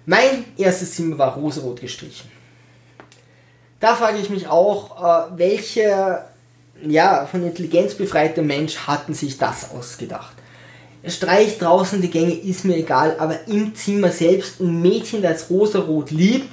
Mein 0.05 0.45
erstes 0.57 0.95
Zimmer 0.95 1.17
war 1.17 1.35
rosarot 1.35 1.81
gestrichen. 1.81 2.29
Da 3.79 3.95
frage 3.95 4.17
ich 4.17 4.29
mich 4.29 4.47
auch, 4.47 5.31
äh, 5.31 5.37
welcher 5.37 6.29
ja, 6.83 7.25
von 7.25 7.45
Intelligenz 7.45 7.95
befreite 7.95 8.41
Mensch 8.41 8.77
hatten 8.79 9.13
sich 9.13 9.37
das 9.37 9.71
ausgedacht? 9.71 10.34
Streich 11.07 11.57
draußen 11.57 12.01
die 12.01 12.09
Gänge, 12.09 12.33
ist 12.33 12.65
mir 12.65 12.77
egal, 12.77 13.15
aber 13.19 13.47
im 13.47 13.75
Zimmer 13.75 14.09
selbst 14.09 14.59
ein 14.59 14.81
Mädchen, 14.81 15.21
das 15.21 15.49
rosarot 15.49 16.11
liebt, 16.11 16.49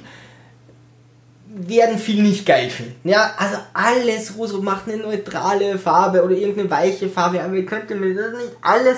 werden 1.55 1.99
viele 1.99 2.23
nicht 2.23 2.45
geil 2.45 2.69
finden. 2.69 3.07
Ja, 3.07 3.33
also 3.37 3.57
alles 3.73 4.35
rosa 4.37 4.57
macht 4.57 4.87
eine 4.87 4.97
neutrale 4.97 5.77
Farbe 5.77 6.23
oder 6.23 6.35
irgendeine 6.35 6.69
weiche 6.69 7.09
Farbe, 7.09 7.41
aber 7.43 7.55
ihr 7.55 7.65
könnt 7.65 7.89
mir 7.89 8.15
das 8.15 8.33
nicht 8.33 8.53
alles 8.61 8.97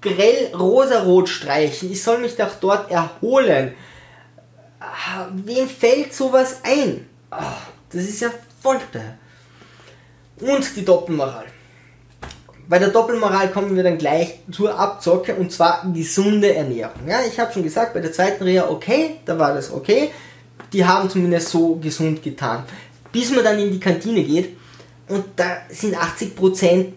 grell 0.00 0.52
rosarot 0.54 1.28
streichen. 1.28 1.92
Ich 1.92 2.02
soll 2.02 2.18
mich 2.18 2.36
doch 2.36 2.54
dort 2.60 2.90
erholen. 2.90 3.74
Ah, 4.80 5.28
wem 5.32 5.68
fällt 5.68 6.12
sowas 6.12 6.60
ein? 6.64 7.06
Ah, 7.30 7.58
das 7.90 8.02
ist 8.02 8.20
ja 8.20 8.30
Folter. 8.60 9.16
Und 10.40 10.76
die 10.76 10.84
Doppelmoral. 10.84 11.46
Bei 12.72 12.78
der 12.78 12.88
Doppelmoral 12.88 13.50
kommen 13.50 13.76
wir 13.76 13.82
dann 13.82 13.98
gleich 13.98 14.38
zur 14.50 14.78
Abzocke 14.78 15.34
und 15.34 15.52
zwar 15.52 15.86
gesunde 15.92 16.54
Ernährung. 16.54 17.06
Ja, 17.06 17.18
ich 17.20 17.38
habe 17.38 17.52
schon 17.52 17.64
gesagt, 17.64 17.92
bei 17.92 18.00
der 18.00 18.14
zweiten 18.14 18.44
Reha 18.44 18.70
okay, 18.70 19.16
da 19.26 19.38
war 19.38 19.52
das 19.52 19.70
okay. 19.70 20.10
Die 20.72 20.82
haben 20.82 21.10
zumindest 21.10 21.50
so 21.50 21.74
gesund 21.74 22.22
getan. 22.22 22.64
Bis 23.12 23.30
man 23.30 23.44
dann 23.44 23.58
in 23.58 23.72
die 23.72 23.78
Kantine 23.78 24.22
geht 24.24 24.56
und 25.06 25.22
da 25.36 25.58
sind 25.68 25.94
80% 25.94 26.94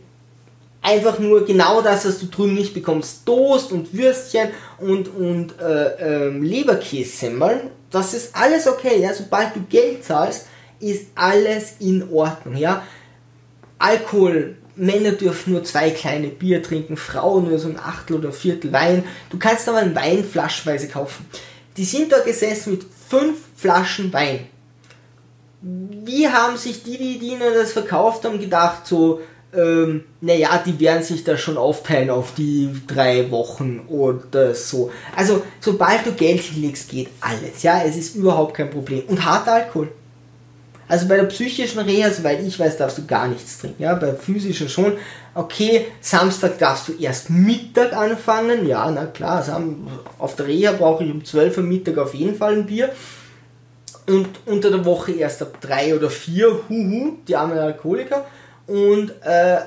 einfach 0.81 1.19
nur 1.19 1.45
genau 1.45 1.81
das, 1.81 2.05
was 2.05 2.19
du 2.19 2.27
drüben 2.27 2.55
nicht 2.55 2.73
bekommst. 2.73 3.25
Toast 3.25 3.73
und 3.73 3.93
Würstchen 3.93 4.51
und, 4.79 5.09
und 5.13 5.59
äh, 5.59 6.27
ähm, 6.27 6.41
Leberkässemmeln. 6.41 7.69
Das 7.91 8.13
ist 8.13 8.33
alles 8.33 8.65
okay. 8.65 9.01
Ja? 9.01 9.13
Sobald 9.13 9.53
du 9.53 9.59
Geld 9.63 10.05
zahlst, 10.05 10.47
ist 10.79 11.07
alles 11.15 11.73
in 11.81 12.09
Ordnung. 12.13 12.55
Ja? 12.55 12.83
Alkohol 13.77 14.55
Männer 14.75 15.11
dürfen 15.11 15.53
nur 15.53 15.63
zwei 15.63 15.89
kleine 15.89 16.27
Bier 16.27 16.61
trinken, 16.61 16.97
Frauen 16.97 17.47
nur 17.49 17.59
so 17.59 17.69
ein 17.69 17.79
Achtel 17.79 18.17
oder 18.17 18.31
Viertel 18.31 18.71
Wein. 18.73 19.03
Du 19.29 19.37
kannst 19.37 19.67
aber 19.69 19.79
einen 19.79 19.95
Wein 19.95 20.23
flaschenweise 20.23 20.87
kaufen. 20.87 21.25
Die 21.77 21.85
sind 21.85 22.11
da 22.11 22.19
gesessen 22.19 22.71
mit 22.71 22.85
fünf 23.09 23.37
Flaschen 23.55 24.11
Wein. 24.13 24.47
Wie 25.61 26.27
haben 26.29 26.57
sich 26.57 26.83
die, 26.83 26.97
die, 26.97 27.19
die 27.19 27.27
ihnen 27.29 27.53
das 27.53 27.73
verkauft 27.73 28.23
haben, 28.25 28.39
gedacht, 28.39 28.85
so, 28.85 29.21
ähm, 29.55 30.03
naja, 30.21 30.61
die 30.63 30.79
werden 30.79 31.03
sich 31.03 31.23
da 31.23 31.37
schon 31.37 31.57
aufteilen 31.57 32.09
auf 32.09 32.33
die 32.35 32.69
drei 32.87 33.31
Wochen 33.31 33.85
oder 33.87 34.53
so. 34.53 34.91
Also, 35.15 35.43
sobald 35.59 36.05
du 36.05 36.11
Geld 36.11 36.41
hinlegst, 36.41 36.89
geht 36.89 37.09
alles. 37.21 37.63
Ja, 37.63 37.81
es 37.83 37.95
ist 37.95 38.15
überhaupt 38.15 38.55
kein 38.55 38.69
Problem. 38.69 39.03
Und 39.07 39.25
harter 39.25 39.53
Alkohol. 39.53 39.91
Also 40.87 41.07
bei 41.07 41.15
der 41.15 41.23
psychischen 41.23 41.79
Reha, 41.79 42.11
soweit 42.11 42.41
ich 42.41 42.59
weiß, 42.59 42.77
darfst 42.77 42.97
du 42.97 43.05
gar 43.05 43.27
nichts 43.27 43.59
trinken. 43.59 43.81
Ja, 43.81 43.95
bei 43.95 44.13
physischen 44.13 44.69
schon. 44.69 44.93
Okay, 45.33 45.87
Samstag 45.99 46.59
darfst 46.59 46.87
du 46.87 46.93
erst 46.93 47.29
Mittag 47.29 47.93
anfangen. 47.93 48.67
Ja, 48.67 48.89
na 48.91 49.05
klar, 49.05 49.43
auf 50.19 50.35
der 50.35 50.47
Reha 50.47 50.73
brauche 50.73 51.03
ich 51.03 51.11
um 51.11 51.25
12 51.25 51.57
Uhr 51.57 51.63
Mittag 51.63 51.97
auf 51.97 52.13
jeden 52.13 52.35
Fall 52.35 52.53
ein 52.53 52.65
Bier. 52.65 52.91
Und 54.07 54.29
unter 54.45 54.69
der 54.69 54.85
Woche 54.85 55.13
erst 55.13 55.41
ab 55.41 55.59
3 55.61 55.95
oder 55.95 56.11
4, 56.11 56.69
huhu, 56.69 57.17
die 57.27 57.35
armen 57.35 57.57
Alkoholiker. 57.57 58.25
Und 58.67 59.09
äh, 59.23 59.57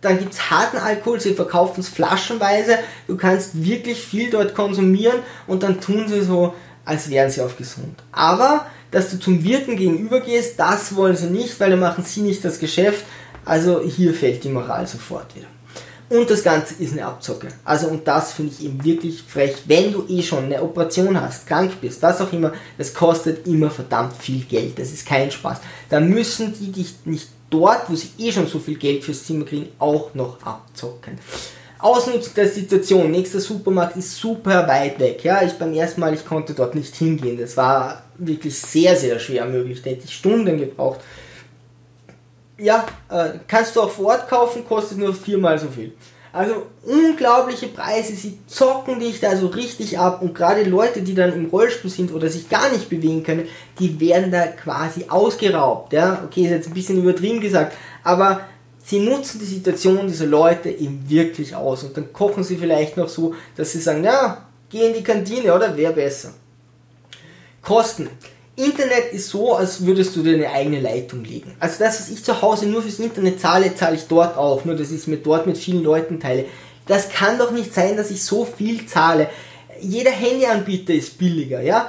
dann 0.00 0.18
gibt 0.18 0.32
es 0.34 0.50
harten 0.50 0.76
Alkohol, 0.76 1.20
sie 1.20 1.34
verkaufen 1.34 1.80
es 1.80 1.88
flaschenweise. 1.88 2.78
Du 3.06 3.16
kannst 3.16 3.64
wirklich 3.64 4.00
viel 4.00 4.30
dort 4.30 4.54
konsumieren 4.54 5.20
und 5.46 5.62
dann 5.62 5.80
tun 5.80 6.06
sie 6.06 6.20
so, 6.20 6.54
als 6.84 7.10
wären 7.10 7.30
sie 7.30 7.40
auf 7.40 7.56
gesund. 7.56 7.98
Aber 8.12 8.66
dass 8.90 9.10
du 9.10 9.18
zum 9.18 9.44
Wirten 9.44 9.76
gegenüber 9.76 10.20
gehst, 10.20 10.58
das 10.58 10.94
wollen 10.96 11.16
sie 11.16 11.30
nicht, 11.30 11.58
weil 11.60 11.70
dann 11.70 11.80
machen 11.80 12.04
sie 12.04 12.20
nicht 12.20 12.44
das 12.44 12.58
Geschäft. 12.58 13.04
Also 13.44 13.80
hier 13.82 14.14
fällt 14.14 14.44
die 14.44 14.48
Moral 14.48 14.86
sofort 14.86 15.34
wieder. 15.34 15.46
Und 16.10 16.30
das 16.30 16.42
Ganze 16.42 16.74
ist 16.82 16.92
eine 16.92 17.04
Abzocke. 17.04 17.48
Also 17.64 17.88
und 17.88 18.08
das 18.08 18.32
finde 18.32 18.54
ich 18.58 18.64
eben 18.64 18.82
wirklich 18.82 19.22
frech. 19.22 19.56
Wenn 19.66 19.92
du 19.92 20.06
eh 20.08 20.22
schon 20.22 20.44
eine 20.44 20.62
Operation 20.62 21.20
hast, 21.20 21.46
krank 21.46 21.72
bist, 21.80 22.00
was 22.02 22.20
auch 22.20 22.32
immer, 22.32 22.52
das 22.78 22.94
kostet 22.94 23.46
immer 23.46 23.70
verdammt 23.70 24.14
viel 24.16 24.44
Geld. 24.44 24.78
Das 24.78 24.90
ist 24.90 25.06
kein 25.06 25.30
Spaß. 25.30 25.58
Dann 25.90 26.08
müssen 26.08 26.54
die 26.58 26.72
dich 26.72 26.94
nicht 27.04 27.28
dort, 27.50 27.90
wo 27.90 27.94
sie 27.94 28.10
eh 28.18 28.32
schon 28.32 28.46
so 28.46 28.58
viel 28.58 28.78
Geld 28.78 29.04
fürs 29.04 29.24
Zimmer 29.24 29.44
kriegen, 29.44 29.68
auch 29.78 30.14
noch 30.14 30.42
abzocken. 30.42 31.18
Ausnutzen 31.78 32.32
der 32.34 32.48
Situation. 32.48 33.10
Nächster 33.10 33.40
Supermarkt 33.40 33.96
ist 33.96 34.16
super 34.16 34.66
weit 34.66 34.98
weg. 34.98 35.22
Ja, 35.22 35.42
ich 35.42 35.52
beim 35.52 35.74
ersten 35.74 36.00
Mal, 36.00 36.14
ich 36.14 36.24
konnte 36.24 36.54
dort 36.54 36.74
nicht 36.74 36.94
hingehen. 36.96 37.38
Das 37.38 37.56
war 37.56 38.02
wirklich 38.18 38.58
sehr, 38.58 38.96
sehr 38.96 39.18
schwer 39.18 39.46
möglich. 39.46 39.82
Da 39.82 39.90
hätte 39.90 40.04
ich 40.04 40.14
Stunden 40.14 40.58
gebraucht. 40.58 41.00
Ja, 42.58 42.86
äh, 43.08 43.38
kannst 43.46 43.76
du 43.76 43.82
auch 43.82 43.90
vor 43.90 44.06
Ort 44.06 44.28
kaufen, 44.28 44.64
kostet 44.66 44.98
nur 44.98 45.14
viermal 45.14 45.58
so 45.58 45.68
viel. 45.68 45.92
Also 46.32 46.66
unglaubliche 46.84 47.68
Preise, 47.68 48.14
sie 48.14 48.38
zocken 48.46 49.00
dich 49.00 49.18
da 49.18 49.36
so 49.36 49.46
richtig 49.46 49.98
ab 49.98 50.20
und 50.20 50.34
gerade 50.34 50.62
Leute, 50.64 51.00
die 51.00 51.14
dann 51.14 51.32
im 51.32 51.46
Rollstuhl 51.46 51.90
sind 51.90 52.12
oder 52.12 52.28
sich 52.28 52.48
gar 52.50 52.70
nicht 52.70 52.90
bewegen 52.90 53.22
können, 53.22 53.48
die 53.78 53.98
werden 53.98 54.30
da 54.30 54.46
quasi 54.48 55.06
ausgeraubt. 55.08 55.92
Ja, 55.92 56.22
okay, 56.24 56.42
ist 56.42 56.50
jetzt 56.50 56.68
ein 56.68 56.74
bisschen 56.74 56.98
übertrieben 56.98 57.40
gesagt, 57.40 57.74
aber 58.04 58.42
sie 58.84 59.00
nutzen 59.00 59.38
die 59.38 59.46
Situation 59.46 60.06
dieser 60.06 60.26
Leute 60.26 60.68
eben 60.68 61.02
wirklich 61.08 61.54
aus 61.56 61.84
und 61.84 61.96
dann 61.96 62.12
kochen 62.12 62.44
sie 62.44 62.56
vielleicht 62.56 62.96
noch 62.96 63.08
so, 63.08 63.34
dass 63.56 63.72
sie 63.72 63.80
sagen, 63.80 64.04
ja, 64.04 64.46
geh 64.68 64.86
in 64.86 64.94
die 64.94 65.02
Kantine 65.02 65.54
oder 65.54 65.76
wäre 65.76 65.94
besser. 65.94 66.34
Kosten. 67.62 68.08
Internet 68.56 69.12
ist 69.12 69.28
so, 69.28 69.54
als 69.54 69.86
würdest 69.86 70.16
du 70.16 70.22
dir 70.22 70.34
eine 70.34 70.50
eigene 70.50 70.80
Leitung 70.80 71.22
legen. 71.22 71.54
Also 71.60 71.78
das, 71.78 72.00
was 72.00 72.08
ich 72.10 72.24
zu 72.24 72.42
Hause 72.42 72.66
nur 72.66 72.82
fürs 72.82 72.98
Internet 72.98 73.40
zahle, 73.40 73.74
zahle 73.76 73.96
ich 73.96 74.08
dort 74.08 74.36
auch, 74.36 74.64
nur 74.64 74.74
dass 74.74 74.90
ich 74.90 74.98
es 74.98 75.06
mir 75.06 75.18
dort 75.18 75.46
mit 75.46 75.56
vielen 75.56 75.84
Leuten 75.84 76.18
teile. 76.18 76.44
Das 76.86 77.08
kann 77.08 77.38
doch 77.38 77.52
nicht 77.52 77.72
sein, 77.72 77.96
dass 77.96 78.10
ich 78.10 78.24
so 78.24 78.44
viel 78.44 78.86
zahle. 78.86 79.30
Jeder 79.80 80.10
Handyanbieter 80.10 80.92
ist 80.92 81.18
billiger, 81.18 81.60
ja. 81.60 81.88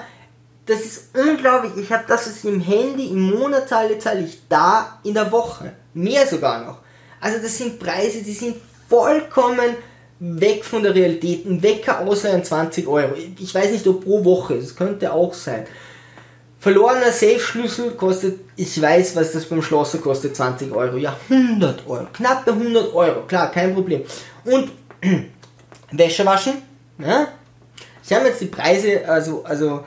Das 0.67 0.82
ist 0.82 1.09
unglaublich. 1.15 1.72
Ich 1.78 1.91
habe 1.91 2.03
das, 2.07 2.28
was 2.28 2.38
ich 2.38 2.45
im 2.45 2.61
Handy 2.61 3.07
im 3.07 3.32
Monat 3.32 3.67
zahle, 3.67 3.97
zahle 3.97 4.22
ich 4.22 4.38
da 4.47 4.99
in 5.03 5.15
der 5.15 5.32
Woche. 5.32 5.74
Mehr 5.95 6.28
sogar 6.28 6.63
noch. 6.63 6.78
Also 7.20 7.39
das 7.41 7.57
sind 7.57 7.80
Preise, 7.80 8.22
die 8.22 8.34
sind 8.34 8.57
vollkommen 8.88 9.76
weg 10.20 10.65
von 10.65 10.84
der 10.84 10.93
Realität. 10.93 11.45
Ein 11.45 11.63
Wecker 11.63 11.99
außer 12.01 12.41
20 12.41 12.88
Euro. 12.88 13.15
Ich 13.39 13.53
weiß 13.53 13.72
nicht, 13.72 13.88
ob 13.88 14.03
pro 14.03 14.24
Woche, 14.24 14.55
das 14.55 14.76
könnte 14.76 15.11
auch 15.13 15.34
sein. 15.34 15.65
Verlorener 16.59 17.11
Safe-Schlüssel 17.11 17.91
kostet, 17.91 18.41
ich 18.57 18.82
weiß, 18.82 19.15
was 19.15 19.32
das 19.32 19.45
beim 19.45 19.61
Schlosser 19.61 19.99
kostet, 19.99 20.36
20 20.36 20.74
Euro. 20.74 20.97
Ja, 20.97 21.15
100 21.30 21.88
Euro. 21.88 22.07
Knappe 22.11 22.51
100 22.51 22.93
Euro. 22.93 23.22
Klar, 23.28 23.49
kein 23.51 23.74
Problem. 23.74 24.03
Und 24.43 24.72
Wäsche 25.91 26.26
waschen. 26.26 26.53
Ja? 26.97 27.30
Ich 28.03 28.11
habe 28.11 28.28
jetzt 28.28 28.41
die 28.41 28.47
Preise, 28.47 29.07
also, 29.07 29.43
also 29.45 29.86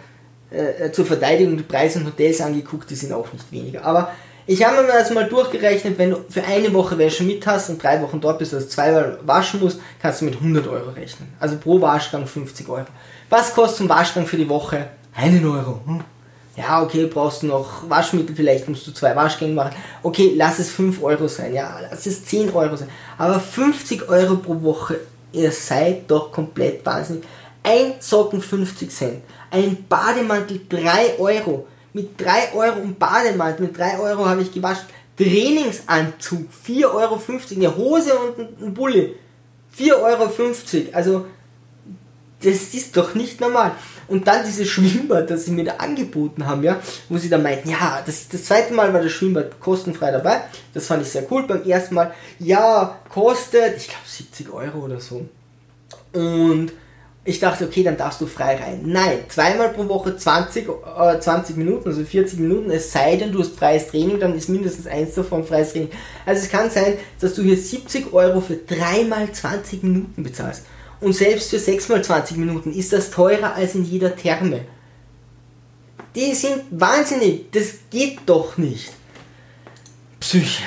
äh, 0.50 0.90
zur 0.92 1.04
Verteidigung, 1.04 1.58
die 1.58 1.62
Preise 1.62 1.98
in 1.98 2.06
Hotels 2.06 2.40
angeguckt, 2.40 2.88
die 2.88 2.94
sind 2.94 3.12
auch 3.12 3.30
nicht 3.32 3.52
weniger. 3.52 3.84
Aber 3.84 4.12
ich 4.46 4.64
habe 4.64 4.82
mir 4.82 4.88
das 4.88 5.10
mal 5.10 5.28
durchgerechnet, 5.28 5.98
wenn 5.98 6.10
du 6.10 6.24
für 6.28 6.42
eine 6.44 6.72
Woche 6.72 6.98
Wäsche 6.98 7.22
mit 7.22 7.46
hast 7.46 7.70
und 7.70 7.82
drei 7.82 8.00
Wochen 8.02 8.20
dort 8.20 8.38
bist, 8.38 8.52
also 8.54 8.66
zweimal 8.66 9.18
waschen 9.24 9.60
musst, 9.60 9.80
kannst 10.00 10.20
du 10.20 10.24
mit 10.24 10.34
100 10.34 10.66
Euro 10.66 10.90
rechnen. 10.90 11.32
Also 11.38 11.56
pro 11.56 11.80
Waschgang 11.80 12.26
50 12.26 12.68
Euro. 12.68 12.86
Was 13.30 13.54
kostet 13.54 13.86
ein 13.86 13.88
Waschgang 13.88 14.26
für 14.26 14.36
die 14.36 14.48
Woche? 14.48 14.88
Einen 15.14 15.44
Euro. 15.46 15.80
Hm? 15.86 16.00
Ja, 16.56 16.82
okay, 16.82 17.06
brauchst 17.06 17.42
du 17.42 17.46
noch 17.46 17.88
Waschmittel, 17.88 18.36
vielleicht 18.36 18.68
musst 18.68 18.86
du 18.86 18.92
zwei 18.92 19.16
Waschgänge 19.16 19.54
machen. 19.54 19.74
Okay, 20.02 20.34
lass 20.36 20.58
es 20.58 20.70
5 20.70 21.02
Euro 21.02 21.26
sein, 21.26 21.54
ja, 21.54 21.78
lass 21.80 22.04
es 22.04 22.24
10 22.26 22.52
Euro 22.52 22.76
sein. 22.76 22.88
Aber 23.16 23.40
50 23.40 24.08
Euro 24.08 24.36
pro 24.36 24.60
Woche, 24.62 25.00
ihr 25.32 25.50
seid 25.50 26.10
doch 26.10 26.30
komplett 26.30 26.84
wahnsinnig. 26.84 27.24
Ein 27.62 27.94
Socken 28.00 28.42
50 28.42 28.90
Cent, 28.90 29.22
ein 29.50 29.84
Bademantel 29.88 30.60
3 30.68 31.18
Euro. 31.18 31.66
Mit 31.92 32.20
3 32.20 32.54
Euro 32.54 32.80
ein 32.80 32.94
Bademantel, 32.94 33.66
mit 33.66 33.78
3 33.78 33.98
Euro 33.98 34.26
habe 34.26 34.42
ich 34.42 34.52
gewaschen. 34.52 34.86
Trainingsanzug, 35.16 36.48
4,50 36.66 36.84
Euro, 36.86 37.20
eine 37.54 37.76
Hose 37.76 38.14
und 38.14 38.62
ein 38.62 38.74
Bulle, 38.74 39.10
4,50 39.78 39.92
Euro. 39.92 40.32
Also, 40.92 41.26
das 42.42 42.74
ist 42.74 42.96
doch 42.96 43.14
nicht 43.14 43.40
normal. 43.40 43.72
Und 44.08 44.26
dann 44.26 44.44
dieses 44.44 44.68
Schwimmbad, 44.68 45.30
das 45.30 45.44
sie 45.44 45.52
mir 45.52 45.64
da 45.64 45.76
angeboten 45.76 46.46
haben, 46.46 46.62
ja, 46.64 46.80
wo 47.08 47.18
sie 47.18 47.28
dann 47.28 47.42
meinten, 47.42 47.70
ja, 47.70 48.02
das, 48.04 48.28
das 48.28 48.44
zweite 48.44 48.74
Mal 48.74 48.92
war 48.92 49.02
das 49.02 49.12
Schwimmbad 49.12 49.60
kostenfrei 49.60 50.10
dabei. 50.10 50.42
Das 50.74 50.86
fand 50.86 51.02
ich 51.02 51.08
sehr 51.08 51.30
cool. 51.30 51.46
Beim 51.46 51.62
ersten 51.62 51.94
Mal, 51.94 52.12
ja, 52.38 52.98
kostet, 53.08 53.76
ich 53.76 53.88
glaube 53.88 54.06
70 54.06 54.50
Euro 54.50 54.78
oder 54.80 55.00
so. 55.00 55.26
Und 56.12 56.72
ich 57.24 57.38
dachte, 57.38 57.64
okay, 57.64 57.84
dann 57.84 57.96
darfst 57.96 58.20
du 58.20 58.26
frei 58.26 58.56
rein. 58.56 58.80
Nein, 58.84 59.18
zweimal 59.28 59.68
pro 59.68 59.88
Woche 59.88 60.16
20, 60.16 60.68
äh, 60.68 61.20
20 61.20 61.56
Minuten, 61.56 61.88
also 61.88 62.02
40 62.02 62.40
Minuten, 62.40 62.70
es 62.70 62.90
sei 62.90 63.14
denn, 63.16 63.30
du 63.30 63.38
hast 63.40 63.56
freies 63.56 63.86
Training, 63.88 64.18
dann 64.18 64.34
ist 64.34 64.48
mindestens 64.48 64.88
eins 64.88 65.14
davon 65.14 65.44
freies 65.44 65.72
Training. 65.72 65.90
Also 66.26 66.42
es 66.42 66.50
kann 66.50 66.68
sein, 66.68 66.94
dass 67.20 67.34
du 67.34 67.42
hier 67.42 67.56
70 67.56 68.12
Euro 68.12 68.40
für 68.40 68.56
dreimal 68.56 69.30
20 69.30 69.84
Minuten 69.84 70.22
bezahlst. 70.22 70.64
Und 71.00 71.14
selbst 71.14 71.50
für 71.50 71.58
6 71.60 71.88
mal 71.88 72.02
20 72.02 72.36
Minuten 72.38 72.72
ist 72.72 72.92
das 72.92 73.10
teurer 73.10 73.54
als 73.54 73.76
in 73.76 73.84
jeder 73.84 74.16
Therme. 74.16 74.62
Die 76.14 76.34
sind 76.34 76.62
wahnsinnig. 76.70 77.50
Das 77.52 77.74
geht 77.90 78.18
doch 78.26 78.58
nicht. 78.58 78.92
Psyche. 80.20 80.62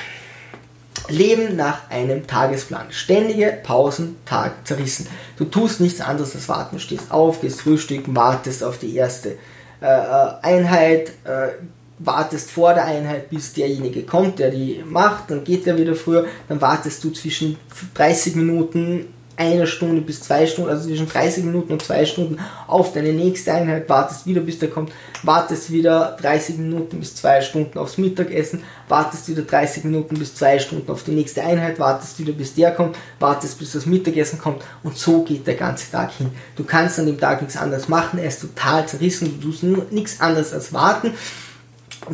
Leben 1.10 1.56
nach 1.56 1.90
einem 1.90 2.28
Tagesplan. 2.28 2.88
Ständige 2.92 3.58
Pausen, 3.64 4.18
Tag 4.26 4.68
zerrissen. 4.68 5.08
Du 5.38 5.46
tust 5.46 5.82
nichts 5.82 6.02
anderes 6.02 6.36
als 6.36 6.50
warten. 6.50 6.80
Stehst 6.80 7.12
auf, 7.12 7.42
gehst 7.42 7.62
frühstücken, 7.62 8.16
wartest 8.16 8.64
auf 8.64 8.78
die 8.78 8.96
erste 8.96 9.38
äh, 9.82 9.86
äh 9.86 10.32
Einheit, 10.42 11.10
äh, 11.24 11.50
wartest 12.00 12.52
vor 12.52 12.74
der 12.74 12.86
Einheit, 12.86 13.30
bis 13.30 13.54
derjenige 13.54 14.04
kommt, 14.04 14.40
der 14.40 14.52
die 14.52 14.84
macht, 14.86 15.32
dann 15.32 15.44
geht 15.44 15.66
er 15.66 15.78
wieder 15.78 15.96
früher, 15.96 16.26
dann 16.50 16.60
wartest 16.60 17.04
du 17.04 17.12
zwischen 17.12 17.58
30 17.94 18.36
Minuten 18.36 19.14
eine 19.38 19.68
Stunde 19.68 20.02
bis 20.02 20.22
zwei 20.22 20.48
Stunden, 20.48 20.70
also 20.70 20.88
zwischen 20.88 21.10
30 21.10 21.44
Minuten 21.44 21.74
und 21.74 21.82
zwei 21.82 22.06
Stunden 22.06 22.40
auf 22.68 22.94
deine 22.94 23.14
nächste 23.14 23.54
Einheit, 23.54 23.90
wartest 23.90 24.26
wieder 24.26 24.42
bis 24.42 24.60
der 24.60 24.70
kommt, 24.70 24.92
wartest 25.24 25.72
wieder 25.72 26.18
30 26.22 26.58
Minuten 26.58 27.00
bis 27.00 27.16
zwei 27.16 27.42
Stunden 27.42 27.78
aufs 27.78 27.98
Mittagessen, 27.98 28.64
wartest 28.88 29.28
wieder 29.28 29.42
30 29.42 29.84
Minuten 29.86 30.18
bis 30.18 30.36
zwei 30.36 30.60
Stunden 30.60 30.90
auf 30.90 31.04
die 31.04 31.12
nächste 31.12 31.44
Einheit, 31.44 31.80
wartest 31.80 32.20
wieder 32.20 32.34
bis 32.34 32.56
der 32.56 32.72
kommt, 32.72 32.98
wartest 33.20 33.60
bis 33.60 33.74
das 33.74 33.86
Mittagessen 33.86 34.40
kommt 34.40 34.64
und 34.84 34.98
so 34.98 35.24
geht 35.24 35.46
der 35.48 35.56
ganze 35.56 35.92
Tag 35.92 36.14
hin. 36.14 36.32
Du 36.56 36.64
kannst 36.64 37.00
an 37.00 37.06
dem 37.06 37.20
Tag 37.20 37.42
nichts 37.42 37.58
anderes 37.58 37.90
machen, 37.90 38.20
er 38.20 38.28
ist 38.28 38.42
total 38.42 38.88
zerrissen, 38.88 39.40
du 39.40 39.48
tust 39.48 39.64
nichts 39.64 40.22
anderes 40.22 40.54
als 40.54 40.72
warten. 40.74 41.14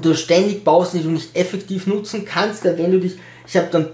Du 0.02 0.14
ständig 0.16 0.64
Pausen, 0.64 1.00
die 1.00 1.04
du 1.04 1.12
nicht 1.12 1.36
effektiv 1.36 1.86
nutzen 1.86 2.24
kannst, 2.26 2.64
wenn 2.64 2.92
du 2.92 3.00
dich, 3.00 3.18
ich 3.46 3.58
habe 3.58 3.68
dann 3.72 3.90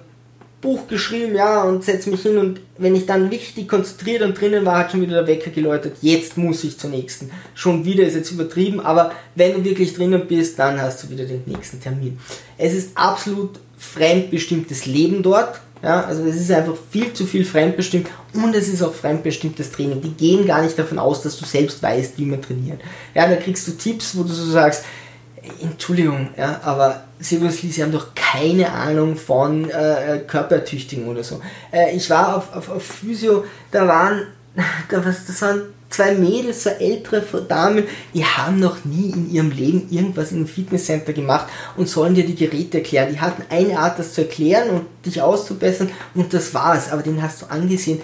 Buch 0.67 0.87
geschrieben, 0.89 1.33
ja, 1.33 1.63
und 1.63 1.85
setze 1.85 2.09
mich 2.09 2.21
hin 2.23 2.37
und 2.37 2.59
wenn 2.77 2.93
ich 2.93 3.05
dann 3.05 3.29
richtig 3.29 3.69
konzentriert 3.69 4.21
und 4.21 4.39
drinnen 4.39 4.65
war, 4.65 4.79
hat 4.79 4.91
schon 4.91 5.01
wieder 5.01 5.23
der 5.23 5.27
Wecker 5.27 5.49
geläutet. 5.49 5.95
Jetzt 6.01 6.37
muss 6.37 6.65
ich 6.65 6.77
zur 6.77 6.89
nächsten. 6.89 7.31
Schon 7.55 7.85
wieder 7.85 8.03
ist 8.03 8.15
jetzt 8.15 8.31
übertrieben, 8.31 8.81
aber 8.81 9.13
wenn 9.35 9.53
du 9.53 9.63
wirklich 9.63 9.93
drinnen 9.93 10.27
bist, 10.27 10.59
dann 10.59 10.81
hast 10.81 11.03
du 11.03 11.09
wieder 11.09 11.23
den 11.23 11.43
nächsten 11.45 11.79
Termin. 11.79 12.19
Es 12.57 12.73
ist 12.73 12.91
absolut 12.95 13.51
fremdbestimmtes 13.77 14.85
Leben 14.85 15.23
dort. 15.23 15.61
Ja, 15.81 16.03
also 16.03 16.25
es 16.25 16.35
ist 16.35 16.51
einfach 16.51 16.75
viel 16.91 17.13
zu 17.13 17.25
viel 17.25 17.45
fremdbestimmt 17.45 18.07
und 18.33 18.53
es 18.53 18.67
ist 18.67 18.83
auch 18.83 18.93
fremdbestimmtes 18.93 19.71
Training. 19.71 20.01
Die 20.01 20.11
gehen 20.11 20.45
gar 20.45 20.63
nicht 20.63 20.77
davon 20.77 20.99
aus, 20.99 21.21
dass 21.21 21.37
du 21.37 21.45
selbst 21.45 21.81
weißt, 21.81 22.17
wie 22.17 22.25
man 22.25 22.41
trainiert. 22.41 22.81
Ja, 23.15 23.29
da 23.29 23.37
kriegst 23.37 23.65
du 23.69 23.71
Tipps, 23.71 24.17
wo 24.17 24.23
du 24.23 24.33
so 24.33 24.51
sagst, 24.51 24.83
Entschuldigung, 25.61 26.29
ja, 26.37 26.59
aber 26.63 27.03
seriously, 27.19 27.69
Sie 27.71 27.83
haben 27.83 27.91
doch 27.91 28.13
keine 28.15 28.71
Ahnung 28.71 29.15
von 29.15 29.69
äh, 29.69 30.19
Körpertüchtigung 30.27 31.07
oder 31.07 31.23
so. 31.23 31.41
Äh, 31.71 31.95
ich 31.95 32.09
war 32.09 32.37
auf, 32.37 32.55
auf, 32.55 32.69
auf 32.69 32.83
Physio, 32.83 33.45
da 33.71 33.87
waren, 33.87 34.27
da 34.89 35.05
was, 35.05 35.25
das 35.25 35.41
waren 35.41 35.61
zwei 35.89 36.13
Mädels, 36.13 36.63
so 36.63 36.69
ältere 36.69 37.41
Damen, 37.43 37.83
die 38.13 38.25
haben 38.25 38.59
noch 38.59 38.83
nie 38.85 39.11
in 39.11 39.31
ihrem 39.31 39.51
Leben 39.51 39.87
irgendwas 39.89 40.31
in 40.31 40.37
einem 40.37 40.47
Fitnesscenter 40.47 41.13
gemacht 41.13 41.47
und 41.75 41.87
sollen 41.87 42.15
dir 42.15 42.25
die 42.25 42.35
Geräte 42.35 42.79
erklären. 42.79 43.09
Die 43.11 43.19
hatten 43.19 43.43
eine 43.49 43.79
Art, 43.79 43.97
das 43.97 44.13
zu 44.13 44.21
erklären 44.21 44.69
und 44.69 44.85
dich 45.05 45.21
auszubessern 45.21 45.89
und 46.13 46.33
das 46.33 46.53
war's. 46.53 46.91
Aber 46.91 47.03
den 47.03 47.21
hast 47.21 47.41
du 47.41 47.45
angesehen, 47.47 48.01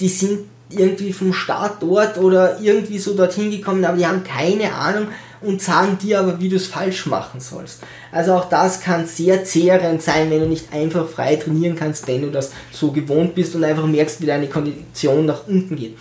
die 0.00 0.08
sind 0.08 0.40
irgendwie 0.70 1.12
vom 1.12 1.32
Start 1.32 1.82
dort 1.82 2.18
oder 2.18 2.60
irgendwie 2.60 2.98
so 2.98 3.14
dorthin 3.14 3.50
gekommen, 3.50 3.84
aber 3.84 3.96
die 3.96 4.06
haben 4.06 4.24
keine 4.24 4.72
Ahnung, 4.72 5.08
und 5.42 5.62
sagen 5.62 5.98
dir 5.98 6.20
aber, 6.20 6.40
wie 6.40 6.48
du 6.48 6.56
es 6.56 6.66
falsch 6.66 7.06
machen 7.06 7.40
sollst. 7.40 7.82
Also 8.12 8.34
auch 8.34 8.48
das 8.48 8.80
kann 8.80 9.06
sehr 9.06 9.44
zehrend 9.44 10.02
sein, 10.02 10.30
wenn 10.30 10.40
du 10.40 10.46
nicht 10.46 10.72
einfach 10.72 11.08
frei 11.08 11.36
trainieren 11.36 11.76
kannst, 11.76 12.06
wenn 12.08 12.22
du 12.22 12.30
das 12.30 12.52
so 12.72 12.92
gewohnt 12.92 13.34
bist 13.34 13.54
und 13.54 13.64
einfach 13.64 13.86
merkst, 13.86 14.20
wie 14.20 14.26
deine 14.26 14.48
Kondition 14.48 15.26
nach 15.26 15.46
unten 15.46 15.76
geht. 15.76 15.96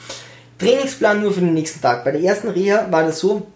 Trainingsplan 0.57 1.21
nur 1.21 1.31
für 1.31 1.39
den 1.39 1.53
nächsten 1.53 1.81
Tag. 1.81 2.03
Bei 2.03 2.11
der 2.11 2.21
ersten 2.21 2.49
Reha 2.49 2.87
war 2.91 3.03
das 3.03 3.19
so, 3.19 3.47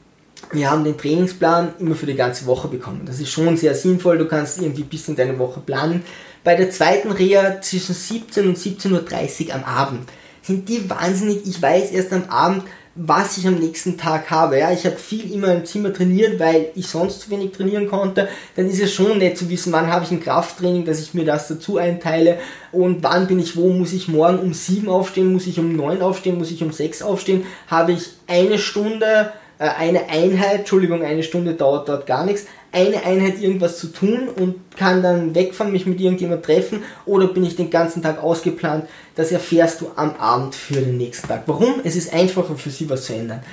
wir 0.52 0.70
haben 0.70 0.84
den 0.84 0.98
Trainingsplan 0.98 1.74
immer 1.80 1.96
für 1.96 2.06
die 2.06 2.16
ganze 2.16 2.46
Woche 2.46 2.68
bekommen. 2.68 3.02
Das 3.06 3.20
ist 3.20 3.30
schon 3.30 3.58
sehr 3.58 3.76
sinnvoll, 3.76 4.18
du 4.18 4.28
kannst 4.28 4.62
irgendwie 4.62 4.84
bis 4.84 5.08
in 5.08 5.16
deine 5.16 5.38
Woche 5.38 5.60
planen. 5.60 6.04
Bei 6.44 6.56
der 6.56 6.70
zweiten 6.70 7.12
Reha 7.12 7.62
zwischen 7.62 7.96
17 7.96 8.48
und 8.48 8.58
17.30 8.58 9.48
Uhr 9.48 9.56
am 9.56 9.64
Abend 9.64 10.10
sind 10.42 10.68
die 10.68 10.90
wahnsinnig, 10.90 11.48
ich 11.48 11.62
weiß 11.62 11.92
erst 11.92 12.12
am 12.12 12.26
Abend, 12.26 12.64
was 12.96 13.38
ich 13.38 13.48
am 13.48 13.56
nächsten 13.56 13.98
Tag 13.98 14.30
habe. 14.30 14.60
Ja, 14.60 14.72
ich 14.72 14.86
habe 14.86 14.98
viel 14.98 15.32
immer 15.34 15.52
im 15.52 15.66
Zimmer 15.66 15.92
trainiert, 15.92 16.40
weil 16.40 16.68
ich 16.76 16.88
sonst 16.88 17.22
zu 17.22 17.32
wenig 17.32 17.52
trainieren 17.52 17.88
konnte. 17.88 18.28
Dann 18.56 18.70
ist 18.70 18.82
es 18.82 18.94
schon 18.94 19.18
nett 19.18 19.38
zu 19.38 19.50
wissen, 19.50 19.74
wann 19.74 19.92
habe 19.92 20.06
ich 20.06 20.12
ein 20.12 20.22
Krafttraining, 20.22 20.86
dass 20.86 21.00
ich 21.00 21.16
mir 21.16 21.26
das 21.26 21.48
dazu 21.48 21.78
einteile. 21.78 22.38
Und 22.72 23.02
wann 23.02 23.28
bin 23.28 23.40
ich 23.40 23.58
wo, 23.58 23.70
muss 23.70 23.94
ich 23.94 24.08
morgen 24.08 24.40
um 24.40 24.54
sieben 24.54 24.90
aufstehen, 24.90 25.34
muss 25.34 25.48
ich 25.48 25.60
um 25.60 25.76
neun 25.76 26.02
aufstehen, 26.04 26.38
muss 26.38 26.52
ich 26.52 26.62
um 26.62 26.72
sechs 26.72 27.02
aufstehen, 27.02 27.46
habe 27.68 27.94
ich 27.94 28.12
eine 28.28 28.60
Stunde, 28.60 29.32
äh, 29.58 29.70
eine 29.70 30.10
Einheit, 30.10 30.60
Entschuldigung, 30.60 31.04
eine 31.04 31.24
Stunde 31.24 31.54
dauert 31.54 31.90
dort 31.90 32.06
gar 32.06 32.26
nichts, 32.26 32.46
eine 32.74 33.06
Einheit 33.06 33.40
irgendwas 33.40 33.78
zu 33.78 33.88
tun 33.88 34.28
und 34.36 34.56
kann 34.76 35.04
dann 35.04 35.36
wegfahren, 35.36 35.72
mich 35.72 35.86
mit 35.86 36.02
irgendjemand 36.02 36.44
treffen 36.44 36.84
oder 37.06 37.28
bin 37.28 37.46
ich 37.46 37.56
den 37.56 37.70
ganzen 37.70 38.02
Tag 38.02 38.22
ausgeplant. 38.22 38.90
Das 39.16 39.32
erfährst 39.32 39.82
du 39.82 39.92
am 39.96 40.16
Abend 40.16 40.56
für 40.56 40.74
den 40.82 40.98
nächsten 40.98 41.28
Tag. 41.28 41.44
Warum? 41.46 41.76
Es 41.84 41.96
ist 41.96 42.12
einfacher 42.12 42.56
für 42.56 42.72
sie 42.72 42.90
was 42.90 43.06
zu 43.06 43.14
ändern. 43.14 43.44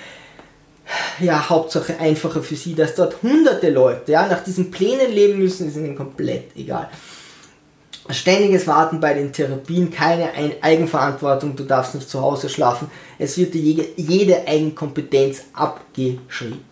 Ja, 1.21 1.49
Hauptsache 1.49 2.01
einfacher 2.01 2.43
für 2.43 2.57
sie, 2.57 2.75
dass 2.75 2.95
dort 2.95 3.23
hunderte 3.23 3.71
Leute 3.71 4.11
ja, 4.11 4.27
nach 4.27 4.43
diesen 4.43 4.71
Plänen 4.71 5.13
leben 5.13 5.39
müssen, 5.39 5.69
ist 5.69 5.77
ihnen 5.77 5.95
komplett 5.95 6.57
egal. 6.57 6.89
Ständiges 8.09 8.67
Warten 8.67 8.99
bei 8.99 9.15
den 9.15 9.33
Therapien, 9.33 9.91
keine 9.93 10.31
Eigenverantwortung, 10.63 11.55
du 11.55 11.65
darfst 11.65 11.95
nicht 11.95 12.09
zu 12.09 12.21
Hause 12.21 12.49
schlafen. 12.49 12.91
Es 13.19 13.37
wird 13.37 13.55
dir 13.55 13.61
jede, 13.61 13.87
jede 13.97 14.49
Eigenkompetenz 14.49 15.43
abgeschrieben. 15.53 16.65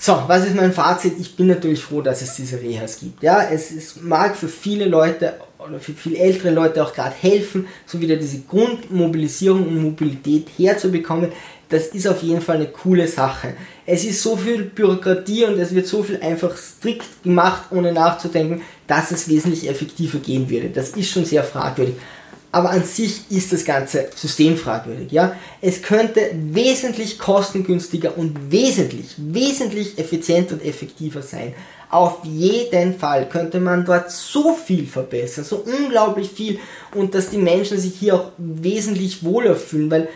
So, 0.00 0.22
was 0.28 0.46
ist 0.46 0.54
mein 0.54 0.72
Fazit? 0.72 1.14
Ich 1.18 1.34
bin 1.34 1.48
natürlich 1.48 1.82
froh, 1.82 2.00
dass 2.02 2.22
es 2.22 2.36
diese 2.36 2.60
Rehas 2.60 3.00
gibt. 3.00 3.20
Ja, 3.20 3.42
es, 3.42 3.72
es 3.72 3.96
mag 4.00 4.36
für 4.36 4.46
viele 4.46 4.84
Leute 4.84 5.34
oder 5.58 5.80
für 5.80 5.92
viele 5.92 6.18
ältere 6.18 6.50
Leute 6.50 6.84
auch 6.84 6.94
gerade 6.94 7.16
helfen, 7.20 7.66
so 7.84 8.00
wieder 8.00 8.14
diese 8.14 8.42
Grundmobilisierung 8.42 9.66
und 9.66 9.82
Mobilität 9.82 10.46
herzubekommen. 10.56 11.32
Das 11.68 11.88
ist 11.88 12.06
auf 12.06 12.22
jeden 12.22 12.40
Fall 12.40 12.56
eine 12.56 12.68
coole 12.68 13.08
Sache. 13.08 13.54
Es 13.86 14.04
ist 14.04 14.22
so 14.22 14.36
viel 14.36 14.62
Bürokratie 14.62 15.46
und 15.46 15.58
es 15.58 15.74
wird 15.74 15.88
so 15.88 16.04
viel 16.04 16.20
einfach 16.22 16.56
strikt 16.56 17.24
gemacht, 17.24 17.64
ohne 17.72 17.92
nachzudenken, 17.92 18.62
dass 18.86 19.10
es 19.10 19.28
wesentlich 19.28 19.68
effektiver 19.68 20.18
gehen 20.18 20.48
würde. 20.48 20.68
Das 20.68 20.90
ist 20.90 21.10
schon 21.10 21.24
sehr 21.24 21.42
fragwürdig 21.42 21.96
aber 22.50 22.70
an 22.70 22.84
sich 22.84 23.30
ist 23.30 23.52
das 23.52 23.64
ganze 23.64 24.08
System 24.14 24.56
fragwürdig. 24.56 25.12
Ja? 25.12 25.36
Es 25.60 25.82
könnte 25.82 26.30
wesentlich 26.32 27.18
kostengünstiger 27.18 28.16
und 28.16 28.50
wesentlich, 28.50 29.14
wesentlich 29.18 29.98
effizienter 29.98 30.54
und 30.54 30.64
effektiver 30.64 31.22
sein. 31.22 31.54
Auf 31.90 32.18
jeden 32.24 32.98
Fall 32.98 33.28
könnte 33.28 33.60
man 33.60 33.84
dort 33.84 34.10
so 34.10 34.54
viel 34.54 34.86
verbessern, 34.86 35.44
so 35.44 35.64
unglaublich 35.64 36.30
viel 36.30 36.58
und 36.94 37.14
dass 37.14 37.30
die 37.30 37.38
Menschen 37.38 37.78
sich 37.78 37.94
hier 37.94 38.14
auch 38.14 38.32
wesentlich 38.36 39.24
wohler 39.24 39.56
fühlen, 39.56 39.90
weil 39.90 40.08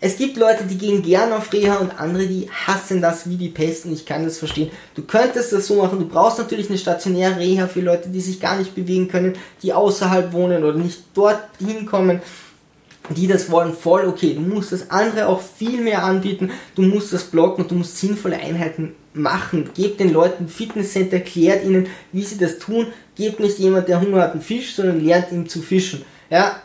es 0.00 0.16
gibt 0.16 0.36
Leute, 0.36 0.64
die 0.64 0.78
gehen 0.78 1.02
gern 1.02 1.32
auf 1.32 1.52
Reha 1.52 1.76
und 1.76 1.98
andere, 1.98 2.26
die 2.26 2.48
hassen 2.50 3.02
das 3.02 3.28
wie 3.28 3.36
die 3.36 3.48
Pest 3.48 3.84
und 3.84 3.92
ich 3.92 4.06
kann 4.06 4.24
das 4.24 4.38
verstehen. 4.38 4.70
Du 4.94 5.02
könntest 5.02 5.52
das 5.52 5.66
so 5.66 5.82
machen, 5.82 5.98
du 5.98 6.06
brauchst 6.06 6.38
natürlich 6.38 6.68
eine 6.68 6.78
stationäre 6.78 7.38
Reha 7.38 7.66
für 7.66 7.80
Leute, 7.80 8.08
die 8.08 8.20
sich 8.20 8.40
gar 8.40 8.56
nicht 8.56 8.76
bewegen 8.76 9.08
können, 9.08 9.34
die 9.62 9.72
außerhalb 9.72 10.32
wohnen 10.32 10.62
oder 10.62 10.78
nicht 10.78 11.02
dort 11.14 11.40
hinkommen, 11.58 12.20
die 13.10 13.26
das 13.26 13.50
wollen, 13.50 13.74
voll 13.74 14.06
okay. 14.06 14.34
Du 14.34 14.40
musst 14.40 14.70
das 14.70 14.90
andere 14.90 15.26
auch 15.26 15.40
viel 15.40 15.80
mehr 15.80 16.04
anbieten, 16.04 16.52
du 16.76 16.82
musst 16.82 17.12
das 17.12 17.24
blocken 17.24 17.62
und 17.62 17.70
du 17.72 17.74
musst 17.74 17.98
sinnvolle 17.98 18.38
Einheiten 18.38 18.94
machen. 19.14 19.70
Gebt 19.74 19.98
den 19.98 20.12
Leuten 20.12 20.46
Fitnesscenter, 20.46 21.16
erklärt 21.16 21.64
ihnen, 21.64 21.88
wie 22.12 22.22
sie 22.22 22.38
das 22.38 22.60
tun. 22.60 22.86
Gebt 23.16 23.40
nicht 23.40 23.58
jemand, 23.58 23.88
der 23.88 24.00
Hunger 24.00 24.22
hat, 24.22 24.32
einen 24.32 24.42
Fisch, 24.42 24.76
sondern 24.76 25.04
lernt 25.04 25.32
ihm 25.32 25.48
zu 25.48 25.60
fischen. 25.60 26.04
Ja, 26.30 26.60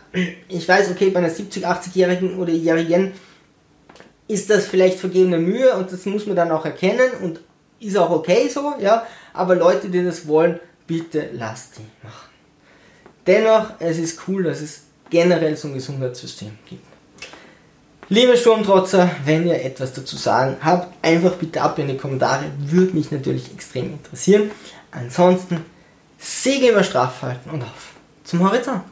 ich 0.47 0.67
weiß, 0.67 0.91
okay, 0.91 1.09
bei 1.09 1.19
einer 1.19 1.29
70, 1.29 1.65
80-Jährigen 1.65 2.37
oder 2.37 2.51
Jährigen 2.51 3.13
ist 4.27 4.49
das 4.49 4.65
vielleicht 4.65 4.99
vergebene 4.99 5.37
Mühe 5.37 5.73
und 5.75 5.91
das 5.91 6.05
muss 6.05 6.25
man 6.25 6.35
dann 6.35 6.51
auch 6.51 6.65
erkennen 6.65 7.11
und 7.21 7.39
ist 7.79 7.97
auch 7.97 8.09
okay 8.09 8.47
so, 8.49 8.73
ja, 8.79 9.05
aber 9.33 9.55
Leute, 9.55 9.89
die 9.89 10.03
das 10.03 10.27
wollen, 10.27 10.59
bitte 10.87 11.29
lasst 11.33 11.77
die 11.77 12.05
machen. 12.05 12.29
Dennoch, 13.27 13.71
es 13.79 13.97
ist 13.97 14.19
cool, 14.27 14.43
dass 14.43 14.61
es 14.61 14.83
generell 15.09 15.55
so 15.55 15.67
ein 15.67 15.73
Gesundheitssystem 15.75 16.57
gibt. 16.67 16.85
Liebe 18.09 18.37
Sturmtrotzer, 18.37 19.09
wenn 19.25 19.47
ihr 19.47 19.63
etwas 19.63 19.93
dazu 19.93 20.17
sagen 20.17 20.57
habt, 20.61 20.93
einfach 21.03 21.33
bitte 21.33 21.61
ab 21.61 21.79
in 21.79 21.87
die 21.87 21.97
Kommentare, 21.97 22.45
würde 22.59 22.93
mich 22.93 23.11
natürlich 23.11 23.51
extrem 23.53 23.93
interessieren. 23.93 24.51
Ansonsten, 24.91 25.65
Segel 26.17 26.69
immer 26.69 26.83
straff 26.83 27.21
halten 27.21 27.49
und 27.49 27.63
auf 27.63 27.93
zum 28.23 28.43
Horizont. 28.43 28.83